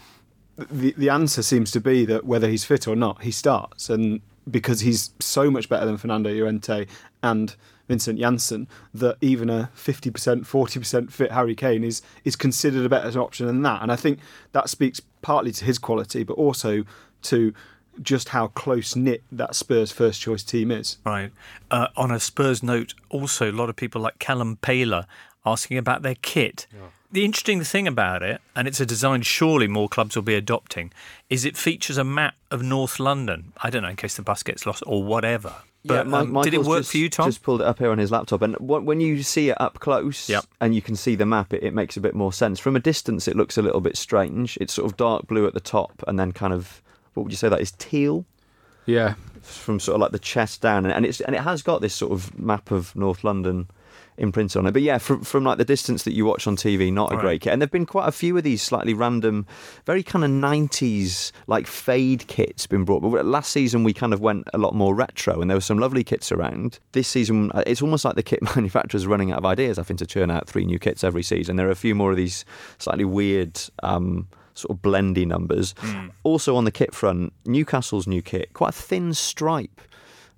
the 0.71 0.95
the 0.97 1.11
answer 1.11 1.43
seems 1.43 1.71
to 1.73 1.81
be 1.81 2.05
that 2.07 2.25
whether 2.25 2.49
he's 2.49 2.65
fit 2.65 2.89
or 2.89 2.97
not, 2.97 3.23
he 3.23 3.31
starts, 3.31 3.91
and 3.91 4.21
because 4.51 4.81
he's 4.81 5.11
so 5.21 5.51
much 5.51 5.69
better 5.69 5.85
than 5.85 5.97
Fernando 5.97 6.33
Llorente 6.33 6.87
and 7.23 7.57
Vincent 7.89 8.19
Janssen, 8.19 8.67
that 8.95 9.17
even 9.21 9.51
a 9.51 9.71
fifty 9.75 10.11
percent, 10.11 10.47
forty 10.47 10.79
percent 10.79 11.13
fit 11.13 11.33
Harry 11.33 11.55
Kane 11.55 11.85
is 11.85 12.03
is 12.25 12.37
considered 12.37 12.87
a 12.87 12.89
better 12.89 13.21
option 13.21 13.47
than 13.47 13.63
that. 13.63 13.83
And 13.83 13.93
I 13.93 13.97
think 13.97 14.21
that 14.53 14.69
speaks 14.69 15.01
partly 15.21 15.53
to 15.53 15.65
his 15.65 15.79
quality, 15.79 16.25
but 16.25 16.35
also 16.35 16.85
to 17.23 17.53
just 18.03 18.31
how 18.31 18.49
close 18.49 18.97
knit 18.97 19.23
that 19.33 19.55
Spurs 19.55 19.93
first 19.93 20.21
choice 20.21 20.43
team 20.43 20.71
is. 20.71 20.99
Right. 21.05 21.33
Uh, 21.71 21.89
on 21.97 22.11
a 22.11 22.21
Spurs 22.21 22.63
note, 22.63 22.95
also 23.11 23.51
a 23.51 23.53
lot 23.53 23.69
of 23.69 23.77
people 23.77 24.01
like 24.01 24.19
Callum 24.19 24.57
Paler 24.57 25.07
asking 25.45 25.79
about 25.79 26.03
their 26.03 26.17
kit. 26.17 26.67
Yeah. 26.73 26.89
The 27.11 27.25
interesting 27.25 27.63
thing 27.63 27.87
about 27.87 28.23
it, 28.23 28.41
and 28.55 28.67
it's 28.67 28.81
a 28.81 28.87
design 28.87 29.23
surely 29.23 29.69
more 29.69 29.89
clubs 29.89 30.17
will 30.17 30.23
be 30.23 30.35
adopting, 30.35 30.93
is 31.31 31.45
it 31.45 31.57
features 31.57 31.99
a 31.99 32.05
map 32.05 32.35
of 32.51 32.63
North 32.63 32.99
London. 32.99 33.53
I 33.63 33.71
don't 33.71 33.83
know, 33.83 33.89
in 33.89 33.97
case 33.97 34.17
the 34.17 34.23
bus 34.23 34.43
gets 34.43 34.67
lost 34.67 34.83
or 34.87 35.05
whatever. 35.05 35.55
But 35.85 36.09
yeah, 36.09 36.17
um, 36.17 36.43
did 36.43 36.53
it 36.53 36.65
work 36.65 36.81
just, 36.81 36.91
for 36.91 36.99
you, 36.99 37.09
Tom? 37.09 37.29
Just 37.29 37.45
pulled 37.45 37.61
it 37.61 37.67
up 37.67 37.79
here 37.79 37.91
on 37.91 37.99
his 37.99 38.11
laptop, 38.11 38.43
and 38.43 38.57
when 38.59 39.01
you 39.01 39.23
see 39.23 39.51
it 39.51 39.61
up 39.61 39.79
close, 39.79 40.29
yep. 40.29 40.45
and 40.61 40.75
you 40.75 40.83
can 40.83 40.97
see 40.97 41.15
the 41.15 41.25
map, 41.25 41.55
it, 41.55 41.63
it 41.63 41.75
makes 41.75 41.97
a 41.97 42.01
bit 42.01 42.15
more 42.15 42.33
sense. 42.33 42.59
From 42.59 42.75
a 42.75 42.81
distance, 42.81 43.29
it 43.29 43.37
looks 43.37 43.57
a 43.57 43.63
little 43.63 43.81
bit 43.81 43.97
strange. 43.97 44.59
It's 44.61 44.75
sort 44.75 44.91
of 44.91 44.97
dark 44.97 45.29
blue 45.29 45.47
at 45.47 45.55
the 45.55 45.61
top, 45.61 46.03
and 46.09 46.19
then 46.19 46.33
kind 46.33 46.53
of 46.53 46.83
what 47.17 47.25
would 47.25 47.33
you 47.33 47.37
say 47.37 47.49
that 47.49 47.61
is 47.61 47.73
teal? 47.73 48.25
Yeah, 48.85 49.15
from 49.43 49.81
sort 49.81 49.97
of 49.97 50.01
like 50.01 50.13
the 50.13 50.19
chest 50.19 50.61
down, 50.61 50.87
and 50.87 51.05
it's 51.05 51.21
and 51.21 51.35
it 51.35 51.43
has 51.43 51.63
got 51.63 51.81
this 51.81 51.95
sort 51.95 52.13
of 52.13 52.39
map 52.39 52.71
of 52.71 52.95
North 52.95 53.25
London 53.25 53.69
imprinted 54.19 54.59
on 54.59 54.67
it. 54.67 54.73
But 54.73 54.83
yeah, 54.83 54.99
from 54.99 55.23
from 55.23 55.45
like 55.45 55.59
the 55.59 55.65
distance 55.65 56.05
that 56.05 56.13
you 56.13 56.25
watch 56.25 56.47
on 56.47 56.57
TV, 56.57 56.93
not 56.93 57.13
a 57.13 57.17
right. 57.17 57.23
great 57.23 57.41
kit. 57.43 57.53
And 57.53 57.61
there've 57.61 57.71
been 57.71 57.87
quite 57.87 58.09
a 58.09 58.13
few 58.13 58.37
of 58.37 58.45
these 58.45 58.63
slightly 58.63 58.95
random, 58.95 59.47
very 59.85 60.03
kind 60.03 60.25
of 60.25 60.31
nineties 60.31 61.33
like 61.47 61.67
fade 61.67 62.27
kits 62.27 62.67
been 62.67 62.85
brought. 62.85 63.01
But 63.01 63.25
last 63.25 63.53
season 63.53 63.85
we 63.85 63.93
kind 63.93 64.13
of 64.13 64.21
went 64.21 64.49
a 64.55 64.59
lot 64.59 64.75
more 64.75 64.95
retro, 64.95 65.41
and 65.41 65.51
there 65.51 65.57
were 65.57 65.63
some 65.63 65.79
lovely 65.79 66.05
kits 66.05 66.33
around. 66.33 66.79
This 66.93 67.09
season, 67.09 67.51
uh, 67.53 67.63
it's 67.67 67.83
almost 67.83 68.05
like 68.05 68.15
the 68.15 68.23
kit 68.23 68.43
manufacturers 68.57 69.05
are 69.05 69.09
running 69.09 69.33
out 69.33 69.39
of 69.39 69.47
ideas. 69.47 69.79
I 69.79 69.83
think 69.83 69.99
to 69.99 70.07
churn 70.07 70.31
out 70.31 70.49
three 70.49 70.65
new 70.65 70.79
kits 70.79 71.05
every 71.05 71.23
season. 71.23 71.57
There 71.57 71.69
are 71.69 71.73
a 71.73 71.77
few 71.77 71.95
more 71.95 72.11
of 72.11 72.17
these 72.17 72.45
slightly 72.79 73.05
weird. 73.05 73.61
Um, 73.83 74.29
sort 74.59 74.77
of 74.77 74.83
blendy 74.83 75.27
numbers. 75.27 75.75
Mm. 75.75 76.11
Also 76.23 76.57
on 76.57 76.65
the 76.65 76.71
kit 76.73 76.95
front, 76.95 77.33
Newcastle's 77.45 78.07
new 78.07 78.23
kit, 78.23 78.53
quite 78.53 78.71
a 78.71 78.73
thin 78.73 79.15
stripe 79.15 79.81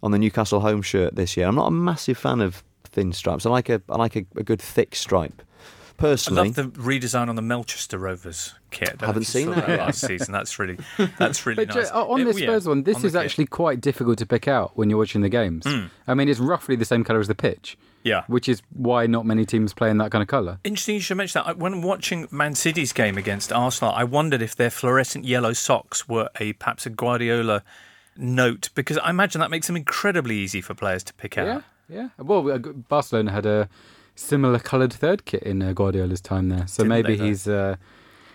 on 0.03 0.11
the 0.13 0.19
Newcastle 0.19 0.61
home 0.61 0.83
shirt 0.83 1.15
this 1.17 1.37
year. 1.37 1.47
I'm 1.47 1.55
not 1.57 1.67
a 1.69 1.73
massive 1.73 2.19
fan 2.19 2.41
of 2.41 2.63
thin 2.85 3.13
stripes. 3.13 3.45
I 3.47 3.51
like 3.51 3.69
a 3.69 3.83
I 3.89 3.97
like 3.97 4.17
a, 4.17 4.25
a 4.37 4.43
good 4.43 4.61
thick 4.63 4.95
stripe. 4.95 5.43
I 5.43 6.01
Personally, 6.01 6.51
love 6.51 6.55
the 6.55 6.63
redesign 6.81 7.29
on 7.29 7.35
the 7.35 7.43
Melchester 7.43 7.99
Rovers 7.99 8.55
kit. 8.71 8.95
I 9.03 9.07
Haven't 9.07 9.23
if 9.23 9.29
seen 9.29 9.47
saw 9.49 9.55
that. 9.55 9.79
last 9.81 10.01
season. 10.07 10.31
That's 10.33 10.57
really 10.57 10.79
that's 11.19 11.45
really 11.45 11.65
But 11.67 11.75
nice. 11.75 11.91
ju- 11.91 11.97
on 11.97 12.21
It- 12.21 12.25
this 12.27 12.39
yeah, 12.41 12.57
one, 12.59 12.85
this 12.85 12.95
on 12.97 13.03
the 13.03 13.07
is 13.09 13.13
kit. 13.15 13.25
actually 13.25 13.47
quite 13.47 13.81
difficult 13.81 14.17
to 14.19 14.27
pick 14.27 14.47
out 14.47 14.77
when 14.77 14.91
you're 14.91 14.99
watching 14.99 15.23
the 15.23 15.29
games. 15.29 15.67
I 16.07 16.15
mean, 16.15 16.29
it's 16.29 16.39
roughly 16.39 16.77
the 16.77 16.85
same 16.85 17.03
colour 17.03 17.19
as 17.19 17.27
the 17.27 17.35
pitch, 17.35 17.77
yeah. 18.09 18.25
which 18.27 18.49
is 18.49 18.63
why 18.73 19.07
not 19.07 19.27
many 19.27 19.45
teams 19.45 19.73
play 19.73 19.91
in 19.91 19.99
that 19.99 20.11
kind 20.11 20.23
of 20.23 20.29
colour. 20.29 20.59
Interesting 20.65 20.97
you 20.97 21.01
should 21.01 21.17
mention 21.17 21.43
that. 21.45 21.59
When 21.59 21.83
watching 21.83 22.27
Man 22.31 22.55
City's 22.55 22.93
game 22.93 23.17
against 23.17 23.53
Arsenal, 23.53 23.93
I 23.95 24.05
wondered 24.05 24.43
if 24.43 24.57
their 24.57 24.71
fluorescent 24.71 25.25
yellow 25.25 25.53
socks 25.53 26.09
were 26.09 26.29
a 26.41 26.55
perhaps 26.55 26.87
a 26.87 26.91
Guardiola 26.91 27.63
note 28.17 28.71
because 28.75 28.99
I 28.99 29.11
imagine 29.11 29.41
that 29.41 29.51
makes 29.51 29.67
them 29.67 29.77
incredibly 29.77 30.37
easy 30.37 30.61
for 30.61 30.75
players 30.75 31.05
to 31.05 31.15
pick 31.15 31.39
out. 31.39 31.63
Yeah, 31.89 31.97
yeah. 32.19 32.25
Well, 32.25 32.51
uh, 32.51 32.59
Barcelona 32.59 33.33
had 33.33 33.47
a 33.47 33.69
similar 34.15 34.59
coloured 34.59 34.93
third 34.93 35.25
kit 35.25 35.43
in 35.45 35.63
uh, 35.63 35.73
Guardiola's 35.73 36.21
time 36.21 36.49
there, 36.49 36.67
so 36.67 36.83
Didn't 36.83 36.89
maybe 36.89 37.17
they, 37.17 37.27
he's 37.27 37.47
uh, 37.47 37.77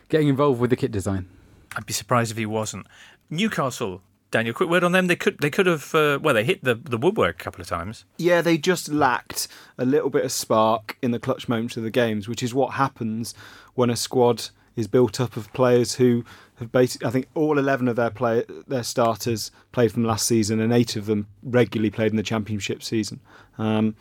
getting 0.10 0.30
involved 0.30 0.60
with 0.60 0.70
the 0.70 0.76
kit 0.76 0.92
design. 0.92 1.30
I'd 1.76 1.86
be 1.86 1.94
surprised 1.94 2.32
if 2.32 2.38
he 2.38 2.46
wasn't. 2.46 2.88
Newcastle, 3.30 4.02
Daniel, 4.34 4.56
quick 4.56 4.68
word 4.68 4.84
on 4.84 4.94
them. 4.94 5.06
They 5.06 5.16
could 5.16 5.38
they 5.40 5.52
could 5.52 5.68
have 5.68 5.94
uh, 5.94 6.18
well 6.22 6.34
they 6.34 6.44
hit 6.44 6.64
the 6.64 6.74
the 6.74 6.98
woodwork 6.98 7.40
a 7.40 7.44
couple 7.44 7.62
of 7.62 7.68
times. 7.68 8.04
Yeah, 8.18 8.42
they 8.42 8.58
just 8.58 8.90
lacked 8.90 9.48
a 9.78 9.86
little 9.86 10.10
bit 10.10 10.26
of 10.26 10.32
spark 10.32 10.98
in 11.04 11.12
the 11.12 11.20
clutch 11.20 11.48
moments 11.48 11.78
of 11.78 11.84
the 11.84 11.92
games, 11.92 12.28
which 12.28 12.42
is 12.42 12.52
what 12.52 12.74
happens 12.74 13.36
when 13.76 13.92
a 13.92 13.96
squad 13.96 14.50
is 14.76 14.88
built 14.88 15.22
up 15.22 15.38
of 15.38 15.54
players 15.54 15.96
who 15.96 16.26
have 16.56 16.72
basically. 16.72 17.08
I 17.08 17.12
think 17.12 17.28
all 17.36 17.60
eleven 17.60 17.88
of 17.88 17.96
their 17.96 18.10
play 18.10 18.44
their 18.68 18.82
starters 18.82 19.52
played 19.72 19.92
from 19.92 20.04
last 20.04 20.26
season, 20.26 20.60
and 20.60 20.74
eight 20.74 20.96
of 20.96 21.06
them 21.06 21.28
regularly 21.44 21.92
played 21.92 22.12
in 22.12 22.18
the 22.18 22.24
championship 22.24 22.82
season. 22.82 23.20
Um, 23.60 23.96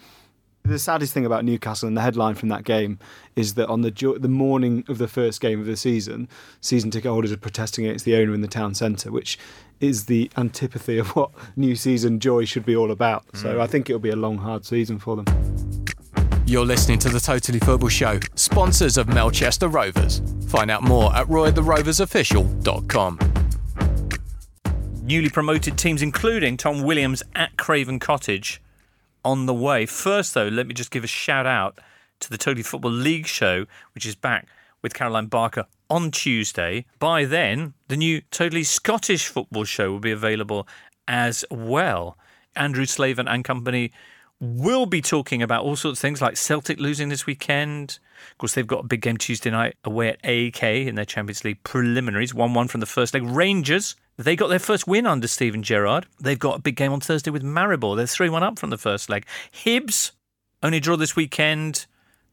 the 0.65 0.79
saddest 0.79 1.13
thing 1.13 1.27
about 1.27 1.45
Newcastle 1.45 1.89
and 1.89 1.97
the 1.97 2.03
headline 2.03 2.37
from 2.37 2.49
that 2.51 2.65
game 2.65 2.99
is 3.35 3.55
that 3.55 3.69
on 3.69 3.83
the 3.83 3.91
the 4.19 4.29
morning 4.29 4.85
of 4.89 4.99
the 4.99 5.09
first 5.09 5.41
game 5.41 5.61
of 5.61 5.67
the 5.67 5.77
season, 5.77 6.29
season 6.61 6.91
ticket 6.91 7.11
holders 7.11 7.33
are 7.33 7.37
protesting 7.37 7.85
against 7.85 8.05
the 8.05 8.15
owner 8.17 8.33
in 8.35 8.41
the 8.41 8.49
town 8.49 8.75
centre, 8.75 9.11
which 9.11 9.39
is 9.83 10.07
the 10.07 10.31
antipathy 10.37 10.99
of 10.99 11.09
what 11.17 11.31
new 11.57 11.75
season 11.75 12.21
joy 12.21 12.45
should 12.45 12.65
be 12.65 12.77
all 12.77 12.91
about. 12.91 13.25
So 13.37 13.55
hmm. 13.55 13.61
I 13.61 13.67
think 13.67 13.91
it'll 13.91 14.01
be 14.01 14.11
a 14.11 14.17
long, 14.17 14.39
hard 14.39 14.65
season 14.65 14.99
for 14.99 15.17
them. 15.17 15.27
You're 16.47 16.67
listening 16.67 16.99
to 17.01 17.09
the 17.09 17.21
Totally 17.21 17.59
Football 17.61 17.89
Show, 17.89 18.21
sponsors 18.35 18.97
of 18.99 19.09
Melchester 19.09 19.69
Rovers. 19.69 20.23
Find 20.49 20.71
out 20.71 20.83
more 20.83 21.15
at 21.15 21.27
roytheroversofficial.com. 21.29 23.19
Newly 25.03 25.31
promoted 25.31 25.79
teams, 25.79 26.03
including 26.03 26.57
Tom 26.57 26.83
Williams 26.83 27.23
at 27.35 27.57
Craven 27.57 27.99
Cottage, 27.99 28.61
on 29.25 29.47
the 29.47 29.55
way. 29.55 29.87
First, 29.87 30.35
though, 30.35 30.49
let 30.49 30.67
me 30.67 30.75
just 30.75 30.91
give 30.91 31.05
a 31.05 31.09
shout 31.09 31.47
out 31.47 31.79
to 32.21 32.29
the 32.31 32.39
Totally 32.39 32.63
Football 32.63 32.93
League 32.93 33.27
show, 33.27 33.67
which 33.95 34.05
is 34.05 34.15
back 34.15 34.47
with 34.83 34.95
Caroline 34.95 35.27
Barker 35.27 35.67
on 35.93 36.11
Tuesday. 36.11 36.87
By 36.99 37.27
then, 37.27 37.75
the 37.89 37.99
new 37.99 38.23
Totally 38.31 38.63
Scottish 38.63 39.29
Football 39.29 39.65
show 39.65 39.93
will 39.93 40.01
be 40.01 40.11
available 40.11 40.67
as 41.07 41.45
well. 41.51 42.17
Andrew 42.57 42.87
Slaven 42.87 43.27
and 43.29 43.45
company 43.45 43.93
will 44.41 44.87
be 44.87 45.03
talking 45.03 45.43
about 45.43 45.65
all 45.65 45.77
sorts 45.77 45.99
of 45.99 46.01
things 46.01 46.23
like 46.23 46.39
Celtic 46.39 46.81
losing 46.81 47.11
this 47.11 47.27
weekend. 47.27 47.99
Of 48.31 48.39
course, 48.39 48.55
they've 48.55 48.67
got 48.67 48.85
a 48.85 48.89
big 48.89 49.03
game 49.03 49.19
Tuesday 49.19 49.51
night 49.51 49.77
away 49.85 50.09
at 50.09 50.23
AEK 50.23 50.87
in 50.87 50.95
their 50.95 51.05
Champions 51.05 51.45
League 51.45 51.63
preliminaries, 51.63 52.33
1 52.33 52.55
1 52.55 52.69
from 52.69 52.81
the 52.81 52.87
first 52.87 53.13
leg. 53.13 53.23
Rangers, 53.23 53.95
they 54.17 54.35
got 54.35 54.49
their 54.49 54.59
first 54.59 54.87
win 54.87 55.07
under 55.07 55.29
Steven 55.29 55.63
Gerrard. 55.63 56.07
They've 56.19 56.39
got 56.39 56.59
a 56.59 56.63
big 56.63 56.77
game 56.77 56.93
on 56.93 57.01
Thursday 57.01 57.31
with 57.31 57.43
Maribor. 57.43 57.97
They're 57.97 58.07
3 58.07 58.31
1 58.31 58.43
up 58.43 58.59
from 58.59 58.71
the 58.71 58.79
first 58.79 59.11
leg. 59.11 59.27
Hibs, 59.53 60.13
only 60.63 60.81
draw 60.81 60.97
this 60.97 61.15
weekend. 61.15 61.85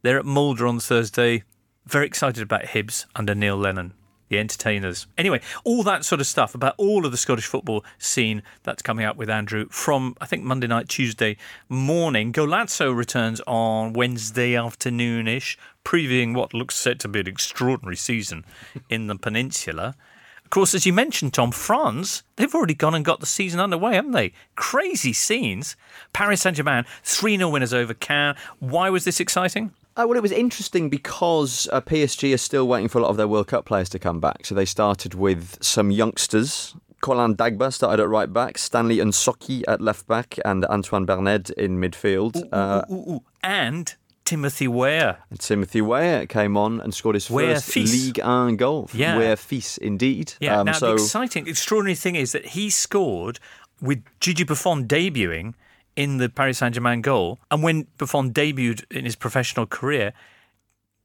They're 0.01 0.19
at 0.19 0.25
Molde 0.25 0.61
on 0.61 0.79
Thursday. 0.79 1.43
Very 1.89 2.05
excited 2.05 2.43
about 2.43 2.65
Hibs 2.65 3.07
under 3.15 3.33
Neil 3.33 3.57
Lennon, 3.57 3.95
the 4.27 4.37
entertainers. 4.37 5.07
Anyway, 5.17 5.41
all 5.63 5.81
that 5.81 6.05
sort 6.05 6.21
of 6.21 6.27
stuff 6.27 6.53
about 6.53 6.75
all 6.77 7.03
of 7.03 7.11
the 7.11 7.17
Scottish 7.17 7.47
football 7.47 7.83
scene 7.97 8.43
that's 8.61 8.83
coming 8.83 9.05
up 9.05 9.17
with 9.17 9.27
Andrew 9.27 9.65
from, 9.71 10.15
I 10.21 10.27
think, 10.27 10.43
Monday 10.43 10.67
night, 10.67 10.87
Tuesday 10.87 11.35
morning. 11.67 12.31
Golazzo 12.31 12.95
returns 12.95 13.41
on 13.47 13.93
Wednesday 13.93 14.55
afternoon-ish, 14.55 15.57
previewing 15.83 16.35
what 16.35 16.53
looks 16.53 16.75
set 16.75 16.99
to 16.99 17.07
be 17.07 17.21
an 17.21 17.27
extraordinary 17.27 17.95
season 17.95 18.45
in 18.87 19.07
the 19.07 19.15
peninsula. 19.15 19.95
Of 20.43 20.51
course, 20.51 20.75
as 20.75 20.85
you 20.85 20.93
mentioned, 20.93 21.33
Tom, 21.33 21.51
France, 21.51 22.21
they've 22.35 22.53
already 22.53 22.75
gone 22.75 22.93
and 22.93 23.03
got 23.03 23.19
the 23.19 23.25
season 23.25 23.59
underway, 23.59 23.95
haven't 23.95 24.11
they? 24.11 24.33
Crazy 24.55 25.11
scenes. 25.11 25.75
Paris 26.13 26.41
Saint 26.41 26.55
Germain, 26.55 26.85
3 27.01 27.35
0 27.37 27.49
winners 27.49 27.73
over 27.73 27.95
Caen. 27.95 28.35
Why 28.59 28.91
was 28.91 29.05
this 29.05 29.19
exciting? 29.19 29.73
Uh, 29.99 30.05
well, 30.07 30.17
it 30.17 30.21
was 30.21 30.31
interesting 30.31 30.89
because 30.89 31.67
uh, 31.73 31.81
PSG 31.81 32.33
are 32.33 32.37
still 32.37 32.65
waiting 32.67 32.87
for 32.87 32.99
a 32.99 33.01
lot 33.01 33.09
of 33.09 33.17
their 33.17 33.27
World 33.27 33.47
Cup 33.47 33.65
players 33.65 33.89
to 33.89 33.99
come 33.99 34.21
back. 34.21 34.45
So 34.45 34.55
they 34.55 34.63
started 34.63 35.13
with 35.13 35.57
some 35.61 35.91
youngsters. 35.91 36.73
Colin 37.01 37.35
Dagba 37.35 37.73
started 37.73 38.01
at 38.03 38.07
right 38.07 38.31
back, 38.31 38.57
Stanley 38.57 38.97
Nsoki 38.97 39.63
at 39.67 39.81
left 39.81 40.07
back, 40.07 40.37
and 40.45 40.63
Antoine 40.65 41.05
Bernède 41.05 41.51
in 41.51 41.79
midfield. 41.81 42.41
Uh, 42.51 42.83
Ooh, 42.89 42.95
ooh. 43.15 43.23
And 43.43 43.93
Timothy 44.23 44.67
Weah. 44.69 45.17
and 45.29 45.39
Timothy 45.39 45.81
Weah 45.81 46.25
came 46.27 46.55
on 46.55 46.79
and 46.79 46.93
scored 46.93 47.15
his 47.15 47.29
Weah 47.29 47.55
first. 47.55 47.75
League 47.75 48.19
1 48.19 48.55
goal. 48.55 48.89
Yeah. 48.93 49.17
Weah 49.17 49.35
fils, 49.35 49.77
indeed. 49.79 50.33
Yeah, 50.39 50.59
Um, 50.59 50.67
now 50.67 50.73
so 50.73 50.87
the 50.87 50.93
exciting, 50.93 51.47
extraordinary 51.47 51.95
thing 51.95 52.15
is 52.15 52.31
that 52.31 52.45
he 52.47 52.69
scored 52.69 53.39
with 53.81 54.03
Gigi 54.21 54.43
Buffon 54.45 54.87
debuting 54.87 55.55
in 55.95 56.17
the 56.17 56.29
Paris 56.29 56.59
Saint 56.59 56.75
Germain 56.75 57.01
goal. 57.01 57.39
And 57.51 57.63
when 57.63 57.87
Buffon 57.97 58.31
debuted 58.31 58.85
in 58.91 59.05
his 59.05 59.15
professional 59.15 59.65
career, 59.65 60.13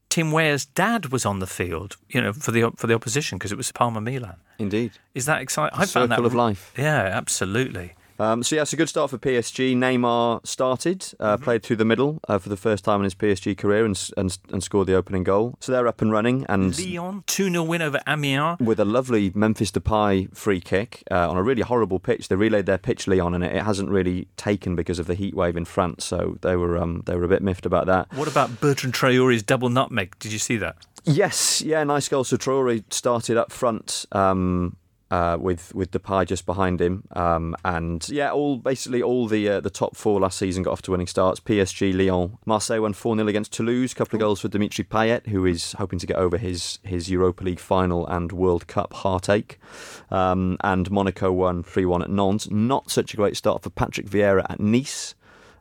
Tim 0.08 0.30
Weah's 0.30 0.64
dad 0.64 1.06
was 1.06 1.26
on 1.26 1.40
the 1.40 1.46
field, 1.46 1.96
you 2.08 2.20
know, 2.20 2.32
for 2.32 2.52
the 2.52 2.70
for 2.76 2.86
the 2.86 2.94
opposition 2.94 3.38
because 3.38 3.50
it 3.50 3.56
was 3.56 3.72
Parma 3.72 4.00
Milan. 4.00 4.36
indeed. 4.58 4.92
Is 5.14 5.26
that 5.26 5.40
exciting? 5.40 5.76
I 5.78 5.86
found 5.86 6.10
that 6.12 6.16
Circle 6.16 6.26
of 6.26 6.34
life. 6.34 6.72
Yeah, 6.76 7.00
absolutely. 7.02 7.94
Um, 8.18 8.42
so 8.42 8.56
yeah, 8.56 8.62
it's 8.62 8.72
a 8.72 8.76
good 8.76 8.88
start 8.88 9.10
for 9.10 9.18
PSG. 9.18 9.74
Neymar 9.76 10.46
started, 10.46 11.06
uh, 11.18 11.36
played 11.36 11.62
through 11.62 11.76
the 11.76 11.84
middle 11.84 12.20
uh, 12.28 12.38
for 12.38 12.48
the 12.48 12.56
first 12.56 12.84
time 12.84 13.00
in 13.00 13.04
his 13.04 13.14
PSG 13.14 13.56
career, 13.56 13.84
and, 13.84 14.10
and 14.16 14.38
and 14.52 14.62
scored 14.62 14.86
the 14.86 14.94
opening 14.94 15.24
goal. 15.24 15.56
So 15.60 15.72
they're 15.72 15.88
up 15.88 16.00
and 16.00 16.12
running, 16.12 16.46
and 16.48 16.78
Lyon, 16.78 17.24
2 17.26 17.50
0 17.50 17.62
win 17.64 17.82
over 17.82 18.00
Amiens. 18.06 18.58
with 18.60 18.78
a 18.78 18.84
lovely 18.84 19.32
Memphis 19.34 19.70
Depay 19.70 20.34
free 20.36 20.60
kick 20.60 21.02
uh, 21.10 21.28
on 21.28 21.36
a 21.36 21.42
really 21.42 21.62
horrible 21.62 21.98
pitch. 21.98 22.28
They 22.28 22.36
relayed 22.36 22.66
their 22.66 22.78
pitch 22.78 23.06
Lyon, 23.06 23.34
and 23.34 23.42
it, 23.42 23.56
it 23.56 23.62
hasn't 23.62 23.90
really 23.90 24.28
taken 24.36 24.76
because 24.76 24.98
of 24.98 25.06
the 25.06 25.14
heat 25.14 25.34
wave 25.34 25.56
in 25.56 25.64
France. 25.64 26.04
So 26.04 26.38
they 26.42 26.56
were 26.56 26.78
um, 26.78 27.02
they 27.06 27.16
were 27.16 27.24
a 27.24 27.28
bit 27.28 27.42
miffed 27.42 27.66
about 27.66 27.86
that. 27.86 28.12
What 28.14 28.28
about 28.28 28.60
Bertrand 28.60 28.94
Traore's 28.94 29.42
double 29.42 29.68
nutmeg? 29.70 30.18
Did 30.18 30.32
you 30.32 30.38
see 30.38 30.56
that? 30.58 30.76
Yes, 31.04 31.60
yeah, 31.60 31.84
nice 31.84 32.08
goal. 32.08 32.24
So 32.24 32.36
Traore 32.38 32.82
started 32.92 33.36
up 33.36 33.52
front 33.52 34.06
um, 34.12 34.76
uh, 35.10 35.36
with 35.38 35.74
with 35.74 35.90
Depay 35.90 36.26
just 36.26 36.46
behind 36.46 36.80
him, 36.80 37.04
um, 37.12 37.54
and 37.64 38.08
yeah, 38.08 38.32
all 38.32 38.56
basically 38.56 39.02
all 39.02 39.26
the 39.26 39.48
uh, 39.48 39.60
the 39.60 39.70
top 39.70 39.96
four 39.96 40.20
last 40.20 40.38
season 40.38 40.62
got 40.62 40.72
off 40.72 40.82
to 40.82 40.90
winning 40.90 41.06
starts. 41.06 41.40
PSG, 41.40 41.94
Lyon, 41.94 42.38
Marseille 42.46 42.80
won 42.80 42.92
four 42.92 43.14
0 43.14 43.28
against 43.28 43.52
Toulouse. 43.52 43.94
Couple 43.94 44.16
of 44.16 44.20
goals 44.20 44.40
for 44.40 44.48
Dimitri 44.48 44.84
Payet, 44.84 45.26
who 45.28 45.44
is 45.44 45.72
hoping 45.72 45.98
to 45.98 46.06
get 46.06 46.16
over 46.16 46.38
his 46.38 46.78
his 46.82 47.10
Europa 47.10 47.44
League 47.44 47.60
final 47.60 48.06
and 48.06 48.32
World 48.32 48.66
Cup 48.66 48.92
heartache. 48.92 49.58
Um, 50.10 50.56
and 50.62 50.90
Monaco 50.90 51.32
won 51.32 51.62
three 51.62 51.84
one 51.84 52.02
at 52.02 52.10
Nantes. 52.10 52.50
Not 52.50 52.90
such 52.90 53.14
a 53.14 53.16
great 53.16 53.36
start 53.36 53.62
for 53.62 53.70
Patrick 53.70 54.06
Vieira 54.06 54.46
at 54.48 54.60
Nice. 54.60 55.14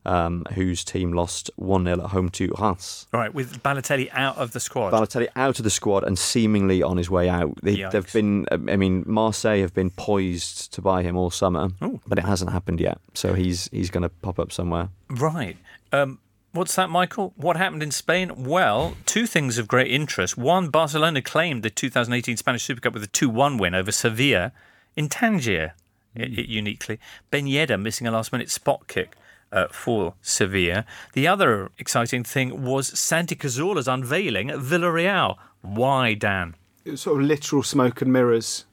Um, 0.06 0.44
whose 0.56 0.84
team 0.84 1.14
lost 1.14 1.50
1 1.56 1.86
0 1.86 2.04
at 2.04 2.10
home 2.10 2.28
to 2.32 2.54
Reims. 2.60 3.08
All 3.14 3.22
right, 3.22 3.34
with 3.34 3.64
Balotelli 3.64 4.10
out 4.12 4.36
of 4.38 4.52
the 4.52 4.60
squad. 4.60 4.92
Balotelli 4.92 5.30
out 5.38 5.60
of 5.60 5.64
the 5.64 5.70
squad 5.70 6.04
and 6.04 6.20
seemingly 6.20 6.84
on 6.84 6.98
his 6.98 7.10
way 7.10 7.30
out. 7.30 7.58
They, 7.64 7.82
they've 7.90 8.12
been, 8.12 8.46
I 8.52 8.58
mean, 8.76 9.04
Marseille 9.08 9.62
have 9.62 9.74
been 9.74 9.92
poised 9.92 10.74
to 10.74 10.82
buy 10.82 11.04
him 11.04 11.16
all 11.16 11.30
summer, 11.32 11.70
Oh. 11.82 12.02
but 12.06 12.18
it 12.20 12.26
hasn't 12.26 12.52
happened 12.52 12.82
yet. 12.82 12.98
So 13.14 13.34
he's 13.34 13.70
he's 13.72 13.90
going 13.90 14.04
to 14.04 14.10
pop 14.10 14.40
up 14.40 14.52
somewhere. 14.52 14.90
Right. 15.10 15.56
Um, 15.94 16.20
what's 16.52 16.76
that, 16.76 16.90
Michael? 16.90 17.32
What 17.38 17.56
happened 17.56 17.82
in 17.82 17.92
Spain? 17.92 18.44
Well, 18.44 18.96
two 19.06 19.26
things 19.26 19.58
of 19.58 19.70
great 19.70 19.90
interest. 19.90 20.38
One, 20.38 20.68
Barcelona 20.68 21.22
claimed 21.22 21.64
the 21.64 21.70
2018 21.70 22.36
Spanish 22.36 22.64
Super 22.64 22.82
Cup 22.82 22.94
with 22.94 23.04
a 23.04 23.08
2 23.08 23.30
1 23.30 23.58
win 23.58 23.74
over 23.74 23.94
Sevilla 23.94 24.52
in 24.98 25.08
Tangier, 25.08 25.76
uniquely. 26.14 27.00
Ben 27.32 27.46
Yedder 27.46 27.82
missing 27.82 28.06
a 28.06 28.12
last 28.12 28.32
minute 28.34 28.50
spot 28.52 28.88
kick. 28.90 29.16
Uh, 29.54 29.68
for 29.70 30.16
Sevilla. 30.22 30.84
The 31.14 31.28
other 31.28 31.70
exciting 31.78 32.24
thing 32.24 32.64
was 32.64 32.88
Santi 33.00 33.36
Cazorla's 33.36 33.88
unveiling 33.88 34.50
at 34.50 34.58
Villarreal. 34.58 35.38
Why, 35.62 36.16
Dan? 36.16 36.56
It 36.86 36.92
was 36.92 37.02
sort 37.02 37.22
of 37.22 37.28
literal 37.28 37.62
smoke 37.62 38.02
and 38.02 38.12
mirrors. 38.12 38.66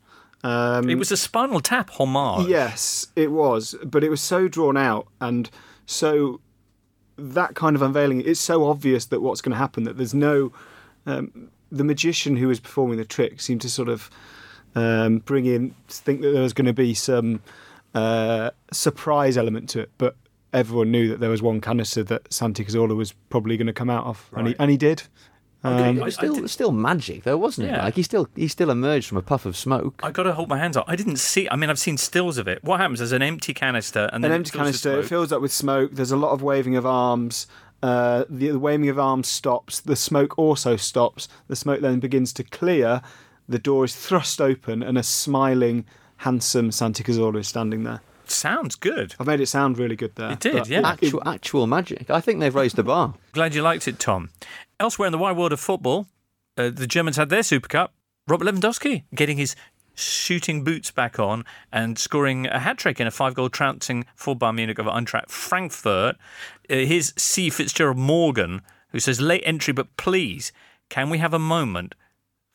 Um, 0.42 0.88
It 0.88 0.96
was 0.96 1.12
a 1.12 1.18
spinal 1.18 1.60
tap 1.60 1.90
homage. 1.90 2.48
Yes, 2.48 3.08
it 3.14 3.30
was, 3.30 3.74
but 3.84 4.02
it 4.02 4.08
was 4.08 4.22
so 4.22 4.48
drawn 4.48 4.78
out 4.78 5.06
and 5.20 5.50
so 5.84 6.40
that 7.18 7.54
kind 7.54 7.76
of 7.76 7.82
unveiling. 7.82 8.22
It's 8.24 8.40
so 8.40 8.64
obvious 8.66 9.04
that 9.06 9.20
what's 9.20 9.42
going 9.42 9.52
to 9.52 9.58
happen 9.58 9.84
that 9.84 9.96
there's 9.98 10.14
no. 10.14 10.52
Um, 11.06 11.50
the 11.70 11.84
magician 11.84 12.36
who 12.36 12.48
was 12.48 12.58
performing 12.58 12.96
the 12.98 13.04
trick 13.04 13.40
seemed 13.40 13.60
to 13.60 13.68
sort 13.68 13.88
of 13.88 14.10
um, 14.74 15.18
bring 15.18 15.46
in 15.46 15.74
think 15.88 16.20
that 16.22 16.30
there 16.32 16.42
was 16.42 16.52
going 16.52 16.66
to 16.66 16.72
be 16.72 16.94
some 16.94 17.42
uh, 17.94 18.50
surprise 18.72 19.36
element 19.36 19.68
to 19.70 19.80
it, 19.80 19.90
but 19.98 20.16
everyone 20.52 20.90
knew 20.90 21.08
that 21.08 21.20
there 21.20 21.30
was 21.30 21.42
one 21.42 21.60
canister 21.60 22.02
that 22.04 22.32
Santi 22.32 22.64
Cazorla 22.64 22.96
was 22.96 23.12
probably 23.30 23.56
going 23.56 23.66
to 23.66 23.72
come 23.72 23.90
out 23.90 24.06
of, 24.06 24.28
and, 24.34 24.48
he, 24.48 24.56
and 24.58 24.70
he 24.70 24.76
did. 24.76 25.02
Okay, 25.62 25.90
Um, 25.90 25.98
it 25.98 26.04
was 26.04 26.14
still, 26.14 26.48
still 26.48 26.72
magic, 26.72 27.24
though, 27.24 27.36
wasn't 27.36 27.68
it? 27.68 27.72
Yeah. 27.72 27.84
Like 27.84 27.94
he 27.94 28.02
still 28.02 28.28
he 28.34 28.48
still 28.48 28.70
emerged 28.70 29.08
from 29.08 29.18
a 29.18 29.22
puff 29.22 29.44
of 29.44 29.56
smoke. 29.58 30.00
I 30.02 30.10
got 30.10 30.22
to 30.22 30.32
hold 30.32 30.48
my 30.48 30.58
hands 30.58 30.74
up. 30.74 30.86
I 30.88 30.96
didn't 30.96 31.16
see. 31.18 31.48
I 31.50 31.56
mean, 31.56 31.68
I've 31.68 31.78
seen 31.78 31.98
stills 31.98 32.38
of 32.38 32.48
it. 32.48 32.64
What 32.64 32.80
happens? 32.80 33.00
There's 33.00 33.12
an 33.12 33.20
empty 33.20 33.52
canister 33.52 34.08
and 34.12 34.24
then 34.24 34.30
an 34.30 34.36
empty 34.36 34.56
canister. 34.56 34.98
It 35.00 35.06
fills 35.06 35.32
up 35.32 35.42
with 35.42 35.52
smoke. 35.52 35.90
There's 35.92 36.12
a 36.12 36.16
lot 36.16 36.30
of 36.32 36.42
waving 36.42 36.76
of 36.76 36.86
arms. 36.86 37.46
Uh, 37.82 38.24
the, 38.30 38.48
the 38.48 38.58
waving 38.58 38.88
of 38.88 38.98
arms 38.98 39.28
stops. 39.28 39.80
The 39.80 39.96
smoke 39.96 40.38
also 40.38 40.76
stops. 40.76 41.28
The 41.48 41.56
smoke 41.56 41.80
then 41.80 42.00
begins 42.00 42.32
to 42.34 42.44
clear. 42.44 43.02
The 43.46 43.58
door 43.58 43.84
is 43.84 43.94
thrust 43.94 44.40
open, 44.40 44.82
and 44.82 44.96
a 44.96 45.02
smiling, 45.02 45.84
handsome 46.18 46.72
Santi 46.72 47.02
Cazorla 47.04 47.40
is 47.40 47.48
standing 47.48 47.84
there. 47.84 48.00
Sounds 48.30 48.76
good. 48.76 49.14
I've 49.18 49.26
made 49.26 49.40
it 49.40 49.46
sound 49.46 49.78
really 49.78 49.96
good 49.96 50.14
there. 50.14 50.32
It 50.32 50.40
did, 50.40 50.68
yeah. 50.68 50.88
Actual 50.88 51.22
actual 51.26 51.66
magic. 51.66 52.10
I 52.10 52.20
think 52.20 52.40
they've 52.40 52.54
raised 52.54 52.76
the 52.76 52.82
bar. 52.82 53.14
Glad 53.32 53.54
you 53.54 53.62
liked 53.62 53.88
it, 53.88 53.98
Tom. 53.98 54.30
Elsewhere 54.78 55.06
in 55.06 55.12
the 55.12 55.18
wide 55.18 55.36
world 55.36 55.52
of 55.52 55.60
football, 55.60 56.06
uh, 56.56 56.70
the 56.70 56.86
Germans 56.86 57.16
had 57.16 57.28
their 57.28 57.42
Super 57.42 57.68
Cup. 57.68 57.92
Robert 58.28 58.46
Lewandowski 58.46 59.04
getting 59.14 59.36
his 59.36 59.56
shooting 59.94 60.64
boots 60.64 60.90
back 60.90 61.18
on 61.18 61.44
and 61.72 61.98
scoring 61.98 62.46
a 62.46 62.60
hat 62.60 62.78
trick 62.78 63.00
in 63.00 63.06
a 63.06 63.10
five 63.10 63.34
goal 63.34 63.48
trouncing 63.48 64.06
for 64.14 64.36
Bayern 64.36 64.56
Munich 64.56 64.78
over 64.78 64.90
Eintracht 64.90 65.30
Frankfurt. 65.30 66.16
Uh, 66.68 66.74
here's 66.76 67.12
C. 67.20 67.50
Fitzgerald 67.50 67.98
Morgan, 67.98 68.62
who 68.90 69.00
says, 69.00 69.20
late 69.20 69.42
entry, 69.44 69.72
but 69.72 69.96
please, 69.96 70.52
can 70.88 71.10
we 71.10 71.18
have 71.18 71.34
a 71.34 71.38
moment 71.38 71.94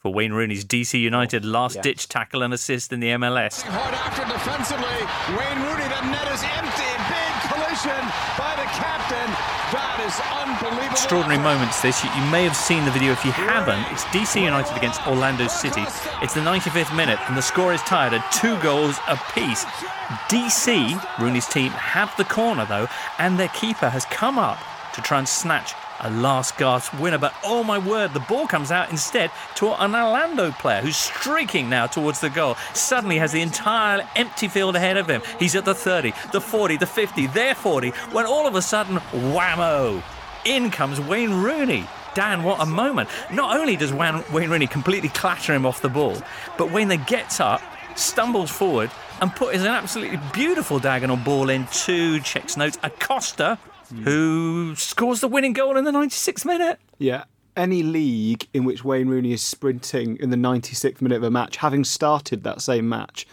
for 0.06 0.14
Wayne 0.14 0.34
Rooney's 0.34 0.64
DC 0.64 1.02
United 1.02 1.44
last 1.44 1.82
ditch 1.82 2.08
tackle 2.08 2.44
and 2.44 2.54
assist 2.54 2.94
in 2.94 3.00
the 3.00 3.08
MLS? 3.18 3.64
Hard 3.66 3.96
after 3.98 4.22
defensively. 4.30 5.02
Wayne 5.34 5.58
Rooney, 5.66 5.90
the 5.90 6.02
net 6.14 6.30
is 6.30 6.46
empty. 6.46 6.92
Big 7.10 7.34
collision 7.50 8.06
by 8.38 8.54
the 8.54 8.70
captain. 8.70 9.30
That 9.74 9.98
is 10.06 10.14
unbelievable. 10.30 10.94
extraordinary 10.94 11.42
moments 11.42 11.82
this. 11.82 12.04
You, 12.04 12.14
you 12.14 12.26
may 12.30 12.44
have 12.44 12.56
seen 12.56 12.86
the 12.86 12.92
video. 12.92 13.14
If 13.14 13.26
you 13.26 13.32
haven't, 13.32 13.82
it's 13.90 14.06
DC 14.14 14.38
United 14.38 14.78
against 14.78 15.02
Orlando 15.08 15.48
City. 15.48 15.82
It's 16.22 16.36
the 16.36 16.46
95th 16.46 16.96
minute, 16.96 17.18
and 17.26 17.36
the 17.36 17.42
score 17.42 17.74
is 17.74 17.82
tied 17.82 18.14
at 18.14 18.22
two 18.30 18.62
goals 18.62 19.02
apiece. 19.10 19.66
DC, 20.30 20.94
Rooney's 21.18 21.48
team, 21.48 21.72
have 21.72 22.14
the 22.22 22.26
corner 22.26 22.68
though, 22.70 22.88
and 23.18 23.40
their 23.40 23.50
keeper 23.58 23.90
has 23.90 24.06
come 24.06 24.38
up 24.38 24.62
to 24.94 25.02
try 25.02 25.18
and 25.18 25.28
snatch 25.28 25.74
a 26.00 26.10
last 26.10 26.58
gasp 26.58 27.00
winner. 27.00 27.18
But 27.18 27.34
oh 27.44 27.64
my 27.64 27.78
word, 27.78 28.14
the 28.14 28.20
ball 28.22 28.48
comes 28.48 28.72
out 28.72 28.90
instead 28.92 29.32
to 29.56 29.70
an 29.82 29.96
Orlando 29.96 30.52
player 30.52 30.82
who's 30.82 30.98
streaking 30.98 31.70
now 31.70 31.88
towards 31.88 32.20
the 32.22 32.30
goal. 32.30 32.56
Suddenly 32.74 33.18
has 33.18 33.32
the 33.32 33.42
entire 33.42 34.08
empty 34.16 34.48
field 34.48 34.76
ahead 34.76 34.98
of 34.98 35.08
him. 35.08 35.22
He's 35.40 35.56
at 35.56 35.66
the 35.66 35.76
30, 35.76 36.14
the 36.32 36.42
40, 36.42 36.78
the 36.78 36.86
50, 36.86 37.28
their 37.28 37.56
40, 37.56 37.90
when 38.12 38.26
all 38.26 38.48
of 38.48 38.56
a 38.56 38.62
sudden, 38.62 38.98
whammo! 39.12 40.02
In 40.46 40.70
comes 40.70 41.00
Wayne 41.00 41.42
Rooney. 41.42 41.88
Dan, 42.14 42.44
what 42.44 42.62
a 42.62 42.66
moment. 42.66 43.10
Not 43.32 43.58
only 43.58 43.76
does 43.76 43.92
Wayne, 43.92 44.24
Rooney 44.32 44.68
completely 44.68 45.10
clatter 45.10 45.54
him 45.54 45.66
off 45.66 45.82
the 45.82 45.90
ball, 45.90 46.18
but 46.58 46.72
Wayne 46.72 46.88
then 46.88 47.04
gets 47.08 47.40
up, 47.40 47.62
stumbles 47.96 48.52
forward, 48.52 48.90
and 49.22 49.36
puts 49.36 49.58
an 49.60 49.68
absolutely 49.68 50.20
beautiful 50.34 50.80
diagonal 50.80 51.18
ball 51.18 51.50
in 51.50 51.68
Two 51.68 52.20
checks 52.22 52.56
notes 52.58 52.78
Acosta, 52.84 53.58
who 54.04 54.74
scores 54.76 55.20
the 55.22 55.28
winning 55.28 55.54
goal 55.54 55.78
in 55.78 55.84
the 55.86 55.92
96th 55.92 56.46
minute. 56.46 56.80
Yeah. 56.98 57.26
Any 57.56 57.84
league 57.84 58.48
in 58.54 58.66
which 58.66 58.84
Wayne 58.84 59.08
Rooney 59.08 59.32
is 59.32 59.42
sprinting 59.42 60.18
in 60.18 60.30
the 60.30 60.36
96th 60.38 61.02
minute 61.02 61.16
of 61.18 61.24
a 61.24 61.32
match, 61.32 61.58
having 61.58 61.84
started 61.86 62.44
that 62.44 62.62
same 62.62 62.90
match, 62.90 63.26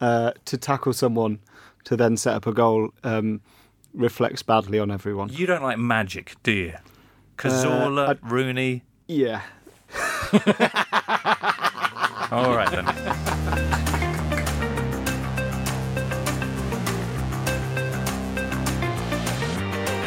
uh, 0.00 0.32
to 0.46 0.56
tackle 0.56 0.92
someone 0.92 1.38
to 1.84 1.96
then 1.96 2.16
set 2.16 2.34
up 2.34 2.46
a 2.46 2.52
goal 2.52 2.90
um, 3.04 3.40
reflects 3.94 4.42
badly 4.42 4.78
on 4.78 4.90
everyone. 4.90 5.28
You 5.30 5.46
don't 5.46 5.62
like 5.62 5.78
magic, 5.78 6.34
do 6.42 6.52
you? 6.52 6.74
Cazorla, 7.38 8.08
Uh, 8.10 8.14
Rooney. 8.22 8.82
Yeah. 9.08 9.42
All 12.32 12.54
right 12.56 12.70
then. 12.70 13.15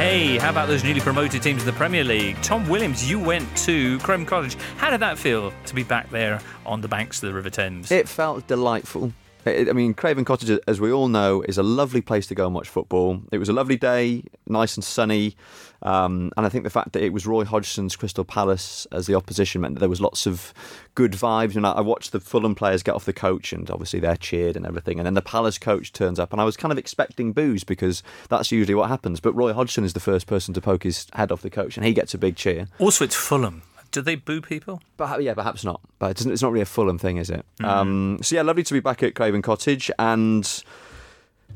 Hey, 0.10 0.40
how 0.40 0.50
about 0.50 0.68
those 0.68 0.84
newly 0.84 1.02
promoted 1.02 1.44
teams 1.44 1.62
in 1.62 1.68
the 1.68 1.74
Premier 1.74 2.04
League? 2.04 2.42
Tom 2.42 2.68
Williams, 2.68 3.08
you 3.08 3.20
went 3.20 3.48
to 3.58 4.00
Craven 4.00 4.26
Cottage. 4.26 4.56
How 4.78 4.90
did 4.90 5.02
that 5.02 5.20
feel 5.20 5.54
to 5.68 5.76
be 5.76 5.84
back 5.84 6.10
there 6.10 6.42
on 6.66 6.82
the 6.82 6.88
banks 6.88 7.22
of 7.22 7.30
the 7.30 7.36
River 7.36 7.52
Thames? 7.52 7.92
It 7.92 8.10
felt 8.10 8.48
delightful. 8.48 9.14
I 9.46 9.66
mean, 9.66 9.94
Craven 9.94 10.26
Cottage, 10.26 10.60
as 10.68 10.82
we 10.82 10.92
all 10.92 11.10
know, 11.10 11.44
is 11.44 11.60
a 11.60 11.64
lovely 11.64 12.02
place 12.02 12.26
to 12.26 12.34
go 12.34 12.48
and 12.48 12.56
watch 12.56 12.68
football. 12.68 13.22
It 13.32 13.38
was 13.38 13.50
a 13.50 13.54
lovely 13.54 13.78
day, 13.78 14.24
nice 14.48 14.76
and 14.76 14.84
sunny, 14.84 15.36
um, 15.82 16.32
and 16.36 16.46
I 16.46 16.50
think 16.50 16.64
the 16.64 16.70
fact 16.70 16.94
that 16.94 17.04
it 17.04 17.14
was 17.14 17.26
Roy 17.26 17.46
Hodgson's 17.46 17.96
Crystal 17.96 18.26
Palace 18.26 18.86
as 18.92 19.08
the 19.08 19.16
opposition 19.16 19.62
meant 19.62 19.76
that 19.76 19.80
there 19.80 19.90
was 19.90 20.02
lots 20.02 20.26
of 20.26 20.54
good 20.96 21.14
vibes. 21.14 21.56
And 21.56 21.66
I 21.66 21.72
I 21.72 21.82
watched 21.82 22.12
the 22.12 22.20
Fulham 22.20 22.56
players 22.56 22.84
get 22.84 22.96
off 22.96 23.06
the 23.06 23.14
coach, 23.14 23.54
and 23.54 23.70
obviously 23.70 24.00
they're 24.00 24.18
cheered 24.18 24.56
and 24.56 24.66
everything. 24.66 25.00
And 25.00 25.06
then 25.06 25.14
the 25.14 25.22
Palace 25.22 25.58
coach 25.58 25.94
turns 25.94 26.20
up, 26.20 26.34
and 26.34 26.42
I 26.42 26.46
was 26.46 26.58
kind 26.58 26.72
of 26.72 26.78
expecting 26.78 27.32
boos 27.32 27.64
because 27.64 28.04
that's 28.28 28.52
usually 28.52 28.76
what 28.76 28.90
happens. 28.90 29.20
But 29.20 29.34
Roy 29.34 29.54
Hodgson 29.54 29.84
is 29.84 29.94
the 29.94 30.00
first 30.00 30.28
person 30.28 30.54
to 30.54 30.62
poke 30.62 30.84
his 30.84 31.08
head 31.14 31.32
off 31.32 31.42
the 31.42 31.50
coach, 31.50 31.78
and 31.78 31.86
he 31.86 31.94
gets 31.94 32.14
a 32.14 32.18
big 32.18 32.36
cheer. 32.36 32.68
Also, 32.80 33.06
it's 33.06 33.16
Fulham. 33.16 33.64
Do 33.92 34.02
they 34.02 34.16
boo 34.16 34.42
people? 34.42 34.82
But 34.98 35.24
yeah, 35.24 35.34
perhaps 35.34 35.64
not. 35.64 35.82
But 35.98 36.12
it's, 36.12 36.26
it's 36.26 36.42
not 36.44 36.52
really 36.52 36.62
a 36.62 36.66
Fulham 36.66 37.00
thing, 37.00 37.18
is 37.18 37.30
it? 37.32 37.44
Um, 37.64 38.20
so 38.22 38.36
yeah, 38.36 38.44
lovely 38.44 38.62
to 38.64 38.74
be 38.74 38.80
back 38.80 39.02
at 39.02 39.16
Craven 39.16 39.42
Cottage, 39.42 39.90
and 39.98 40.64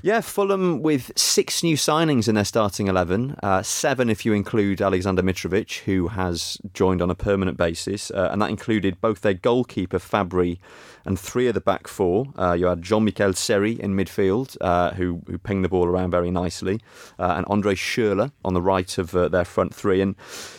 yeah, 0.01 0.21
Fulham 0.21 0.81
with 0.81 1.11
six 1.17 1.63
new 1.63 1.77
signings 1.77 2.27
in 2.27 2.35
their 2.35 2.45
starting 2.45 2.87
eleven, 2.87 3.37
uh, 3.43 3.61
seven 3.61 4.09
if 4.09 4.25
you 4.25 4.33
include 4.33 4.79
Aleksandar 4.79 5.19
Mitrovic, 5.19 5.79
who 5.81 6.09
has 6.09 6.57
joined 6.73 7.01
on 7.01 7.09
a 7.09 7.15
permanent 7.15 7.57
basis, 7.57 8.11
uh, 8.11 8.29
and 8.31 8.41
that 8.41 8.49
included 8.49 8.99
both 8.99 9.21
their 9.21 9.33
goalkeeper 9.33 9.99
Fabri 9.99 10.59
and 11.05 11.19
three 11.19 11.47
of 11.47 11.53
the 11.53 11.61
back 11.61 11.87
four. 11.87 12.27
Uh, 12.37 12.53
you 12.53 12.65
had 12.65 12.81
Jean 12.81 13.05
Michel 13.05 13.33
Seri 13.33 13.73
in 13.79 13.95
midfield, 13.95 14.57
uh, 14.61 14.91
who 14.91 15.21
who 15.27 15.37
pinged 15.37 15.63
the 15.63 15.69
ball 15.69 15.85
around 15.85 16.11
very 16.11 16.31
nicely, 16.31 16.79
uh, 17.19 17.33
and 17.37 17.45
Andre 17.49 17.75
Schürrle 17.75 18.31
on 18.43 18.53
the 18.53 18.61
right 18.61 18.97
of 18.97 19.15
uh, 19.15 19.27
their 19.29 19.45
front 19.45 19.73
three. 19.73 20.01
And 20.01 20.15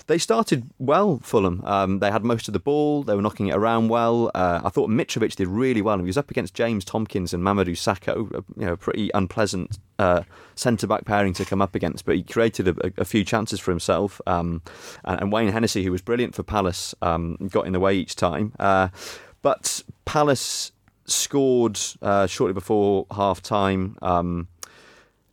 they 0.06 0.18
started 0.18 0.70
well, 0.78 1.20
Fulham. 1.22 1.62
Um, 1.64 1.98
they 1.98 2.10
had 2.10 2.24
most 2.24 2.48
of 2.48 2.52
the 2.52 2.60
ball. 2.60 3.02
They 3.02 3.14
were 3.14 3.22
knocking 3.22 3.48
it 3.48 3.54
around 3.54 3.88
well. 3.88 4.30
Uh, 4.34 4.60
I 4.64 4.68
thought 4.68 4.90
Mitrovic 4.90 5.36
did 5.36 5.48
really 5.48 5.82
well. 5.82 5.98
He 5.98 6.04
was 6.04 6.18
up 6.18 6.30
against 6.30 6.54
James 6.54 6.84
Tomkins 6.84 7.32
and 7.32 7.42
Mamadou 7.42 7.72
Sakho, 7.72 8.44
you 8.56 8.66
know, 8.66 8.76
pretty 8.76 9.10
unpleasant 9.14 9.78
uh, 9.98 10.22
centre 10.54 10.86
back 10.86 11.04
pairing 11.04 11.32
to 11.34 11.44
come 11.44 11.62
up 11.62 11.74
against. 11.74 12.04
But 12.04 12.16
he 12.16 12.22
created 12.22 12.68
a, 12.68 12.92
a 12.98 13.04
few 13.04 13.24
chances 13.24 13.60
for 13.60 13.70
himself. 13.70 14.20
Um, 14.26 14.62
and, 15.04 15.22
and 15.22 15.32
Wayne 15.32 15.52
Hennessy, 15.52 15.84
who 15.84 15.92
was 15.92 16.02
brilliant 16.02 16.34
for 16.34 16.42
Palace, 16.42 16.94
um, 17.00 17.36
got 17.50 17.66
in 17.66 17.72
the 17.72 17.80
way 17.80 17.94
each 17.94 18.16
time. 18.16 18.52
But 19.44 19.82
Palace 20.06 20.72
scored 21.04 21.78
uh, 22.00 22.26
shortly 22.26 22.54
before 22.54 23.06
half 23.14 23.42
time. 23.42 23.98
Um, 24.00 24.48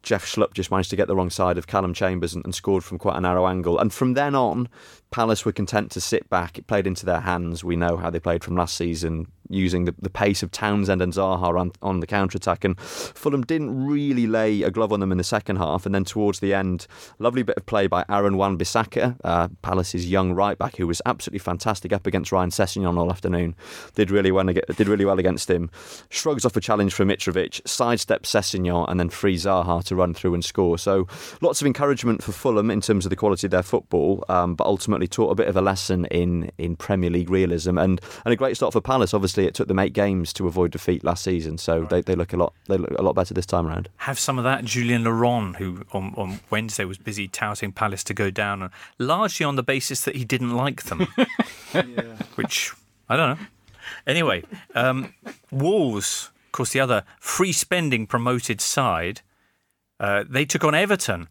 Jeff 0.04 0.26
Schlupp 0.26 0.54
just 0.54 0.70
managed 0.70 0.90
to 0.90 0.98
get 0.98 1.08
the 1.08 1.16
wrong 1.16 1.30
side 1.30 1.58
of 1.58 1.66
Calum 1.66 1.94
Chambers 1.94 2.34
and, 2.34 2.44
and 2.44 2.54
scored 2.54 2.84
from 2.84 2.98
quite 2.98 3.16
a 3.16 3.22
narrow 3.22 3.48
angle. 3.48 3.80
And 3.80 3.94
from 3.94 4.16
then 4.16 4.36
on, 4.36 4.68
Palace 5.12 5.46
were 5.46 5.54
content 5.54 5.92
to 5.92 6.02
sit 6.02 6.30
back. 6.30 6.58
It 6.58 6.68
played 6.68 6.88
into 6.88 7.06
their 7.06 7.22
hands. 7.22 7.64
We 7.64 7.78
know 7.78 7.96
how 7.96 8.10
they 8.10 8.20
played 8.20 8.44
from 8.44 8.58
last 8.58 8.76
season, 8.76 9.28
using 9.54 9.86
the, 9.86 9.96
the 10.02 10.10
pace 10.10 10.44
of 10.44 10.52
Townsend 10.52 11.02
and 11.02 11.14
Zaha 11.14 11.60
on, 11.60 11.72
on 11.82 12.00
the 12.00 12.08
counter 12.08 12.38
attack. 12.38 12.64
And 12.64 12.80
Fulham 12.80 13.44
didn't 13.44 13.86
really 13.86 14.28
lay 14.28 14.64
a 14.64 14.72
glove 14.72 14.94
on 14.94 15.00
them 15.00 15.12
in 15.12 15.18
the 15.18 15.24
second 15.24 15.58
half. 15.58 15.86
And 15.86 15.94
then 15.94 16.06
towards 16.06 16.40
the 16.40 16.54
end, 16.54 16.88
lovely 17.20 17.44
bit 17.44 17.58
of 17.58 17.66
play 17.66 17.88
by 17.88 18.06
Aaron 18.10 18.38
Wan 18.38 18.58
Bissaka, 18.58 19.18
uh, 19.24 19.48
Palace's 19.62 20.10
young 20.10 20.34
right 20.34 20.58
back, 20.58 20.78
who 20.78 20.88
was 20.88 21.02
absolutely 21.06 21.40
fantastic 21.40 21.94
up 21.94 22.08
against 22.08 22.32
Ryan 22.32 22.50
Sessegnon 22.50 22.98
all 22.98 23.12
afternoon. 23.12 23.56
Did 23.96 24.12
really 24.12 24.32
well, 24.32 24.46
did 24.46 24.88
really 24.88 25.06
well 25.06 25.20
against 25.20 25.50
him. 25.50 25.70
Shrugs 26.10 26.46
off 26.46 26.56
a 26.56 26.62
challenge 26.62 26.94
from 26.94 27.10
Mitrovic, 27.10 27.62
sidesteps 27.64 28.28
Sessegnon, 28.28 28.90
and 28.90 29.00
then 29.00 29.10
frees 29.10 29.46
Zaha 29.46 29.84
to 29.86 29.96
run 29.96 30.14
through 30.14 30.34
and 30.34 30.44
score. 30.44 30.78
So 30.78 31.08
lots 31.42 31.62
of 31.62 31.68
encouragement 31.68 32.24
for 32.24 32.32
Fulham 32.32 32.72
in 32.72 32.82
terms 32.82 33.06
of 33.06 33.10
the 33.10 33.16
quality 33.16 33.48
of 33.48 33.52
their 33.52 33.64
football, 33.64 34.24
um, 34.30 34.56
but 34.56 34.66
ultimately 34.66 35.08
taught 35.08 35.32
a 35.32 35.36
bit 35.36 35.48
of 35.48 35.56
a 35.56 35.62
lesson 35.62 36.06
in, 36.06 36.52
in 36.58 36.76
Premier 36.76 37.10
League 37.10 37.30
realism 37.30 37.78
and, 37.78 38.02
and 38.26 38.34
a 38.34 38.36
great 38.36 38.56
start 38.56 38.74
for 38.74 38.82
Palace. 38.82 39.14
Obviously, 39.14 39.41
it 39.46 39.54
took 39.54 39.68
them 39.68 39.80
eight 39.80 39.94
games 39.94 40.34
to 40.34 40.48
avoid 40.48 40.72
defeat 40.72 41.04
last 41.04 41.24
season, 41.24 41.58
so 41.58 41.86
they, 41.86 42.02
they 42.02 42.16
look 42.16 42.34
a 42.34 42.38
lot 42.38 42.54
they 42.68 42.78
look 42.78 42.92
a 42.98 43.02
lot 43.02 43.14
better 43.14 43.34
this 43.34 43.46
time 43.46 43.68
around. 43.68 43.90
Have 43.98 44.20
some 44.20 44.38
of 44.38 44.44
that. 44.44 44.66
Julien 44.66 45.04
Laurens, 45.04 45.58
who 45.58 45.84
on, 45.94 46.14
on 46.18 46.40
Wednesday 46.50 46.86
was 46.86 46.98
busy 46.98 47.28
touting 47.28 47.72
Palace 47.72 48.04
to 48.06 48.14
go 48.14 48.30
down, 48.30 48.62
and 48.62 48.72
largely 48.98 49.46
on 49.46 49.56
the 49.56 49.64
basis 49.64 50.02
that 50.06 50.16
he 50.16 50.26
didn't 50.26 50.56
like 50.56 50.84
them, 50.84 51.00
which 52.36 52.72
I 53.10 53.16
don't 53.18 53.40
know. 53.40 53.46
Anyway, 54.08 54.44
um, 54.76 55.14
Wolves, 55.52 56.32
of 56.48 56.52
course, 56.52 56.72
the 56.72 56.80
other 56.80 57.04
free 57.20 57.52
spending 57.52 58.08
promoted 58.08 58.62
side, 58.62 59.22
uh, 60.00 60.24
they 60.28 60.46
took 60.46 60.64
on 60.64 60.76
Everton. 60.76 61.28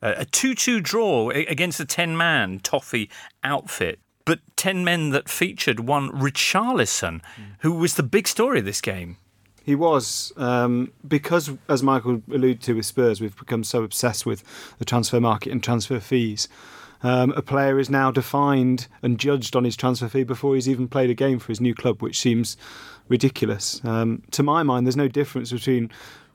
Uh, 0.00 0.14
a 0.18 0.24
2 0.24 0.54
2 0.54 0.80
draw 0.80 1.30
against 1.30 1.78
the 1.78 1.84
10 1.84 2.16
man 2.16 2.60
Toffee 2.60 3.10
outfit. 3.42 3.98
But 4.28 4.40
10 4.56 4.84
men 4.84 5.08
that 5.08 5.26
featured 5.26 5.80
one 5.80 6.10
Richarlison, 6.10 7.22
who 7.60 7.72
was 7.72 7.94
the 7.94 8.02
big 8.02 8.28
story 8.28 8.58
of 8.58 8.66
this 8.66 8.82
game. 8.82 9.16
He 9.64 9.74
was 9.74 10.34
um, 10.36 10.92
because, 11.06 11.50
as 11.66 11.82
Michael 11.82 12.22
alluded 12.30 12.60
to 12.64 12.74
with 12.74 12.84
Spurs, 12.84 13.22
we've 13.22 13.38
become 13.38 13.64
so 13.64 13.82
obsessed 13.84 14.26
with 14.26 14.44
the 14.76 14.84
transfer 14.84 15.18
market 15.18 15.50
and 15.50 15.64
transfer 15.64 15.98
fees. 15.98 16.46
Um, 17.02 17.32
a 17.38 17.40
player 17.40 17.78
is 17.78 17.88
now 17.88 18.10
defined 18.10 18.86
and 19.02 19.18
judged 19.18 19.56
on 19.56 19.64
his 19.64 19.78
transfer 19.78 20.08
fee 20.08 20.24
before 20.24 20.56
he's 20.56 20.68
even 20.68 20.88
played 20.88 21.08
a 21.08 21.14
game 21.14 21.38
for 21.38 21.46
his 21.46 21.58
new 21.62 21.74
club, 21.74 22.02
which 22.02 22.20
seems 22.20 22.58
ridiculous. 23.08 23.82
Um, 23.82 24.24
to 24.32 24.42
my 24.42 24.62
mind, 24.62 24.86
there's 24.86 24.94
no 24.94 25.08
difference 25.08 25.52
between 25.52 25.90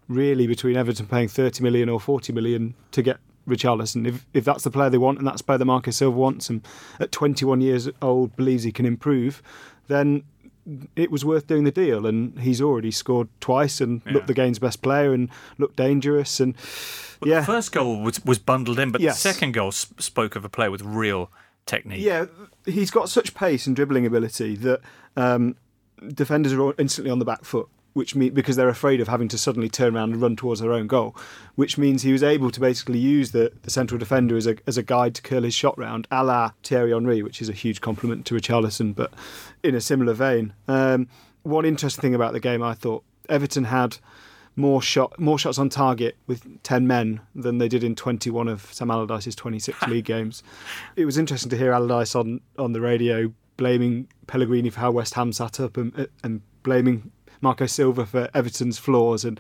really 0.10 0.48
between 0.48 0.78
Everton 0.78 1.06
paying 1.06 1.28
30 1.28 1.62
million 1.62 1.90
or 1.90 2.00
40 2.00 2.34
million 2.34 2.74
to 2.90 3.04
get 3.04 3.18
Richarlison. 3.48 4.08
If 4.08 4.26
if 4.34 4.46
that's 4.46 4.64
the 4.64 4.72
player 4.72 4.90
they 4.90 4.98
want 4.98 5.18
and 5.20 5.28
that's 5.28 5.42
the 5.42 5.46
player 5.46 5.58
that 5.58 5.66
Marco 5.66 5.92
Silva 5.92 6.18
wants, 6.18 6.50
and 6.50 6.66
at 7.00 7.12
21 7.12 7.62
years 7.62 7.90
old 8.02 8.36
believes 8.36 8.64
he 8.64 8.72
can 8.72 8.86
improve, 8.86 9.42
then 9.88 10.24
it 10.96 11.12
was 11.12 11.26
worth 11.26 11.46
doing 11.48 11.66
the 11.66 11.72
deal. 11.72 12.06
And 12.06 12.40
he's 12.40 12.62
already 12.62 12.90
scored 12.92 13.28
twice 13.42 13.82
and 13.82 14.02
Yeah. 14.06 14.14
looked 14.14 14.28
the 14.28 14.34
game's 14.34 14.60
best 14.60 14.82
player 14.82 15.14
and 15.14 15.30
looked 15.58 15.76
dangerous. 15.76 16.40
And 16.40 16.56
But 17.20 17.28
yeah, 17.30 17.40
The 17.42 17.46
first 17.48 17.72
goal 17.74 18.02
was, 18.02 18.24
was 18.24 18.40
bundled 18.40 18.80
in, 18.80 18.92
but 18.92 19.02
Yes. 19.02 19.22
the 19.22 19.34
second 19.34 19.54
goal 19.54 19.72
sp- 19.76 20.00
spoke 20.02 20.36
of 20.38 20.46
a 20.46 20.50
player 20.50 20.72
with 20.72 20.82
real 20.82 21.30
technique. 21.66 22.02
Yeah, 22.02 22.26
he's 22.66 22.92
got 22.92 23.10
such 23.10 23.34
pace 23.34 23.68
and 23.68 23.76
dribbling 23.76 24.06
ability 24.06 24.56
that 24.58 24.80
um, 25.18 25.56
defenders 26.14 26.54
are 26.54 26.74
instantly 26.78 27.12
on 27.12 27.20
the 27.20 27.26
back 27.26 27.44
foot, 27.46 27.68
which 27.94 28.16
mean 28.16 28.34
because 28.34 28.56
they're 28.56 28.70
afraid 28.70 29.00
of 29.00 29.08
having 29.08 29.28
to 29.30 29.38
suddenly 29.38 29.70
turn 29.70 29.96
around 29.96 30.14
and 30.14 30.22
run 30.22 30.36
towards 30.36 30.62
their 30.62 30.74
own 30.74 30.88
goal. 30.88 31.16
Which 31.56 31.78
means 31.78 32.02
he 32.02 32.12
was 32.12 32.24
able 32.24 32.52
to 32.52 32.60
basically 32.60 33.00
use 33.00 33.32
the, 33.32 33.52
the 33.62 33.70
central 33.70 33.98
defender 33.98 34.36
as 34.36 34.48
a 34.48 34.58
as 34.68 34.78
a 34.78 34.84
guide 34.84 35.16
to 35.16 35.22
curl 35.22 35.44
his 35.44 35.54
shot 35.54 35.78
round, 35.78 36.08
a 36.12 36.24
la 36.24 36.52
Thierry 36.64 36.92
Henry, 36.92 37.22
which 37.22 37.42
is 37.42 37.50
a 37.50 37.54
huge 37.54 37.82
compliment 37.82 38.26
to 38.28 38.36
Richarlison, 38.36 38.96
but 38.96 39.14
in 39.64 39.76
a 39.76 39.82
similar 39.82 40.14
vein. 40.14 40.54
Um, 40.68 41.08
one 41.44 41.66
interesting 41.66 42.02
thing 42.02 42.16
about 42.16 42.34
the 42.34 42.40
game, 42.40 42.64
I 42.64 42.74
thought 42.74 43.04
Everton 43.30 43.66
had 43.66 43.98
more 44.56 44.82
shot 44.82 45.20
more 45.20 45.40
shots 45.40 45.58
on 45.58 45.70
target 45.70 46.16
with 46.28 46.62
10 46.64 46.86
men 46.86 47.20
than 47.34 47.58
they 47.58 47.68
did 47.68 47.84
in 47.84 47.96
21 47.96 48.48
of 48.48 48.72
Sam 48.72 48.92
Allardyce's 48.92 49.36
26 49.36 49.82
league 49.88 50.06
games. 50.06 50.44
It 50.96 51.06
was 51.06 51.18
interesting 51.18 51.50
to 51.50 51.58
hear 51.58 51.72
Allardyce 51.72 52.16
on 52.16 52.42
on 52.58 52.74
the 52.74 52.82
radio 52.82 53.34
blaming 53.58 54.08
Pellegrini 54.28 54.70
for 54.70 54.80
how 54.80 54.92
West 54.92 55.14
Ham 55.16 55.32
sat 55.32 55.60
up 55.60 55.78
and 55.78 56.08
and 56.24 56.42
blaming 56.64 57.12
Marco 57.44 57.66
Silva 57.66 58.06
for 58.06 58.30
Everton's 58.34 58.80
flaws 58.80 59.26
and 59.26 59.40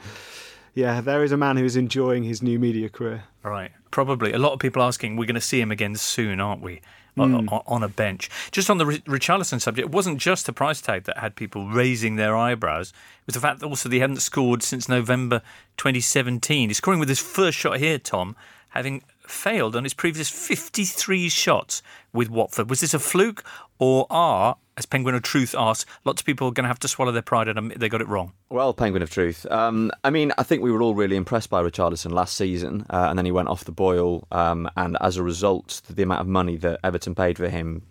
yeah, 0.75 1.01
there 1.01 1.23
is 1.23 1.31
a 1.31 1.37
man 1.37 1.57
who 1.57 1.65
is 1.65 1.75
enjoying 1.75 2.23
his 2.23 2.41
new 2.41 2.59
media 2.59 2.89
career. 2.89 3.23
Right. 3.43 3.71
Probably. 3.91 4.33
A 4.33 4.39
lot 4.39 4.53
of 4.53 4.59
people 4.59 4.81
asking, 4.81 5.15
we're 5.15 5.25
going 5.25 5.35
to 5.35 5.41
see 5.41 5.61
him 5.61 5.71
again 5.71 5.95
soon, 5.95 6.39
aren't 6.39 6.61
we? 6.61 6.81
On, 7.15 7.31
hmm. 7.31 7.49
on- 7.49 7.63
on 7.67 7.83
a 7.83 7.87
bench. 7.87 8.29
Just 8.51 8.71
on 8.71 8.79
the 8.79 8.85
Ri- 8.87 9.01
Richarlison 9.01 9.61
subject, 9.61 9.87
it 9.87 9.91
wasn't 9.91 10.17
just 10.17 10.47
the 10.47 10.53
price 10.53 10.81
tag 10.81 11.03
that 11.03 11.19
had 11.19 11.35
people 11.35 11.67
raising 11.67 12.15
their 12.15 12.35
eyebrows. 12.35 12.89
It 12.89 13.27
was 13.27 13.35
the 13.35 13.39
fact 13.39 13.59
that 13.59 13.67
also 13.67 13.87
that 13.87 13.93
he 13.93 14.01
hadn't 14.01 14.17
scored 14.17 14.63
since 14.63 14.89
November 14.89 15.43
2017. 15.77 16.69
He's 16.69 16.77
scoring 16.77 16.99
with 16.99 17.09
his 17.09 17.19
first 17.19 17.55
shot 17.55 17.77
here, 17.77 17.99
Tom, 17.99 18.35
having 18.69 19.03
failed 19.27 19.75
on 19.75 19.83
his 19.83 19.93
previous 19.93 20.29
53 20.29 21.29
shots 21.29 21.83
with 22.13 22.29
Watford. 22.29 22.69
Was 22.69 22.81
this 22.81 22.93
a 22.93 22.99
fluke 22.99 23.43
or 23.79 24.05
are, 24.09 24.57
as 24.77 24.85
Penguin 24.85 25.15
of 25.15 25.23
Truth 25.23 25.55
asks, 25.57 25.89
lots 26.05 26.21
of 26.21 26.25
people 26.25 26.51
going 26.51 26.63
to 26.63 26.67
have 26.69 26.79
to 26.79 26.87
swallow 26.87 27.11
their 27.11 27.21
pride 27.21 27.47
and 27.47 27.57
admit 27.57 27.79
they 27.79 27.89
got 27.89 28.01
it 28.01 28.07
wrong? 28.07 28.33
Well, 28.49 28.73
Penguin 28.73 29.01
of 29.01 29.09
Truth. 29.09 29.45
Um, 29.51 29.91
I 30.03 30.09
mean, 30.09 30.31
I 30.37 30.43
think 30.43 30.61
we 30.61 30.71
were 30.71 30.81
all 30.81 30.95
really 30.95 31.15
impressed 31.15 31.49
by 31.49 31.61
Richarlison 31.61 32.11
last 32.11 32.37
season, 32.37 32.85
uh, 32.89 33.07
and 33.09 33.17
then 33.17 33.25
he 33.25 33.31
went 33.31 33.49
off 33.49 33.65
the 33.65 33.71
boil. 33.71 34.27
Um, 34.31 34.69
and 34.77 34.97
as 35.01 35.17
a 35.17 35.23
result, 35.23 35.81
the 35.89 36.03
amount 36.03 36.21
of 36.21 36.27
money 36.27 36.55
that 36.57 36.79
Everton 36.83 37.15
paid 37.15 37.37
for 37.37 37.49
him 37.49 37.83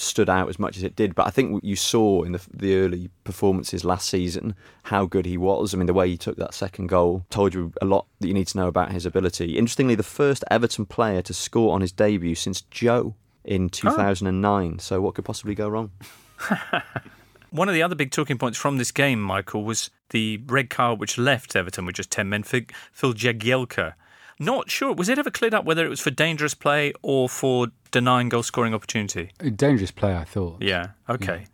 stood 0.00 0.30
out 0.30 0.48
as 0.48 0.58
much 0.58 0.76
as 0.76 0.82
it 0.82 0.96
did. 0.96 1.14
But 1.14 1.26
I 1.26 1.30
think 1.30 1.62
you 1.62 1.76
saw 1.76 2.22
in 2.22 2.32
the, 2.32 2.40
the 2.52 2.76
early 2.76 3.10
performances 3.24 3.84
last 3.84 4.08
season 4.08 4.54
how 4.84 5.06
good 5.06 5.26
he 5.26 5.36
was. 5.36 5.74
I 5.74 5.78
mean, 5.78 5.86
the 5.86 5.94
way 5.94 6.08
he 6.08 6.16
took 6.16 6.36
that 6.36 6.54
second 6.54 6.88
goal 6.88 7.24
told 7.30 7.54
you 7.54 7.72
a 7.82 7.84
lot 7.84 8.06
that 8.20 8.28
you 8.28 8.34
need 8.34 8.48
to 8.48 8.58
know 8.58 8.68
about 8.68 8.92
his 8.92 9.06
ability. 9.06 9.58
Interestingly, 9.58 9.94
the 9.94 10.02
first 10.02 10.44
Everton 10.50 10.86
player 10.86 11.22
to 11.22 11.34
score 11.34 11.74
on 11.74 11.80
his 11.80 11.92
debut 11.92 12.34
since 12.34 12.62
Joe 12.62 13.14
in 13.44 13.68
2009. 13.68 14.78
So, 14.78 15.00
what 15.00 15.14
could 15.14 15.24
possibly 15.24 15.54
go 15.54 15.68
wrong? 15.68 15.90
One 17.50 17.68
of 17.68 17.74
the 17.74 17.82
other 17.82 17.96
big 17.96 18.12
talking 18.12 18.38
points 18.38 18.56
from 18.56 18.78
this 18.78 18.92
game, 18.92 19.20
Michael, 19.20 19.64
was 19.64 19.90
the 20.10 20.40
red 20.46 20.70
card 20.70 21.00
which 21.00 21.18
left 21.18 21.56
Everton 21.56 21.84
with 21.84 21.96
just 21.96 22.10
10 22.10 22.28
men, 22.28 22.44
Phil 22.44 22.62
Phil 22.92 23.12
Jagielka. 23.12 23.94
Not 24.38 24.70
sure. 24.70 24.94
Was 24.94 25.08
it 25.08 25.18
ever 25.18 25.30
cleared 25.30 25.52
up 25.52 25.64
whether 25.64 25.84
it 25.84 25.90
was 25.90 26.00
for 26.00 26.10
dangerous 26.10 26.54
play 26.54 26.94
or 27.02 27.28
for 27.28 27.68
denying 27.90 28.30
goal 28.30 28.42
scoring 28.42 28.72
opportunity? 28.72 29.32
Dangerous 29.54 29.90
play, 29.90 30.16
I 30.16 30.24
thought. 30.24 30.62
Yeah, 30.62 30.88
okay. 31.10 31.44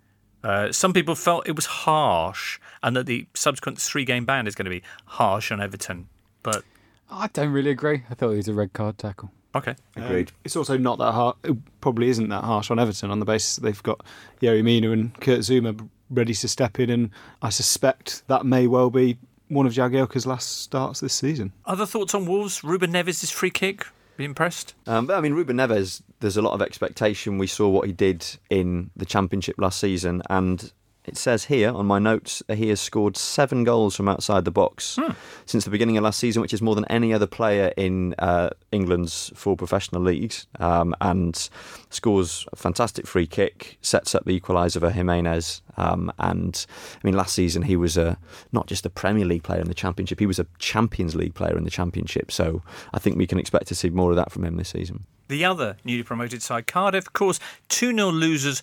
Uh, 0.45 0.71
some 0.71 0.93
people 0.93 1.17
felt 1.17 1.49
it 1.49 1.57
was 1.57 1.67
harsh 1.67 2.61
and 2.85 2.95
that 2.95 3.07
the 3.07 3.27
subsequent 3.35 3.81
three 3.81 4.05
game 4.05 4.25
ban 4.25 4.47
is 4.47 4.55
going 4.55 4.67
to 4.67 4.71
be 4.71 4.83
harsh 5.07 5.51
on 5.51 5.61
Everton. 5.61 6.09
But, 6.45 6.63
I 7.11 7.27
don't 7.33 7.51
really 7.53 7.73
agree. 7.73 8.05
I 8.09 8.15
thought 8.15 8.31
it 8.31 8.37
was 8.37 8.49
a 8.49 8.55
red 8.55 8.73
card 8.73 8.99
tackle. 8.99 9.33
Okay. 9.57 9.75
Agreed. 9.97 10.29
Um, 10.29 10.35
it's 10.45 10.57
also 10.57 10.77
not 10.77 10.99
that 10.99 11.13
hard. 11.13 11.37
It 11.43 11.57
probably 11.81 12.09
isn't 12.09 12.29
that 12.29 12.45
harsh 12.45 12.71
on 12.71 12.79
Everton 12.79 13.11
on 13.11 13.21
the 13.21 13.25
basis 13.25 13.57
that 13.57 13.63
they've 13.63 13.83
got 13.83 14.05
Yerry 14.41 14.63
Mina 14.63 14.91
and 14.91 15.19
Kurt 15.21 15.41
Zouma 15.41 15.89
ready 16.11 16.35
to 16.35 16.49
step 16.49 16.79
in, 16.79 16.91
and 16.91 17.11
I 17.43 17.51
suspect 17.51 18.23
that 18.29 18.45
may 18.47 18.67
well 18.67 18.91
be 18.91 19.19
one 19.49 19.67
of 19.67 19.73
Jagielka's 19.73 20.27
last 20.27 20.63
starts 20.63 21.01
this 21.01 21.15
season. 21.15 21.53
Other 21.65 21.87
thoughts 21.87 22.15
on 22.15 22.27
Wolves? 22.27 22.63
Ruben 22.63 22.93
Neves' 22.93 23.33
free 23.33 23.51
kick? 23.51 23.87
Be 24.17 24.25
impressed? 24.25 24.75
Um, 24.87 25.07
but 25.07 25.17
I 25.17 25.21
mean, 25.21 25.35
Ruben 25.35 25.57
Neves, 25.57 26.03
there's 26.21 26.37
a 26.37 26.43
lot 26.43 26.55
of 26.55 26.63
expectation. 26.63 27.39
We 27.39 27.47
saw 27.47 27.69
what 27.69 27.87
he 27.87 27.93
did 27.93 28.27
in 28.51 28.91
the 28.97 29.05
Championship 29.05 29.57
last 29.59 29.79
season, 29.79 30.23
and 30.31 30.73
it 31.07 31.17
says 31.17 31.45
here 31.45 31.71
on 31.71 31.87
my 31.87 31.99
notes 31.99 32.43
that 32.47 32.59
he 32.59 32.69
has 32.69 32.81
scored 32.81 33.17
seven 33.17 33.65
goals 33.65 33.97
from 33.97 34.09
outside 34.09 34.45
the 34.45 34.51
box 34.51 34.99
since 35.45 35.65
the 35.65 35.71
beginning 35.71 35.97
of 35.97 36.05
last 36.05 36.19
season, 36.19 36.43
which 36.43 36.53
is 36.53 36.61
more 36.61 36.75
than 36.75 36.85
any 36.87 37.13
other 37.13 37.27
player 37.27 37.73
in 37.77 38.15
uh, 38.19 38.51
England's 38.73 39.31
four 39.35 39.57
professional 39.57 40.03
leagues, 40.03 40.47
um, 40.59 40.95
and 41.01 41.49
scores 41.91 42.47
a 42.53 42.57
fantastic 42.57 43.07
free 43.07 43.27
kick, 43.27 43.79
sets 43.83 44.15
up 44.15 44.25
the 44.25 44.39
equaliser 44.39 44.81
for 44.81 44.91
Jimenez. 44.91 45.63
Um, 45.77 46.13
and 46.19 46.67
I 46.95 47.07
mean, 47.07 47.15
last 47.15 47.35
season 47.35 47.63
he 47.63 47.77
was 47.77 47.97
a 47.97 48.19
not 48.53 48.67
just 48.67 48.87
a 48.87 48.91
Premier 48.91 49.25
League 49.25 49.43
player 49.43 49.61
in 49.61 49.69
the 49.69 49.75
Championship, 49.75 50.19
he 50.19 50.27
was 50.27 50.39
a 50.39 50.47
Champions 50.59 51.15
League 51.15 51.35
player 51.35 51.57
in 51.57 51.65
the 51.65 51.71
Championship. 51.71 52.33
So 52.33 52.63
I 52.93 52.99
think 52.99 53.17
we 53.17 53.27
can 53.27 53.39
expect 53.39 53.69
to 53.69 53.75
see 53.75 53.91
more 53.91 54.11
of 54.11 54.17
that 54.17 54.33
from 54.33 54.45
him 54.45 54.57
this 54.57 54.71
season. 54.71 55.05
The 55.29 55.45
other 55.45 55.77
newly 55.85 56.05
promoted 56.05 56.43
side, 56.43 56.67
Cardiff, 56.67 57.07
of 57.07 57.13
course, 57.13 57.41
2 57.69 57.95
0 57.95 58.11
losers 58.11 58.63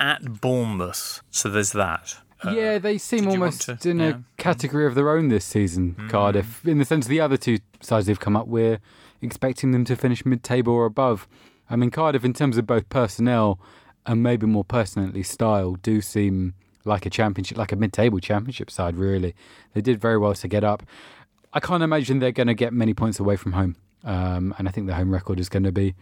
at 0.00 0.40
Bournemouth. 0.40 1.22
So 1.30 1.48
there's 1.48 1.72
that. 1.72 2.16
yeah, 2.50 2.78
they 2.78 2.98
seem 2.98 3.24
did 3.24 3.34
you 3.34 3.40
want 3.40 3.66
almost 3.68 3.82
to- 3.82 3.90
in 3.90 4.00
yeah. 4.00 4.08
a 4.08 4.14
category 4.36 4.86
of 4.86 4.94
their 4.94 5.10
own 5.10 5.28
this 5.28 5.44
season, 5.44 5.94
Cardiff. 6.08 6.66
In 6.66 6.78
the 6.78 6.84
sense 6.84 7.06
the 7.06 7.20
other 7.20 7.36
two 7.36 7.58
sides 7.80 8.06
they've 8.06 8.18
come 8.18 8.36
up, 8.36 8.48
we're 8.48 8.80
expecting 9.20 9.70
them 9.70 9.84
to 9.84 9.94
finish 9.96 10.26
mid-table 10.26 10.72
or 10.72 10.84
above. 10.84 11.28
I 11.70 11.76
mean, 11.76 11.90
Cardiff, 11.90 12.24
in 12.24 12.32
terms 12.32 12.58
of 12.58 12.66
both 12.66 12.88
personnel 12.88 13.60
and 14.04 14.22
maybe 14.22 14.46
more 14.46 14.64
personally 14.64 15.22
style, 15.22 15.74
do 15.74 16.00
seem 16.00 16.54
like 16.84 17.06
a 17.06 17.10
championship, 17.10 17.56
like 17.56 17.70
a 17.70 17.76
mid-table 17.76 18.18
championship 18.18 18.70
side. 18.72 18.96
Really, 18.96 19.34
they 19.72 19.80
did 19.80 20.00
very 20.00 20.18
well 20.18 20.34
to 20.34 20.48
get 20.48 20.64
up. 20.64 20.82
I 21.52 21.60
can't 21.60 21.82
imagine 21.84 22.18
they're 22.18 22.32
going 22.32 22.48
to 22.48 22.54
get 22.54 22.72
many 22.72 22.92
points 22.94 23.20
away 23.20 23.36
from 23.36 23.52
home, 23.52 23.76
um, 24.04 24.52
and 24.58 24.66
I 24.68 24.72
think 24.72 24.88
the 24.88 24.94
home 24.94 25.12
record 25.12 25.38
is 25.38 25.48
going 25.48 25.62
to 25.62 25.70
be 25.72 25.94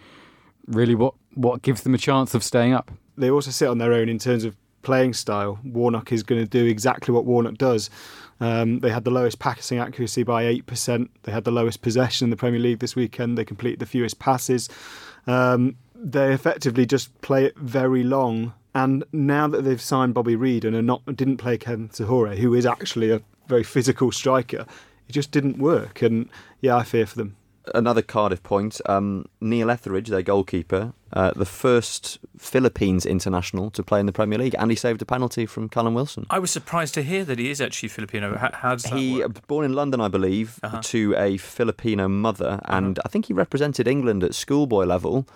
really 0.66 0.94
what 0.94 1.14
what 1.34 1.60
gives 1.60 1.82
them 1.82 1.94
a 1.94 1.98
chance 1.98 2.34
of 2.34 2.42
staying 2.42 2.72
up. 2.72 2.90
They 3.20 3.30
also 3.30 3.50
sit 3.50 3.68
on 3.68 3.78
their 3.78 3.92
own 3.92 4.08
in 4.08 4.18
terms 4.18 4.44
of 4.44 4.56
playing 4.82 5.14
style. 5.14 5.58
Warnock 5.64 6.12
is 6.12 6.22
going 6.22 6.42
to 6.42 6.48
do 6.48 6.66
exactly 6.66 7.12
what 7.12 7.24
Warnock 7.24 7.58
does. 7.58 7.90
Um, 8.40 8.80
they 8.80 8.90
had 8.90 9.04
the 9.04 9.10
lowest 9.10 9.38
passing 9.38 9.78
accuracy 9.78 10.22
by 10.22 10.44
8%. 10.44 11.08
They 11.24 11.32
had 11.32 11.44
the 11.44 11.50
lowest 11.50 11.82
possession 11.82 12.26
in 12.26 12.30
the 12.30 12.36
Premier 12.36 12.58
League 12.58 12.78
this 12.78 12.96
weekend. 12.96 13.36
They 13.36 13.44
completed 13.44 13.80
the 13.80 13.86
fewest 13.86 14.18
passes. 14.18 14.68
Um, 15.26 15.76
they 15.94 16.32
effectively 16.32 16.86
just 16.86 17.20
play 17.20 17.44
it 17.44 17.56
very 17.58 18.02
long. 18.02 18.54
And 18.74 19.04
now 19.12 19.48
that 19.48 19.62
they've 19.62 19.80
signed 19.80 20.14
Bobby 20.14 20.36
Reid 20.36 20.64
and 20.64 20.74
are 20.74 20.82
not 20.82 21.04
didn't 21.16 21.38
play 21.38 21.58
Ken 21.58 21.90
Zohore, 21.90 22.36
who 22.36 22.54
is 22.54 22.64
actually 22.64 23.10
a 23.10 23.20
very 23.48 23.64
physical 23.64 24.12
striker, 24.12 24.64
it 25.08 25.12
just 25.12 25.30
didn't 25.32 25.58
work. 25.58 26.00
And 26.00 26.30
yeah, 26.60 26.76
I 26.76 26.84
fear 26.84 27.04
for 27.04 27.16
them. 27.16 27.36
Another 27.74 28.00
Cardiff 28.02 28.42
point 28.42 28.80
um, 28.86 29.26
Neil 29.40 29.70
Etheridge, 29.70 30.08
their 30.08 30.22
goalkeeper, 30.22 30.94
uh, 31.12 31.32
the 31.36 31.44
first 31.44 32.18
Philippines 32.38 33.04
international 33.04 33.70
to 33.72 33.82
play 33.82 34.00
in 34.00 34.06
the 34.06 34.12
Premier 34.12 34.38
League, 34.38 34.54
and 34.58 34.70
he 34.70 34.76
saved 34.76 35.02
a 35.02 35.04
penalty 35.04 35.44
from 35.44 35.68
Callum 35.68 35.92
Wilson. 35.94 36.26
I 36.30 36.38
was 36.38 36.50
surprised 36.50 36.94
to 36.94 37.02
hear 37.02 37.22
that 37.26 37.38
he 37.38 37.50
is 37.50 37.60
actually 37.60 37.90
Filipino. 37.90 38.36
How, 38.38 38.50
how 38.52 38.70
does 38.72 38.84
that 38.84 38.96
He 38.98 39.18
work? 39.20 39.46
born 39.46 39.64
in 39.66 39.74
London, 39.74 40.00
I 40.00 40.08
believe, 40.08 40.58
Uh-huh. 40.62 40.80
to 40.84 41.14
a 41.18 41.36
Filipino 41.36 42.08
mother, 42.08 42.60
and 42.64 42.98
I 43.04 43.08
think 43.08 43.26
he 43.26 43.34
represented 43.34 43.86
England 43.86 44.24
at 44.24 44.34
schoolboy 44.34 44.84
level, 44.86 45.26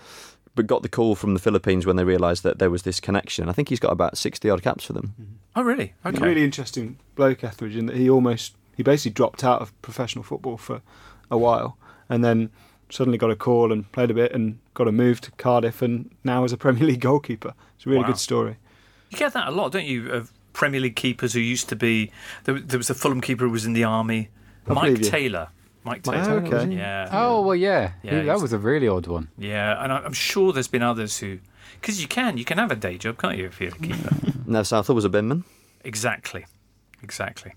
but 0.54 0.66
got 0.66 0.82
the 0.82 0.88
call 0.88 1.14
from 1.14 1.34
the 1.34 1.40
Philippines 1.40 1.84
when 1.84 1.96
they 1.96 2.04
realised 2.04 2.42
that 2.44 2.58
there 2.58 2.70
was 2.70 2.82
this 2.84 3.00
connection. 3.00 3.48
I 3.50 3.52
think 3.52 3.68
he's 3.68 3.80
got 3.80 3.92
about 3.92 4.16
sixty 4.16 4.48
odd 4.48 4.62
caps 4.62 4.84
for 4.84 4.94
them. 4.94 5.14
Oh, 5.54 5.62
really? 5.62 5.92
He's 6.04 6.14
Okay. 6.14 6.24
a 6.24 6.28
really 6.28 6.44
interesting 6.44 6.96
bloke, 7.16 7.44
Etheridge, 7.44 7.76
in 7.76 7.86
that 7.86 7.96
he 7.96 8.08
almost 8.08 8.54
he 8.76 8.82
basically 8.82 9.12
dropped 9.12 9.44
out 9.44 9.60
of 9.60 9.72
professional 9.82 10.24
football 10.24 10.56
for 10.56 10.80
a 11.30 11.36
while, 11.38 11.76
and 12.08 12.24
then 12.24 12.50
suddenly 12.90 13.18
got 13.18 13.30
a 13.30 13.36
call 13.36 13.72
and 13.72 13.90
played 13.92 14.10
a 14.10 14.14
bit 14.14 14.32
and 14.32 14.58
got 14.74 14.86
a 14.88 14.92
move 14.92 15.20
to 15.22 15.30
Cardiff, 15.32 15.82
and 15.82 16.10
now 16.24 16.44
is 16.44 16.52
a 16.52 16.56
Premier 16.56 16.84
League 16.84 17.00
goalkeeper. 17.08 17.54
It's 17.76 17.86
a 17.86 17.88
really 17.90 18.02
Wow. 18.02 18.08
good 18.08 18.18
story. 18.18 18.56
You 19.10 19.18
get 19.18 19.32
that 19.34 19.48
a 19.48 19.50
lot, 19.50 19.72
don't 19.72 19.86
you? 19.86 20.10
Of 20.10 20.32
Premier 20.52 20.80
League 20.80 20.96
keepers 20.96 21.32
who 21.32 21.40
used 21.40 21.68
to 21.70 21.76
be. 21.76 22.10
There, 22.44 22.54
was- 22.54 22.64
there 22.64 22.78
was 22.78 22.90
a 22.90 22.94
Fulham 22.94 23.20
keeper 23.20 23.44
who 23.44 23.50
was 23.50 23.64
in 23.66 23.72
the 23.72 23.84
army, 23.84 24.28
Maik 24.66 24.74
believe 24.82 24.98
you. 24.98 25.04
Taylor. 25.10 25.48
Maik 25.86 26.02
Maik 26.02 26.24
Taylor. 26.24 26.40
Taylor, 26.42 26.56
was 26.56 26.64
he? 26.64 26.74
Yeah. 26.76 27.08
Oh 27.12 27.42
well, 27.42 27.54
yeah, 27.56 27.92
Yeah, 28.02 28.20
He- 28.20 28.26
that 28.26 28.40
was 28.40 28.52
a 28.52 28.58
really 28.58 28.88
odd 28.88 29.06
one. 29.06 29.28
Yeah, 29.38 29.82
and 29.82 29.92
I- 29.92 29.98
I'm 30.00 30.12
sure 30.12 30.52
there's 30.52 30.68
been 30.68 30.82
others 30.82 31.18
who, 31.18 31.38
because 31.80 32.00
you 32.00 32.08
can, 32.08 32.38
you 32.38 32.44
can 32.44 32.58
have 32.58 32.70
a 32.70 32.76
day 32.76 32.96
job, 32.98 33.18
can't 33.18 33.36
you, 33.38 33.46
if 33.46 33.60
you're 33.60 33.70
a 33.70 33.78
keeper? 33.78 34.16
Nev 34.46 34.66
Southall 34.66 34.94
was 34.94 35.04
a 35.04 35.10
binman. 35.10 35.44
exactly, 35.84 36.46
exactly. 37.02 37.52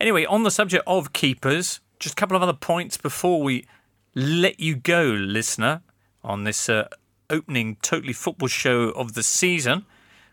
Anyway, 0.00 0.24
on 0.24 0.42
the 0.44 0.50
subject 0.50 0.84
of 0.86 1.12
keepers, 1.12 1.80
just 1.98 2.14
a 2.14 2.16
couple 2.16 2.36
of 2.36 2.42
other 2.42 2.52
points 2.52 2.96
before 2.96 3.42
we 3.42 3.66
let 4.14 4.60
you 4.60 4.74
go, 4.74 5.02
listener, 5.04 5.82
on 6.22 6.44
this 6.44 6.68
uh, 6.68 6.88
opening 7.30 7.76
totally 7.82 8.12
football 8.12 8.48
show 8.48 8.90
of 8.90 9.14
the 9.14 9.22
season. 9.22 9.84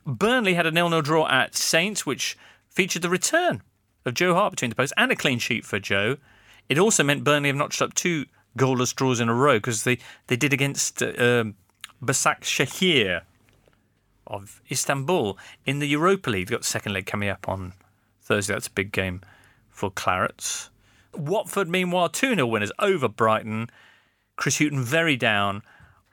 Burnley 0.06 0.54
had 0.54 0.66
a 0.66 0.72
nil-nil 0.72 1.02
draw 1.02 1.28
at 1.28 1.56
Saints, 1.56 2.06
which 2.06 2.38
featured 2.70 3.02
the 3.02 3.10
return 3.10 3.62
of 4.06 4.14
Joe 4.14 4.34
Hart 4.34 4.52
between 4.52 4.70
the 4.70 4.76
posts 4.76 4.94
and 4.98 5.12
a 5.12 5.16
clean 5.16 5.40
sheet 5.40 5.66
for 5.66 5.80
Joe. 5.80 6.18
It 6.70 6.78
also 6.78 7.04
meant 7.04 7.24
Burnley 7.24 7.50
have 7.50 7.56
notched 7.56 7.82
up 7.82 7.94
two 7.94 8.26
goalless 8.58 8.94
draws 8.94 9.20
in 9.20 9.30
a 9.30 9.34
row 9.34 9.58
because 9.58 9.84
they, 9.84 9.98
they 10.28 10.36
did 10.36 10.54
against 10.54 11.02
uh, 11.02 11.14
um, 11.18 11.56
Başakşehir 12.04 13.22
of 14.28 14.62
Istanbul 14.70 15.38
in 15.66 15.80
the 15.80 15.88
Europa 15.88 16.30
League. 16.30 16.48
They've 16.48 16.58
got 16.58 16.66
second 16.66 16.94
leg 16.94 17.06
coming 17.06 17.30
up 17.30 17.48
on 17.48 17.74
Thursday. 18.22 18.54
That's 18.54 18.68
a 18.68 18.72
big 18.72 18.92
game 18.92 19.22
for 19.70 19.90
Clarets. 19.90 20.70
Watford, 21.16 21.70
meanwhile, 21.70 22.10
2 22.10 22.36
0 22.36 22.48
winners 22.48 22.72
over 22.80 23.08
Brighton. 23.08 23.70
Chris 24.36 24.58
Hughton 24.58 24.84
very 24.84 25.16
down 25.16 25.62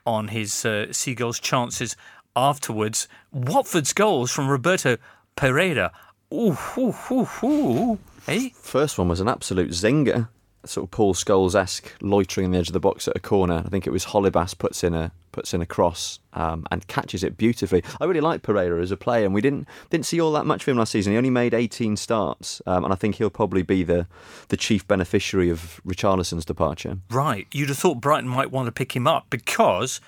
on 0.05 0.29
his 0.29 0.65
uh, 0.65 0.87
Seagulls' 0.91 1.39
chances 1.39 1.95
afterwards. 2.35 3.07
Watford's 3.31 3.93
goals 3.93 4.31
from 4.31 4.47
Roberto 4.47 4.97
Pereyra. 5.35 5.91
Ooh, 6.33 6.57
ooh, 6.77 6.95
ooh, 7.11 7.27
ooh. 7.43 7.99
Hey? 8.25 8.49
First 8.55 8.97
one 8.97 9.09
was 9.09 9.19
an 9.19 9.27
absolute 9.27 9.71
zinger, 9.71 10.29
sort 10.65 10.85
of 10.85 10.91
Paul 10.91 11.13
Scholes 11.13 11.55
esque 11.55 11.91
loitering 12.01 12.45
on 12.45 12.51
the 12.51 12.57
edge 12.57 12.69
of 12.69 12.73
the 12.73 12.79
box 12.79 13.07
at 13.07 13.15
a 13.15 13.19
corner. 13.19 13.63
I 13.65 13.69
think 13.69 13.87
it 13.87 13.91
was 13.91 14.05
Holebas 14.05 14.57
puts 14.57 14.83
in 14.83 14.93
a 14.93 15.11
puts 15.31 15.53
in 15.53 15.61
a 15.61 15.65
cross 15.65 16.19
um, 16.33 16.65
and 16.71 16.85
catches 16.87 17.23
it 17.23 17.37
beautifully. 17.37 17.83
I 17.99 18.05
really 18.05 18.21
like 18.21 18.41
Pereyra 18.41 18.81
as 18.81 18.91
a 18.91 18.97
player, 18.97 19.25
and 19.25 19.33
we 19.33 19.41
didn't 19.41 19.67
didn't 19.89 20.05
see 20.05 20.19
all 20.19 20.31
that 20.33 20.45
much 20.45 20.63
of 20.63 20.67
him 20.69 20.77
last 20.77 20.91
season. 20.91 21.13
He 21.13 21.17
only 21.17 21.29
made 21.29 21.53
18 21.53 21.97
starts, 21.97 22.61
um, 22.65 22.83
and 22.83 22.93
I 22.93 22.95
think 22.95 23.15
he'll 23.15 23.29
probably 23.29 23.63
be 23.63 23.83
the 23.83 24.07
the 24.49 24.57
chief 24.57 24.87
beneficiary 24.87 25.49
of 25.49 25.81
Richarlison's 25.85 26.45
departure. 26.45 26.97
Right. 27.09 27.47
You'd 27.51 27.69
have 27.69 27.77
thought 27.77 28.01
Brighton 28.01 28.29
might 28.29 28.51
want 28.51 28.67
to 28.67 28.71
pick 28.71 28.95
him 28.95 29.07
up 29.07 29.27
because, 29.29 30.01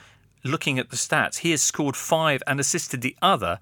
looking 0.44 0.78
at 0.80 0.90
the 0.90 0.98
stats, 0.98 1.40
he 1.40 1.52
has 1.52 1.62
scored 1.62 1.96
five 1.96 2.44
and 2.48 2.60
assisted 2.60 3.02
the 3.02 3.16
other 3.22 3.60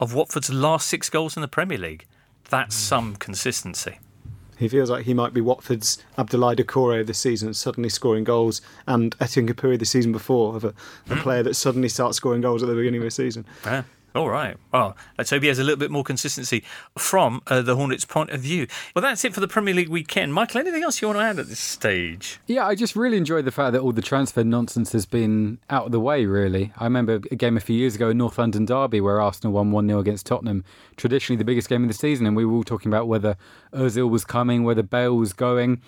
of 0.00 0.14
Watford's 0.14 0.50
last 0.50 0.86
six 0.86 1.10
goals 1.10 1.36
in 1.36 1.42
the 1.42 1.48
Premier 1.48 1.78
League. 1.78 2.06
That's 2.50 2.74
some 2.74 3.16
consistency. 3.16 3.98
He 4.58 4.68
feels 4.68 4.90
like 4.90 5.04
he 5.04 5.14
might 5.14 5.32
be 5.32 5.40
Watford's 5.40 6.02
Abdoulaye 6.16 6.56
Doucouré 6.56 7.06
this 7.06 7.18
season, 7.18 7.54
suddenly 7.54 7.88
scoring 7.88 8.24
goals, 8.24 8.60
and 8.86 9.14
Etienne 9.20 9.46
Capoue 9.46 9.78
the 9.78 9.84
season 9.84 10.10
before, 10.10 10.56
of 10.56 10.64
a, 10.64 10.74
a 11.08 11.14
hmm. 11.14 11.20
player 11.20 11.42
that 11.44 11.54
suddenly 11.54 11.88
starts 11.88 12.16
scoring 12.16 12.40
goals 12.40 12.62
at 12.62 12.68
the 12.68 12.74
beginning 12.74 13.00
of 13.00 13.04
the 13.04 13.10
season. 13.10 13.46
Yeah. 13.64 13.84
All 14.14 14.30
right. 14.30 14.56
Well, 14.72 14.96
let's 15.18 15.30
hope 15.30 15.42
he 15.42 15.48
has 15.48 15.58
a 15.58 15.64
little 15.64 15.78
bit 15.78 15.90
more 15.90 16.02
consistency 16.02 16.64
from 16.96 17.42
uh, 17.46 17.60
the 17.60 17.76
Hornets' 17.76 18.06
point 18.06 18.30
of 18.30 18.40
view. 18.40 18.66
Well, 18.94 19.02
that's 19.02 19.24
it 19.24 19.34
for 19.34 19.40
the 19.40 19.48
Premier 19.48 19.74
League 19.74 19.90
weekend. 19.90 20.32
Michael, 20.32 20.60
anything 20.60 20.82
else 20.82 21.02
you 21.02 21.08
want 21.08 21.18
to 21.18 21.22
add 21.22 21.38
at 21.38 21.46
this 21.46 21.60
stage? 21.60 22.40
Yeah, 22.46 22.66
I 22.66 22.74
just 22.74 22.96
really 22.96 23.18
enjoyed 23.18 23.44
the 23.44 23.52
fact 23.52 23.72
that 23.72 23.80
all 23.80 23.92
the 23.92 24.02
transfer 24.02 24.42
nonsense 24.42 24.92
has 24.92 25.04
been 25.04 25.58
out 25.68 25.86
of 25.86 25.92
the 25.92 26.00
way, 26.00 26.24
really. 26.24 26.72
I 26.78 26.84
remember 26.84 27.20
a 27.30 27.36
game 27.36 27.56
a 27.56 27.60
few 27.60 27.76
years 27.76 27.96
ago 27.96 28.08
in 28.08 28.18
North 28.18 28.38
London 28.38 28.64
Derby 28.64 29.00
where 29.00 29.20
Arsenal 29.20 29.52
won 29.52 29.72
1 29.72 29.86
0 29.86 30.00
against 30.00 30.26
Tottenham, 30.26 30.64
traditionally 30.96 31.36
the 31.36 31.44
biggest 31.44 31.68
game 31.68 31.82
of 31.82 31.88
the 31.88 31.94
season, 31.94 32.26
and 32.26 32.34
we 32.34 32.46
were 32.46 32.54
all 32.54 32.64
talking 32.64 32.90
about 32.90 33.08
whether 33.08 33.36
Ozil 33.74 34.08
was 34.08 34.24
coming, 34.24 34.64
whether 34.64 34.82
Bale 34.82 35.16
was 35.16 35.34
going. 35.34 35.82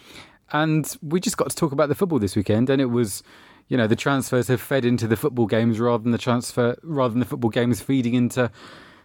And 0.52 0.94
we 1.02 1.20
just 1.20 1.36
got 1.36 1.48
to 1.48 1.56
talk 1.56 1.72
about 1.72 1.88
the 1.88 1.94
football 1.94 2.18
this 2.18 2.36
weekend, 2.36 2.68
and 2.70 2.82
it 2.82 2.86
was. 2.86 3.22
You 3.70 3.76
know 3.76 3.86
the 3.86 3.96
transfers 3.96 4.48
have 4.48 4.60
fed 4.60 4.84
into 4.84 5.06
the 5.06 5.16
football 5.16 5.46
games 5.46 5.78
rather 5.78 6.02
than 6.02 6.12
the 6.12 6.18
transfer 6.18 6.76
rather 6.82 7.10
than 7.12 7.20
the 7.20 7.24
football 7.26 7.50
games 7.50 7.80
feeding 7.80 8.14
into 8.14 8.50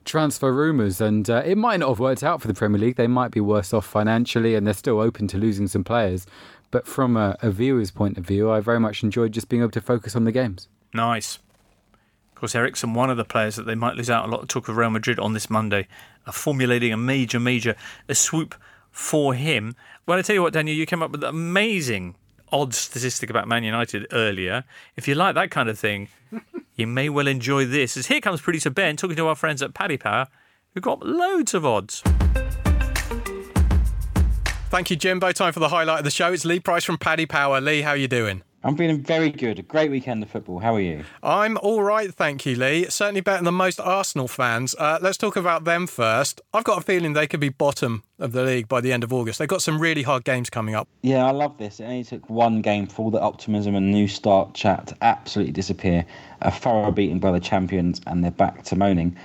transfer 0.06 0.52
rumours, 0.52 1.00
and 1.00 1.30
uh, 1.30 1.44
it 1.46 1.56
might 1.58 1.80
not 1.80 1.90
have 1.90 2.00
worked 2.00 2.24
out 2.24 2.42
for 2.42 2.48
the 2.48 2.54
Premier 2.54 2.82
League. 2.82 2.96
They 2.96 3.08
might 3.08 3.32
be 3.32 3.40
worse 3.40 3.74
off 3.74 3.86
financially, 3.86 4.56
and 4.56 4.66
they're 4.66 4.74
still 4.74 5.00
open 5.00 5.28
to 5.30 5.38
losing 5.38 5.68
some 5.68 5.84
players. 5.84 6.26
But 6.72 6.88
from 6.88 7.16
a, 7.16 7.38
a 7.42 7.52
viewer's 7.52 7.92
point 7.92 8.18
of 8.18 8.26
view, 8.26 8.50
I 8.50 8.60
very 8.60 8.80
much 8.80 9.04
enjoyed 9.04 9.34
just 9.34 9.50
being 9.50 9.62
able 9.62 9.72
to 9.72 9.82
focus 9.82 10.16
on 10.16 10.24
the 10.24 10.32
games. 10.32 10.68
Nice. 10.94 11.38
Of 12.34 12.36
course, 12.40 12.56
Eriksen, 12.56 12.96
one 12.96 13.12
of 13.12 13.18
the 13.18 13.24
players 13.24 13.56
that 13.56 13.68
they 13.68 13.76
might 13.76 13.96
lose 13.96 14.10
out. 14.10 14.28
A 14.28 14.32
lot 14.32 14.42
of 14.42 14.48
talk 14.48 14.68
of 14.68 14.78
Real 14.78 14.90
Madrid 14.90 15.20
on 15.20 15.34
this 15.34 15.50
Monday, 15.50 15.88
are 16.26 16.34
formulating 16.34 16.92
a 16.92 16.98
major, 16.98 17.40
major 17.40 17.76
a 18.10 18.16
swoop 18.16 18.56
for 18.92 19.36
him. 19.36 19.76
Well, 20.06 20.18
I 20.18 20.22
tell 20.24 20.36
you 20.36 20.42
what, 20.42 20.54
Daniel, 20.54 20.76
you 20.76 20.86
came 20.86 21.04
up 21.04 21.12
with 21.12 21.24
an 21.24 21.30
amazing 21.30 22.16
odd 22.52 22.74
statistic 22.74 23.30
about 23.30 23.48
Man 23.48 23.64
United 23.64 24.08
earlier. 24.12 24.64
If 24.96 25.08
you 25.08 25.16
like 25.16 25.36
that 25.36 25.52
kind 25.52 25.70
of 25.70 25.78
thing, 25.78 26.10
you 26.76 26.88
may 26.88 27.10
well 27.10 27.28
enjoy 27.28 27.66
this. 27.66 27.98
As 27.98 28.08
here 28.08 28.22
comes 28.22 28.42
producer 28.42 28.70
Ben 28.70 28.98
talking 28.98 29.16
to 29.18 29.28
our 29.28 29.36
friends 29.36 29.62
at 29.62 29.74
Paddy 29.74 29.98
Power, 29.98 30.28
who've 30.74 30.84
got 30.84 31.06
loads 31.06 31.54
of 31.54 31.66
odds. 31.66 32.02
Thank 34.70 34.90
you, 34.90 34.96
Jimbo. 34.96 35.32
Time 35.32 35.54
for 35.54 35.60
the 35.60 35.70
highlight 35.70 36.00
of 36.00 36.06
the 36.06 36.12
show. 36.12 36.34
It's 36.34 36.44
Lee 36.44 36.60
Price 36.60 36.84
from 36.84 36.98
Paddy 36.98 37.26
Power. 37.26 37.62
Lee, 37.62 37.82
how 37.82 37.94
you 37.94 38.08
doing? 38.08 38.42
I'm 38.66 38.76
feeling 38.76 39.04
very 39.04 39.30
good. 39.30 39.60
A 39.60 39.62
great 39.62 39.92
weekend 39.92 40.24
of 40.24 40.32
football. 40.32 40.58
How 40.58 40.74
are 40.74 40.82
you? 40.82 41.04
I'm 41.22 41.56
all 41.58 41.84
right, 41.84 42.12
thank 42.12 42.48
you, 42.48 42.56
Lee. 42.56 42.90
Certainly 42.90 43.22
better 43.22 43.44
than 43.44 43.54
most 43.54 43.80
Arsenal 43.80 44.28
fans. 44.28 44.74
Uh, 44.80 44.98
let's 45.04 45.18
talk 45.20 45.36
about 45.36 45.66
them 45.66 45.86
first. 45.86 46.42
I've 46.52 46.64
got 46.64 46.80
a 46.80 46.82
feeling 46.82 47.14
they 47.14 47.28
could 47.28 47.40
be 47.40 47.50
bottom 47.50 48.02
of 48.18 48.32
the 48.32 48.44
league 48.44 48.68
by 48.68 48.82
the 48.82 48.92
end 48.92 49.04
of 49.04 49.14
August. 49.14 49.38
They've 49.38 49.48
got 49.48 49.62
some 49.62 49.80
really 49.80 50.02
hard 50.02 50.24
games 50.24 50.50
coming 50.50 50.74
up. 50.74 50.88
Yeah, 51.04 51.28
I 51.28 51.30
love 51.30 51.60
this. 51.60 51.80
It 51.80 51.84
only 51.84 52.04
took 52.04 52.28
one 52.28 52.64
game 52.64 52.88
for 52.88 53.04
all 53.04 53.12
the 53.12 53.22
optimism 53.22 53.76
and 53.76 53.92
new 53.92 54.08
start 54.08 54.56
chat 54.56 54.88
to 54.88 54.98
absolutely 55.02 55.54
disappear. 55.54 56.04
A 56.42 56.50
thorough 56.50 56.92
beating 56.92 57.20
by 57.20 57.34
the 57.34 57.40
champions, 57.40 58.02
and 58.08 58.24
they're 58.24 58.32
back 58.32 58.64
to 58.64 58.76
moaning. 58.76 59.16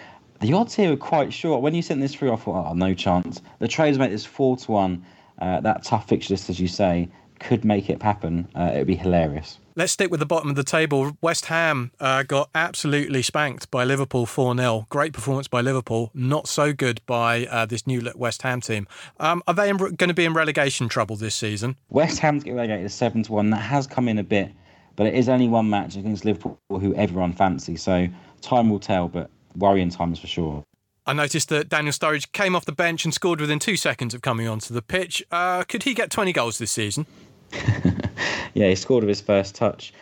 The 0.41 0.53
odds 0.53 0.75
here 0.75 0.93
are 0.93 0.97
quite 0.99 1.33
short. 1.33 1.63
When 1.63 1.75
you 1.75 1.81
sent 1.81 2.03
this 2.03 2.15
through, 2.15 2.35
I 2.35 2.37
thought, 2.37 2.73
oh, 2.73 2.75
no 2.75 2.93
chance. 2.93 3.41
The 3.59 3.69
traders 3.69 3.99
make 3.99 4.11
this 4.11 4.27
4 4.27 4.59
to 4.59 4.71
1. 4.71 5.07
Uh, 5.39 5.61
that 5.61 5.83
tough 5.83 6.07
fixture 6.07 6.35
list, 6.35 6.51
as 6.51 6.61
you 6.61 6.69
say, 6.69 7.09
could 7.41 7.65
make 7.65 7.91
it 7.91 8.03
happen. 8.03 8.49
Uh, 8.55 8.71
it'd 8.73 8.87
be 8.87 8.95
hilarious. 8.95 9.59
Let's 9.75 9.93
stick 9.93 10.11
with 10.11 10.21
the 10.21 10.27
bottom 10.27 10.51
of 10.51 10.57
the 10.57 10.65
table. 10.65 11.17
West 11.23 11.47
Ham 11.47 11.91
uh, 11.99 12.23
got 12.23 12.51
absolutely 12.55 13.23
spanked 13.23 13.71
by 13.71 13.85
Liverpool 13.85 14.27
4 14.27 14.55
0. 14.57 14.87
Great 14.91 15.13
performance 15.13 15.49
by 15.49 15.63
Liverpool. 15.63 16.11
Not 16.13 16.49
so 16.49 16.73
good 16.73 17.01
by 17.07 17.47
uh, 17.47 17.67
this 17.67 17.87
new 17.87 18.03
West 18.15 18.43
Ham 18.43 18.61
team. 18.61 18.87
Um, 19.19 19.43
are 19.49 19.55
they 19.55 19.73
going 19.73 19.97
to 19.97 20.15
be 20.15 20.25
in 20.25 20.35
relegation 20.35 20.89
trouble 20.89 21.17
this 21.17 21.35
season? 21.35 21.77
West 21.89 22.19
Ham's 22.19 22.45
get 22.45 22.55
relegated 22.55 22.91
7 22.91 23.23
to 23.25 23.33
1. 23.33 23.51
That 23.51 23.57
has 23.57 23.87
come 23.87 24.09
in 24.09 24.19
a 24.19 24.25
bit, 24.25 24.53
but 24.97 25.07
it 25.07 25.15
is 25.15 25.29
only 25.29 25.49
one 25.49 25.71
match 25.71 25.97
against 25.97 26.25
Liverpool, 26.25 26.59
who 26.69 26.95
everyone 26.95 27.33
fancies. 27.33 27.83
So 27.83 28.07
time 28.43 28.69
will 28.71 28.81
tell, 28.81 29.09
but 29.09 29.31
worrying 29.57 29.91
times 29.91 30.19
for 30.19 30.27
sure. 30.27 30.65
I 31.07 31.13
noticed 31.13 31.49
that 31.49 31.69
Daniel 31.69 31.93
Sturridge 31.93 32.31
came 32.33 32.55
off 32.55 32.67
the 32.67 32.73
bench 32.73 33.05
and 33.05 33.15
scored 33.15 33.41
within 33.41 33.59
two 33.59 33.77
seconds 33.77 34.15
of 34.15 34.21
coming 34.21 34.47
onto 34.47 34.75
the 34.75 34.83
pitch. 34.83 35.25
Uh, 35.31 35.65
could 35.65 35.85
he 35.85 35.95
get 35.95 36.11
20 36.11 36.33
goals 36.33 36.59
this 36.59 36.71
season? 36.71 37.07
yeah, 38.55 38.69
he 38.69 38.75
scored 38.75 39.05
with 39.05 39.09
his 39.09 39.21
first 39.21 39.55
touch. 39.55 39.93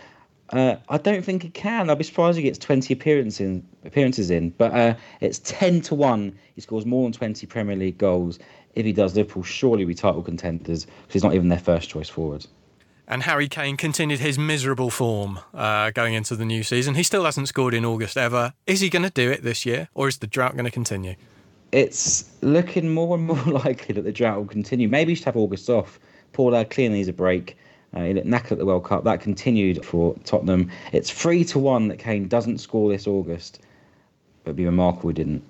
Uh, 0.50 0.76
I 0.88 0.96
don't 0.96 1.24
think 1.24 1.42
he 1.42 1.50
can. 1.50 1.90
I'll 1.90 1.96
be 1.96 2.04
surprised 2.04 2.38
if 2.38 2.42
he 2.42 2.48
gets 2.48 2.58
20 2.58 2.94
appearances 2.94 3.40
in, 3.40 3.66
appearances 3.84 4.30
in. 4.30 4.50
But 4.50 4.72
uh, 4.72 4.94
it's 5.20 5.40
10 5.40 5.82
to 5.82 5.94
1. 5.94 6.38
He 6.54 6.60
scores 6.60 6.86
more 6.86 7.04
than 7.04 7.12
20 7.12 7.46
Premier 7.46 7.76
League 7.76 7.98
goals. 7.98 8.38
If 8.74 8.86
he 8.86 8.92
does, 8.92 9.14
Liverpool 9.14 9.42
surely 9.42 9.84
be 9.84 9.94
title 9.94 10.22
contenders 10.22 10.84
because 10.84 11.12
he's 11.12 11.24
not 11.24 11.34
even 11.34 11.48
their 11.48 11.58
first 11.58 11.90
choice 11.90 12.08
forward. 12.08 12.46
And 13.10 13.22
Harry 13.22 13.48
Kane 13.48 13.78
continued 13.78 14.20
his 14.20 14.38
miserable 14.38 14.90
form 14.90 15.40
uh, 15.54 15.90
going 15.90 16.12
into 16.12 16.36
the 16.36 16.44
new 16.44 16.62
season. 16.62 16.94
He 16.94 17.02
still 17.02 17.24
hasn't 17.24 17.48
scored 17.48 17.72
in 17.72 17.84
August 17.84 18.18
ever. 18.18 18.52
Is 18.66 18.80
he 18.80 18.90
going 18.90 19.02
to 19.02 19.10
do 19.10 19.30
it 19.30 19.42
this 19.42 19.64
year, 19.64 19.88
or 19.94 20.08
is 20.08 20.18
the 20.18 20.26
drought 20.26 20.52
going 20.52 20.66
to 20.66 20.70
continue? 20.70 21.14
It's 21.72 22.30
looking 22.42 22.92
more 22.92 23.16
and 23.16 23.24
more 23.24 23.42
likely 23.46 23.94
that 23.94 24.02
the 24.02 24.12
drought 24.12 24.38
will 24.38 24.46
continue. 24.46 24.88
Maybe 24.88 25.12
he 25.12 25.14
should 25.16 25.24
have 25.24 25.36
August 25.36 25.70
off. 25.70 25.98
Paul 26.32 26.54
uh, 26.54 26.64
clearly 26.64 26.96
needs 26.96 27.08
a 27.08 27.12
break. 27.12 27.56
Uh, 27.94 28.04
he 28.04 28.14
looked 28.14 28.26
knackered 28.26 28.52
at 28.52 28.58
the 28.58 28.66
World 28.66 28.84
Cup. 28.84 29.04
That 29.04 29.20
continued 29.20 29.84
for 29.84 30.14
Tottenham. 30.24 30.70
It's 30.92 31.10
three 31.10 31.44
to 31.46 31.58
one 31.58 31.88
that 31.88 31.98
Kane 31.98 32.28
doesn't 32.28 32.58
score 32.58 32.90
this 32.90 33.06
August. 33.06 33.60
But 34.44 34.50
it'd 34.50 34.56
be 34.56 34.66
remarkable 34.66 35.08
he 35.08 35.14
didn't. 35.14 35.44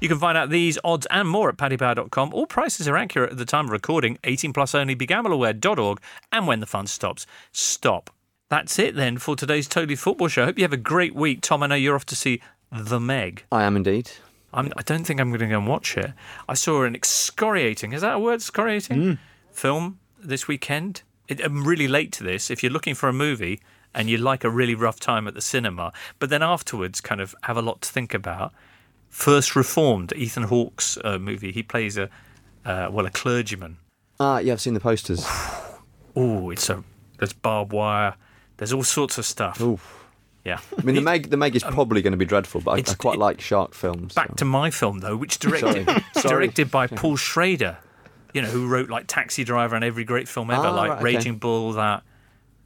You 0.00 0.08
can 0.08 0.18
find 0.18 0.38
out 0.38 0.50
these 0.50 0.78
odds 0.84 1.06
and 1.10 1.28
more 1.28 1.48
at 1.48 1.56
paddypower.com. 1.56 2.32
All 2.32 2.46
prices 2.46 2.86
are 2.86 2.96
accurate 2.96 3.32
at 3.32 3.38
the 3.38 3.44
time 3.44 3.64
of 3.66 3.72
recording. 3.72 4.18
18 4.24 4.52
plus 4.52 4.74
only. 4.74 4.94
BeGambleAware.org. 4.94 6.00
And 6.30 6.46
when 6.46 6.60
the 6.60 6.66
fun 6.66 6.86
stops, 6.86 7.26
stop. 7.50 8.10
That's 8.48 8.78
it 8.78 8.94
then 8.94 9.18
for 9.18 9.36
today's 9.36 9.68
Totally 9.68 9.96
Football 9.96 10.28
Show. 10.28 10.42
I 10.42 10.46
hope 10.46 10.58
you 10.58 10.64
have 10.64 10.72
a 10.72 10.78
great 10.78 11.14
week. 11.14 11.40
Tom, 11.40 11.62
I 11.62 11.66
know 11.66 11.74
you're 11.74 11.96
off 11.96 12.06
to 12.06 12.16
see 12.16 12.40
The 12.70 13.00
Meg. 13.00 13.44
I 13.50 13.64
am 13.64 13.76
indeed. 13.76 14.10
I'm, 14.52 14.72
I 14.76 14.82
don't 14.82 15.04
think 15.04 15.20
I'm 15.20 15.28
going 15.28 15.40
to 15.40 15.46
go 15.46 15.58
and 15.58 15.66
watch 15.66 15.96
it. 15.96 16.12
I 16.48 16.54
saw 16.54 16.84
an 16.84 16.94
excoriating, 16.94 17.92
is 17.92 18.00
that 18.02 18.14
a 18.14 18.18
word, 18.18 18.36
excoriating? 18.36 19.18
Film 19.52 19.98
this 20.18 20.48
weekend. 20.48 21.02
It, 21.28 21.40
I'm 21.44 21.64
really 21.64 21.88
late 21.88 22.12
to 22.12 22.24
this. 22.24 22.50
If 22.50 22.62
you're 22.62 22.72
looking 22.72 22.94
for 22.94 23.08
a 23.08 23.12
movie 23.12 23.60
and 23.94 24.08
you 24.08 24.16
like 24.16 24.44
a 24.44 24.50
really 24.50 24.74
rough 24.74 25.00
time 25.00 25.28
at 25.28 25.34
the 25.34 25.40
cinema, 25.40 25.92
but 26.18 26.30
then 26.30 26.42
afterwards 26.42 27.00
kind 27.00 27.20
of 27.20 27.34
have 27.42 27.56
a 27.56 27.62
lot 27.62 27.82
to 27.82 27.88
think 27.90 28.14
about, 28.14 28.52
First 29.10 29.56
Reformed, 29.56 30.12
Ethan 30.16 30.44
Hawke's 30.44 30.98
uh, 31.04 31.18
movie. 31.18 31.52
He 31.52 31.62
plays 31.62 31.96
a 31.96 32.10
uh, 32.64 32.88
well 32.90 33.06
a 33.06 33.10
clergyman. 33.10 33.78
Ah, 34.20 34.38
yeah, 34.38 34.52
I've 34.52 34.60
seen 34.60 34.74
the 34.74 34.80
posters. 34.80 35.24
Oh, 36.14 36.50
it's 36.50 36.68
a 36.68 36.84
there's 37.18 37.32
barbed 37.32 37.72
wire. 37.72 38.16
There's 38.58 38.72
all 38.72 38.82
sorts 38.82 39.18
of 39.18 39.24
stuff. 39.24 39.60
Oof. 39.60 39.97
Yeah. 40.44 40.60
I 40.78 40.82
mean, 40.82 40.94
the 40.94 41.00
Meg, 41.02 41.30
the 41.30 41.36
Meg 41.36 41.54
is 41.56 41.62
probably 41.64 42.00
going 42.00 42.12
to 42.12 42.16
be 42.16 42.24
dreadful, 42.24 42.60
but 42.62 42.70
I, 42.72 42.90
I 42.90 42.94
quite 42.94 43.14
it- 43.16 43.20
like 43.20 43.40
shark 43.40 43.74
films. 43.74 44.14
Back 44.14 44.28
so. 44.30 44.34
to 44.36 44.44
my 44.44 44.70
film 44.70 45.00
though, 45.00 45.16
which 45.16 45.38
directed 45.40 45.86
Sorry. 45.86 46.04
Sorry. 46.14 46.28
directed 46.28 46.70
by 46.70 46.86
Paul 46.86 47.16
Schrader. 47.16 47.78
You 48.34 48.42
know, 48.42 48.48
who 48.48 48.66
wrote 48.68 48.88
like 48.90 49.06
Taxi 49.08 49.42
Driver 49.42 49.74
and 49.74 49.84
every 49.84 50.04
great 50.04 50.28
film 50.28 50.50
ever, 50.50 50.66
Ah, 50.66 50.74
like 50.74 50.88
right, 50.90 50.94
okay. 50.96 51.04
Raging 51.04 51.38
Bull. 51.38 51.72
That 51.72 52.02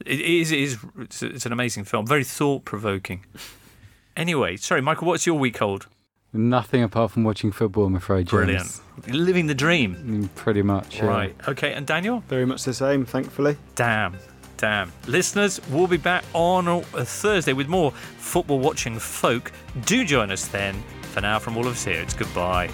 it 0.05 0.19
is, 0.19 0.51
it 0.51 0.59
is 0.59 0.77
it's, 0.99 1.23
it's 1.23 1.45
an 1.45 1.53
amazing 1.53 1.85
film, 1.85 2.05
very 2.05 2.23
thought 2.25 2.65
provoking. 2.65 3.25
Anyway, 4.15 4.57
sorry, 4.57 4.81
Michael, 4.81 5.07
what's 5.07 5.25
your 5.25 5.39
week 5.39 5.57
hold? 5.57 5.87
Nothing 6.33 6.83
apart 6.83 7.11
from 7.11 7.23
watching 7.23 7.51
football, 7.51 7.85
I'm 7.85 7.95
afraid. 7.95 8.27
James. 8.27 8.81
Brilliant, 8.97 9.07
living 9.25 9.47
the 9.47 9.55
dream. 9.55 9.95
Mm, 9.95 10.35
Pretty 10.35 10.61
much. 10.63 10.97
yeah. 10.97 11.05
Right. 11.05 11.35
Okay, 11.47 11.73
and 11.73 11.87
Daniel. 11.87 12.23
Very 12.27 12.45
much 12.45 12.63
the 12.63 12.73
same, 12.73 13.05
thankfully. 13.05 13.55
Damn, 13.75 14.17
damn. 14.63 14.93
Listeners, 15.07 15.59
we'll 15.71 15.87
be 15.87 15.97
back 15.97 16.23
on 16.31 16.81
Thursday 16.83 17.51
with 17.51 17.67
more 17.67 17.91
football 17.91 18.59
watching 18.59 18.97
folk. 18.97 19.51
Do 19.81 20.05
join 20.05 20.31
us 20.31 20.47
then. 20.47 20.81
For 21.11 21.19
now, 21.19 21.37
from 21.37 21.57
all 21.57 21.67
of 21.67 21.73
us 21.73 21.83
here, 21.83 21.99
it's 21.99 22.13
goodbye. 22.13 22.69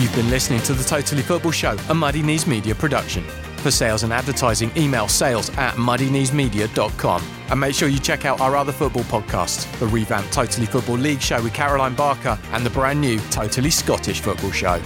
You've 0.00 0.14
been 0.16 0.28
listening 0.28 0.60
to 0.62 0.72
the 0.72 0.82
Totally 0.82 1.22
Football 1.22 1.52
Show, 1.52 1.76
a 1.88 1.94
Muddy 1.94 2.20
Knees 2.20 2.48
Media 2.48 2.74
production. 2.74 3.22
For 3.58 3.70
sales 3.70 4.02
and 4.02 4.12
advertising, 4.12 4.72
email 4.76 5.06
sales 5.06 5.50
at 5.50 5.74
muddykneesmedia.com. 5.74 7.22
And 7.50 7.60
make 7.60 7.76
sure 7.76 7.88
you 7.88 8.00
check 8.00 8.24
out 8.24 8.40
our 8.40 8.56
other 8.56 8.72
football 8.72 9.04
podcasts 9.04 9.70
the 9.78 9.86
revamped 9.86 10.32
Totally 10.32 10.66
Football 10.66 10.98
League 10.98 11.22
show 11.22 11.40
with 11.40 11.54
Caroline 11.54 11.94
Barker 11.94 12.36
and 12.50 12.66
the 12.66 12.70
brand 12.70 13.00
new 13.00 13.20
Totally 13.30 13.70
Scottish 13.70 14.20
Football 14.20 14.50
Show. 14.50 14.82